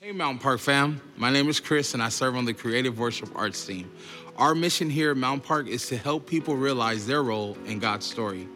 Hey, 0.00 0.12
Mountain 0.12 0.40
Park 0.40 0.60
fam. 0.60 1.00
My 1.16 1.30
name 1.30 1.48
is 1.48 1.58
Chris, 1.58 1.94
and 1.94 2.02
I 2.02 2.10
serve 2.10 2.36
on 2.36 2.44
the 2.44 2.52
Creative 2.52 2.98
Worship 2.98 3.30
Arts 3.34 3.64
team. 3.64 3.90
Our 4.36 4.54
mission 4.54 4.90
here 4.90 5.12
at 5.12 5.16
Mountain 5.16 5.46
Park 5.46 5.68
is 5.68 5.88
to 5.88 5.96
help 5.96 6.26
people 6.26 6.54
realize 6.54 7.06
their 7.06 7.22
role 7.22 7.56
in 7.66 7.78
God's 7.78 8.04
story. 8.04 8.46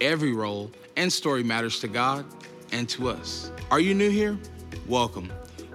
Every 0.00 0.32
role 0.32 0.70
and 0.96 1.12
story 1.12 1.42
matters 1.42 1.80
to 1.80 1.88
God 1.88 2.24
and 2.72 2.88
to 2.90 3.08
us. 3.08 3.50
Are 3.70 3.80
you 3.80 3.94
new 3.94 4.10
here? 4.10 4.38
Welcome. 4.86 5.32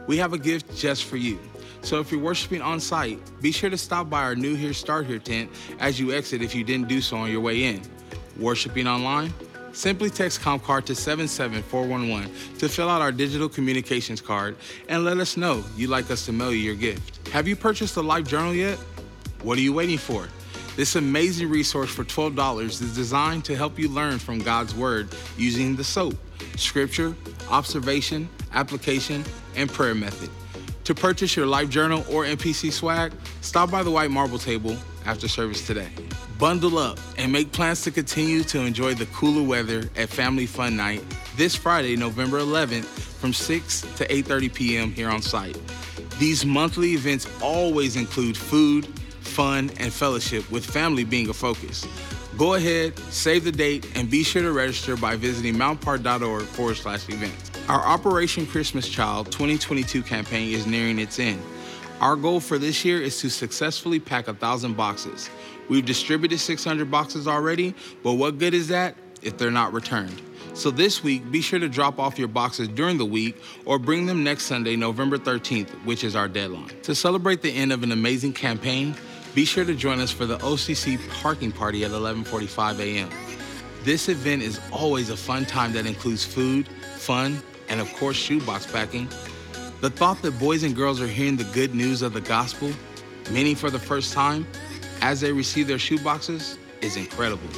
We 0.07 0.17
have 0.17 0.33
a 0.33 0.37
gift 0.37 0.77
just 0.77 1.03
for 1.03 1.17
you. 1.17 1.39
So 1.83 1.99
if 1.99 2.11
you're 2.11 2.21
worshiping 2.21 2.61
on 2.61 2.79
site, 2.79 3.19
be 3.41 3.51
sure 3.51 3.69
to 3.69 3.77
stop 3.77 4.09
by 4.09 4.21
our 4.21 4.35
New 4.35 4.55
Here 4.55 4.73
Start 4.73 5.07
Here 5.07 5.19
tent 5.19 5.49
as 5.79 5.99
you 5.99 6.13
exit 6.13 6.41
if 6.41 6.53
you 6.53 6.63
didn't 6.63 6.87
do 6.87 7.01
so 7.01 7.17
on 7.17 7.31
your 7.31 7.41
way 7.41 7.63
in. 7.63 7.81
Worshiping 8.39 8.87
online? 8.87 9.33
Simply 9.73 10.09
text 10.09 10.41
ComCard 10.41 10.85
to 10.85 10.95
77411 10.95 12.57
to 12.59 12.69
fill 12.69 12.89
out 12.89 13.01
our 13.01 13.11
digital 13.11 13.47
communications 13.49 14.21
card 14.21 14.57
and 14.89 15.05
let 15.05 15.17
us 15.17 15.37
know 15.37 15.63
you'd 15.75 15.89
like 15.89 16.11
us 16.11 16.25
to 16.25 16.33
mail 16.33 16.51
you 16.51 16.59
your 16.59 16.75
gift. 16.75 17.27
Have 17.29 17.47
you 17.47 17.55
purchased 17.55 17.95
a 17.97 18.01
Life 18.01 18.27
Journal 18.27 18.53
yet? 18.53 18.77
What 19.43 19.57
are 19.57 19.61
you 19.61 19.73
waiting 19.73 19.97
for? 19.97 20.27
This 20.75 20.95
amazing 20.95 21.49
resource 21.49 21.89
for 21.89 22.03
$12 22.03 22.59
is 22.59 22.79
designed 22.95 23.43
to 23.45 23.55
help 23.55 23.79
you 23.79 23.89
learn 23.89 24.19
from 24.19 24.39
God's 24.39 24.75
Word 24.75 25.09
using 25.37 25.75
the 25.75 25.83
SOAP 25.83 26.15
scripture, 26.57 27.15
observation, 27.49 28.29
application, 28.53 29.23
and 29.55 29.71
prayer 29.71 29.95
method. 29.95 30.29
To 30.85 30.95
purchase 30.95 31.35
your 31.35 31.45
Life 31.45 31.69
Journal 31.69 32.03
or 32.09 32.25
MPC 32.25 32.71
swag, 32.71 33.13
stop 33.41 33.69
by 33.69 33.83
the 33.83 33.91
white 33.91 34.09
marble 34.09 34.39
table 34.39 34.75
after 35.05 35.27
service 35.27 35.65
today. 35.65 35.89
Bundle 36.39 36.79
up 36.79 36.97
and 37.17 37.31
make 37.31 37.51
plans 37.51 37.83
to 37.83 37.91
continue 37.91 38.43
to 38.45 38.59
enjoy 38.61 38.95
the 38.95 39.05
cooler 39.07 39.43
weather 39.43 39.89
at 39.95 40.09
Family 40.09 40.47
Fun 40.47 40.75
Night 40.75 41.03
this 41.37 41.55
Friday, 41.55 41.95
November 41.95 42.39
11th 42.39 42.85
from 42.85 43.31
6 43.31 43.81
to 43.81 44.07
8:30 44.07 44.53
p.m. 44.53 44.91
here 44.91 45.09
on 45.09 45.21
site. 45.21 45.57
These 46.17 46.45
monthly 46.45 46.93
events 46.93 47.27
always 47.41 47.95
include 47.95 48.35
food, 48.35 48.87
fun, 49.21 49.71
and 49.77 49.93
fellowship 49.93 50.49
with 50.51 50.65
family 50.65 51.03
being 51.03 51.29
a 51.29 51.33
focus. 51.33 51.85
Go 52.37 52.55
ahead, 52.55 52.97
save 53.11 53.43
the 53.43 53.51
date, 53.51 53.87
and 53.95 54.09
be 54.09 54.23
sure 54.23 54.41
to 54.41 54.51
register 54.51 54.97
by 54.97 55.15
visiting 55.15 55.55
mountainpark.org 55.55 56.43
forward 56.43 56.77
slash 56.77 57.07
events. 57.09 57.50
Our 57.71 57.87
Operation 57.87 58.45
Christmas 58.45 58.85
Child 58.85 59.31
2022 59.31 60.03
campaign 60.03 60.53
is 60.53 60.67
nearing 60.67 60.99
its 60.99 61.19
end. 61.19 61.41
Our 62.01 62.17
goal 62.17 62.41
for 62.41 62.57
this 62.57 62.83
year 62.83 63.01
is 63.01 63.17
to 63.21 63.29
successfully 63.29 63.97
pack 63.97 64.27
a 64.27 64.33
thousand 64.33 64.75
boxes. 64.75 65.29
We've 65.69 65.85
distributed 65.85 66.39
600 66.39 66.91
boxes 66.91 67.29
already, 67.29 67.73
but 68.03 68.15
what 68.15 68.39
good 68.39 68.53
is 68.53 68.67
that 68.67 68.97
if 69.21 69.37
they're 69.37 69.51
not 69.51 69.71
returned? 69.71 70.21
So 70.53 70.69
this 70.69 71.01
week, 71.01 71.31
be 71.31 71.39
sure 71.39 71.59
to 71.59 71.69
drop 71.69 71.97
off 71.97 72.19
your 72.19 72.27
boxes 72.27 72.67
during 72.67 72.97
the 72.97 73.05
week 73.05 73.41
or 73.63 73.79
bring 73.79 74.05
them 74.05 74.21
next 74.21 74.47
Sunday, 74.47 74.75
November 74.75 75.17
13th, 75.17 75.69
which 75.85 76.03
is 76.03 76.13
our 76.13 76.27
deadline. 76.27 76.71
To 76.83 76.93
celebrate 76.93 77.41
the 77.41 77.51
end 77.51 77.71
of 77.71 77.83
an 77.83 77.93
amazing 77.93 78.33
campaign, 78.33 78.95
be 79.33 79.45
sure 79.45 79.63
to 79.63 79.75
join 79.75 80.01
us 80.01 80.11
for 80.11 80.25
the 80.25 80.39
OCC 80.39 80.99
parking 81.21 81.53
party 81.53 81.85
at 81.85 81.91
11:45 81.91 82.79
a.m. 82.81 83.09
This 83.85 84.09
event 84.09 84.41
is 84.41 84.59
always 84.73 85.09
a 85.09 85.15
fun 85.15 85.45
time 85.45 85.71
that 85.71 85.85
includes 85.85 86.25
food, 86.25 86.67
fun, 86.97 87.41
and 87.71 87.79
of 87.79 87.91
course 87.95 88.17
shoebox 88.17 88.71
packing. 88.71 89.07
The 89.79 89.89
thought 89.89 90.21
that 90.21 90.37
boys 90.37 90.61
and 90.61 90.75
girls 90.75 91.01
are 91.01 91.07
hearing 91.07 91.37
the 91.37 91.45
good 91.45 91.73
news 91.73 92.03
of 92.03 92.13
the 92.13 92.21
gospel, 92.21 92.71
many 93.31 93.55
for 93.55 93.71
the 93.71 93.79
first 93.79 94.13
time, 94.13 94.45
as 95.01 95.21
they 95.21 95.31
receive 95.31 95.65
their 95.67 95.77
shoeboxes, 95.77 96.57
is 96.81 96.97
incredible. 96.97 97.49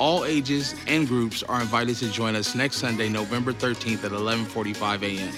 All 0.00 0.24
ages 0.24 0.74
and 0.88 1.06
groups 1.06 1.42
are 1.44 1.60
invited 1.60 1.96
to 1.96 2.10
join 2.10 2.34
us 2.34 2.54
next 2.54 2.78
Sunday, 2.78 3.08
November 3.08 3.52
13th 3.52 4.02
at 4.02 4.12
11:45 4.12 5.02
a.m. 5.02 5.32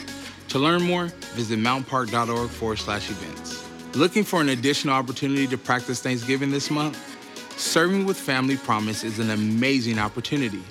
To 0.49 0.59
learn 0.59 0.83
more, 0.83 1.07
visit 1.35 1.59
mountainpark.org 1.59 2.49
forward 2.51 2.79
slash 2.79 3.11
events. 3.11 3.65
Looking 3.95 4.23
for 4.23 4.41
an 4.41 4.51
additional 4.51 4.95
opportunity 4.95 5.47
to 5.49 5.59
practice 5.59 6.01
Thanksgiving 6.01 6.51
this 6.51 6.71
month? 6.71 6.97
Serving 7.59 8.07
with 8.07 8.17
Family 8.17 8.57
Promise 8.57 9.05
is 9.05 9.19
an 9.19 9.31
amazing 9.31 9.99
opportunity. 9.99 10.63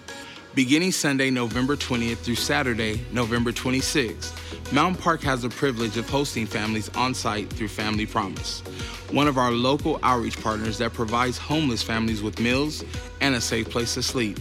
Beginning 0.53 0.91
Sunday, 0.91 1.29
November 1.29 1.77
20th 1.77 2.17
through 2.17 2.35
Saturday, 2.35 3.05
November 3.13 3.53
26th, 3.53 4.73
Mountain 4.73 5.01
Park 5.01 5.21
has 5.21 5.43
the 5.43 5.49
privilege 5.49 5.95
of 5.95 6.09
hosting 6.09 6.45
families 6.45 6.89
on 6.89 7.13
site 7.13 7.49
through 7.49 7.69
Family 7.69 8.05
Promise, 8.05 8.59
one 9.11 9.29
of 9.29 9.37
our 9.37 9.51
local 9.51 9.97
outreach 10.03 10.37
partners 10.41 10.77
that 10.79 10.91
provides 10.91 11.37
homeless 11.37 11.81
families 11.81 12.21
with 12.21 12.37
meals 12.37 12.83
and 13.21 13.33
a 13.33 13.39
safe 13.39 13.69
place 13.69 13.93
to 13.93 14.03
sleep. 14.03 14.39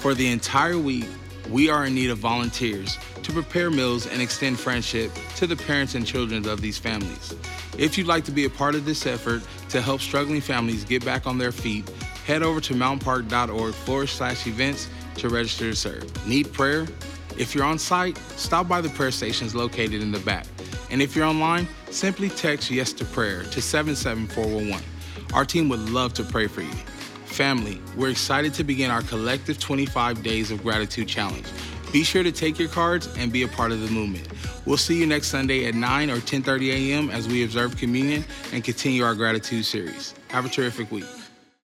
For 0.00 0.14
the 0.14 0.28
entire 0.28 0.78
week, 0.78 1.04
we 1.50 1.68
are 1.68 1.84
in 1.84 1.94
need 1.94 2.08
of 2.08 2.16
volunteers 2.16 2.98
to 3.22 3.30
prepare 3.30 3.70
meals 3.70 4.06
and 4.06 4.22
extend 4.22 4.58
friendship 4.58 5.12
to 5.36 5.46
the 5.46 5.56
parents 5.56 5.94
and 5.94 6.06
children 6.06 6.48
of 6.48 6.62
these 6.62 6.78
families. 6.78 7.34
If 7.76 7.98
you'd 7.98 8.06
like 8.06 8.24
to 8.24 8.32
be 8.32 8.46
a 8.46 8.50
part 8.50 8.74
of 8.76 8.86
this 8.86 9.04
effort 9.04 9.42
to 9.68 9.82
help 9.82 10.00
struggling 10.00 10.40
families 10.40 10.84
get 10.84 11.04
back 11.04 11.26
on 11.26 11.36
their 11.36 11.52
feet, 11.52 11.86
head 12.24 12.42
over 12.42 12.62
to 12.62 12.72
mountainpark.org 12.72 13.74
forward 13.74 14.08
slash 14.08 14.46
events 14.46 14.88
to 15.16 15.28
register 15.28 15.70
to 15.70 15.76
serve. 15.76 16.26
Need 16.26 16.52
prayer? 16.52 16.86
If 17.36 17.54
you're 17.54 17.64
on 17.64 17.78
site, 17.78 18.16
stop 18.36 18.68
by 18.68 18.80
the 18.80 18.88
prayer 18.90 19.10
stations 19.10 19.54
located 19.54 20.02
in 20.02 20.12
the 20.12 20.20
back. 20.20 20.46
And 20.90 21.02
if 21.02 21.16
you're 21.16 21.24
online, 21.24 21.66
simply 21.90 22.28
text 22.28 22.70
yes 22.70 22.92
to 22.94 23.04
prayer 23.04 23.42
to 23.42 23.60
77411. 23.60 24.84
Our 25.32 25.44
team 25.44 25.68
would 25.68 25.90
love 25.90 26.14
to 26.14 26.22
pray 26.22 26.46
for 26.46 26.60
you. 26.60 26.72
Family, 27.24 27.80
we're 27.96 28.10
excited 28.10 28.54
to 28.54 28.64
begin 28.64 28.92
our 28.92 29.02
collective 29.02 29.58
25 29.58 30.22
Days 30.22 30.52
of 30.52 30.62
Gratitude 30.62 31.08
Challenge. 31.08 31.46
Be 31.92 32.04
sure 32.04 32.22
to 32.22 32.30
take 32.30 32.58
your 32.58 32.68
cards 32.68 33.08
and 33.16 33.32
be 33.32 33.42
a 33.42 33.48
part 33.48 33.72
of 33.72 33.80
the 33.80 33.90
movement. 33.90 34.28
We'll 34.66 34.76
see 34.76 34.98
you 34.98 35.06
next 35.06 35.28
Sunday 35.28 35.66
at 35.66 35.74
9 35.74 36.10
or 36.10 36.16
10:30 36.16 36.70
a.m. 36.70 37.10
as 37.10 37.26
we 37.28 37.44
observe 37.44 37.76
communion 37.76 38.24
and 38.52 38.62
continue 38.62 39.04
our 39.04 39.14
gratitude 39.14 39.64
series. 39.64 40.14
Have 40.28 40.46
a 40.46 40.48
terrific 40.48 40.90
week. 40.90 41.06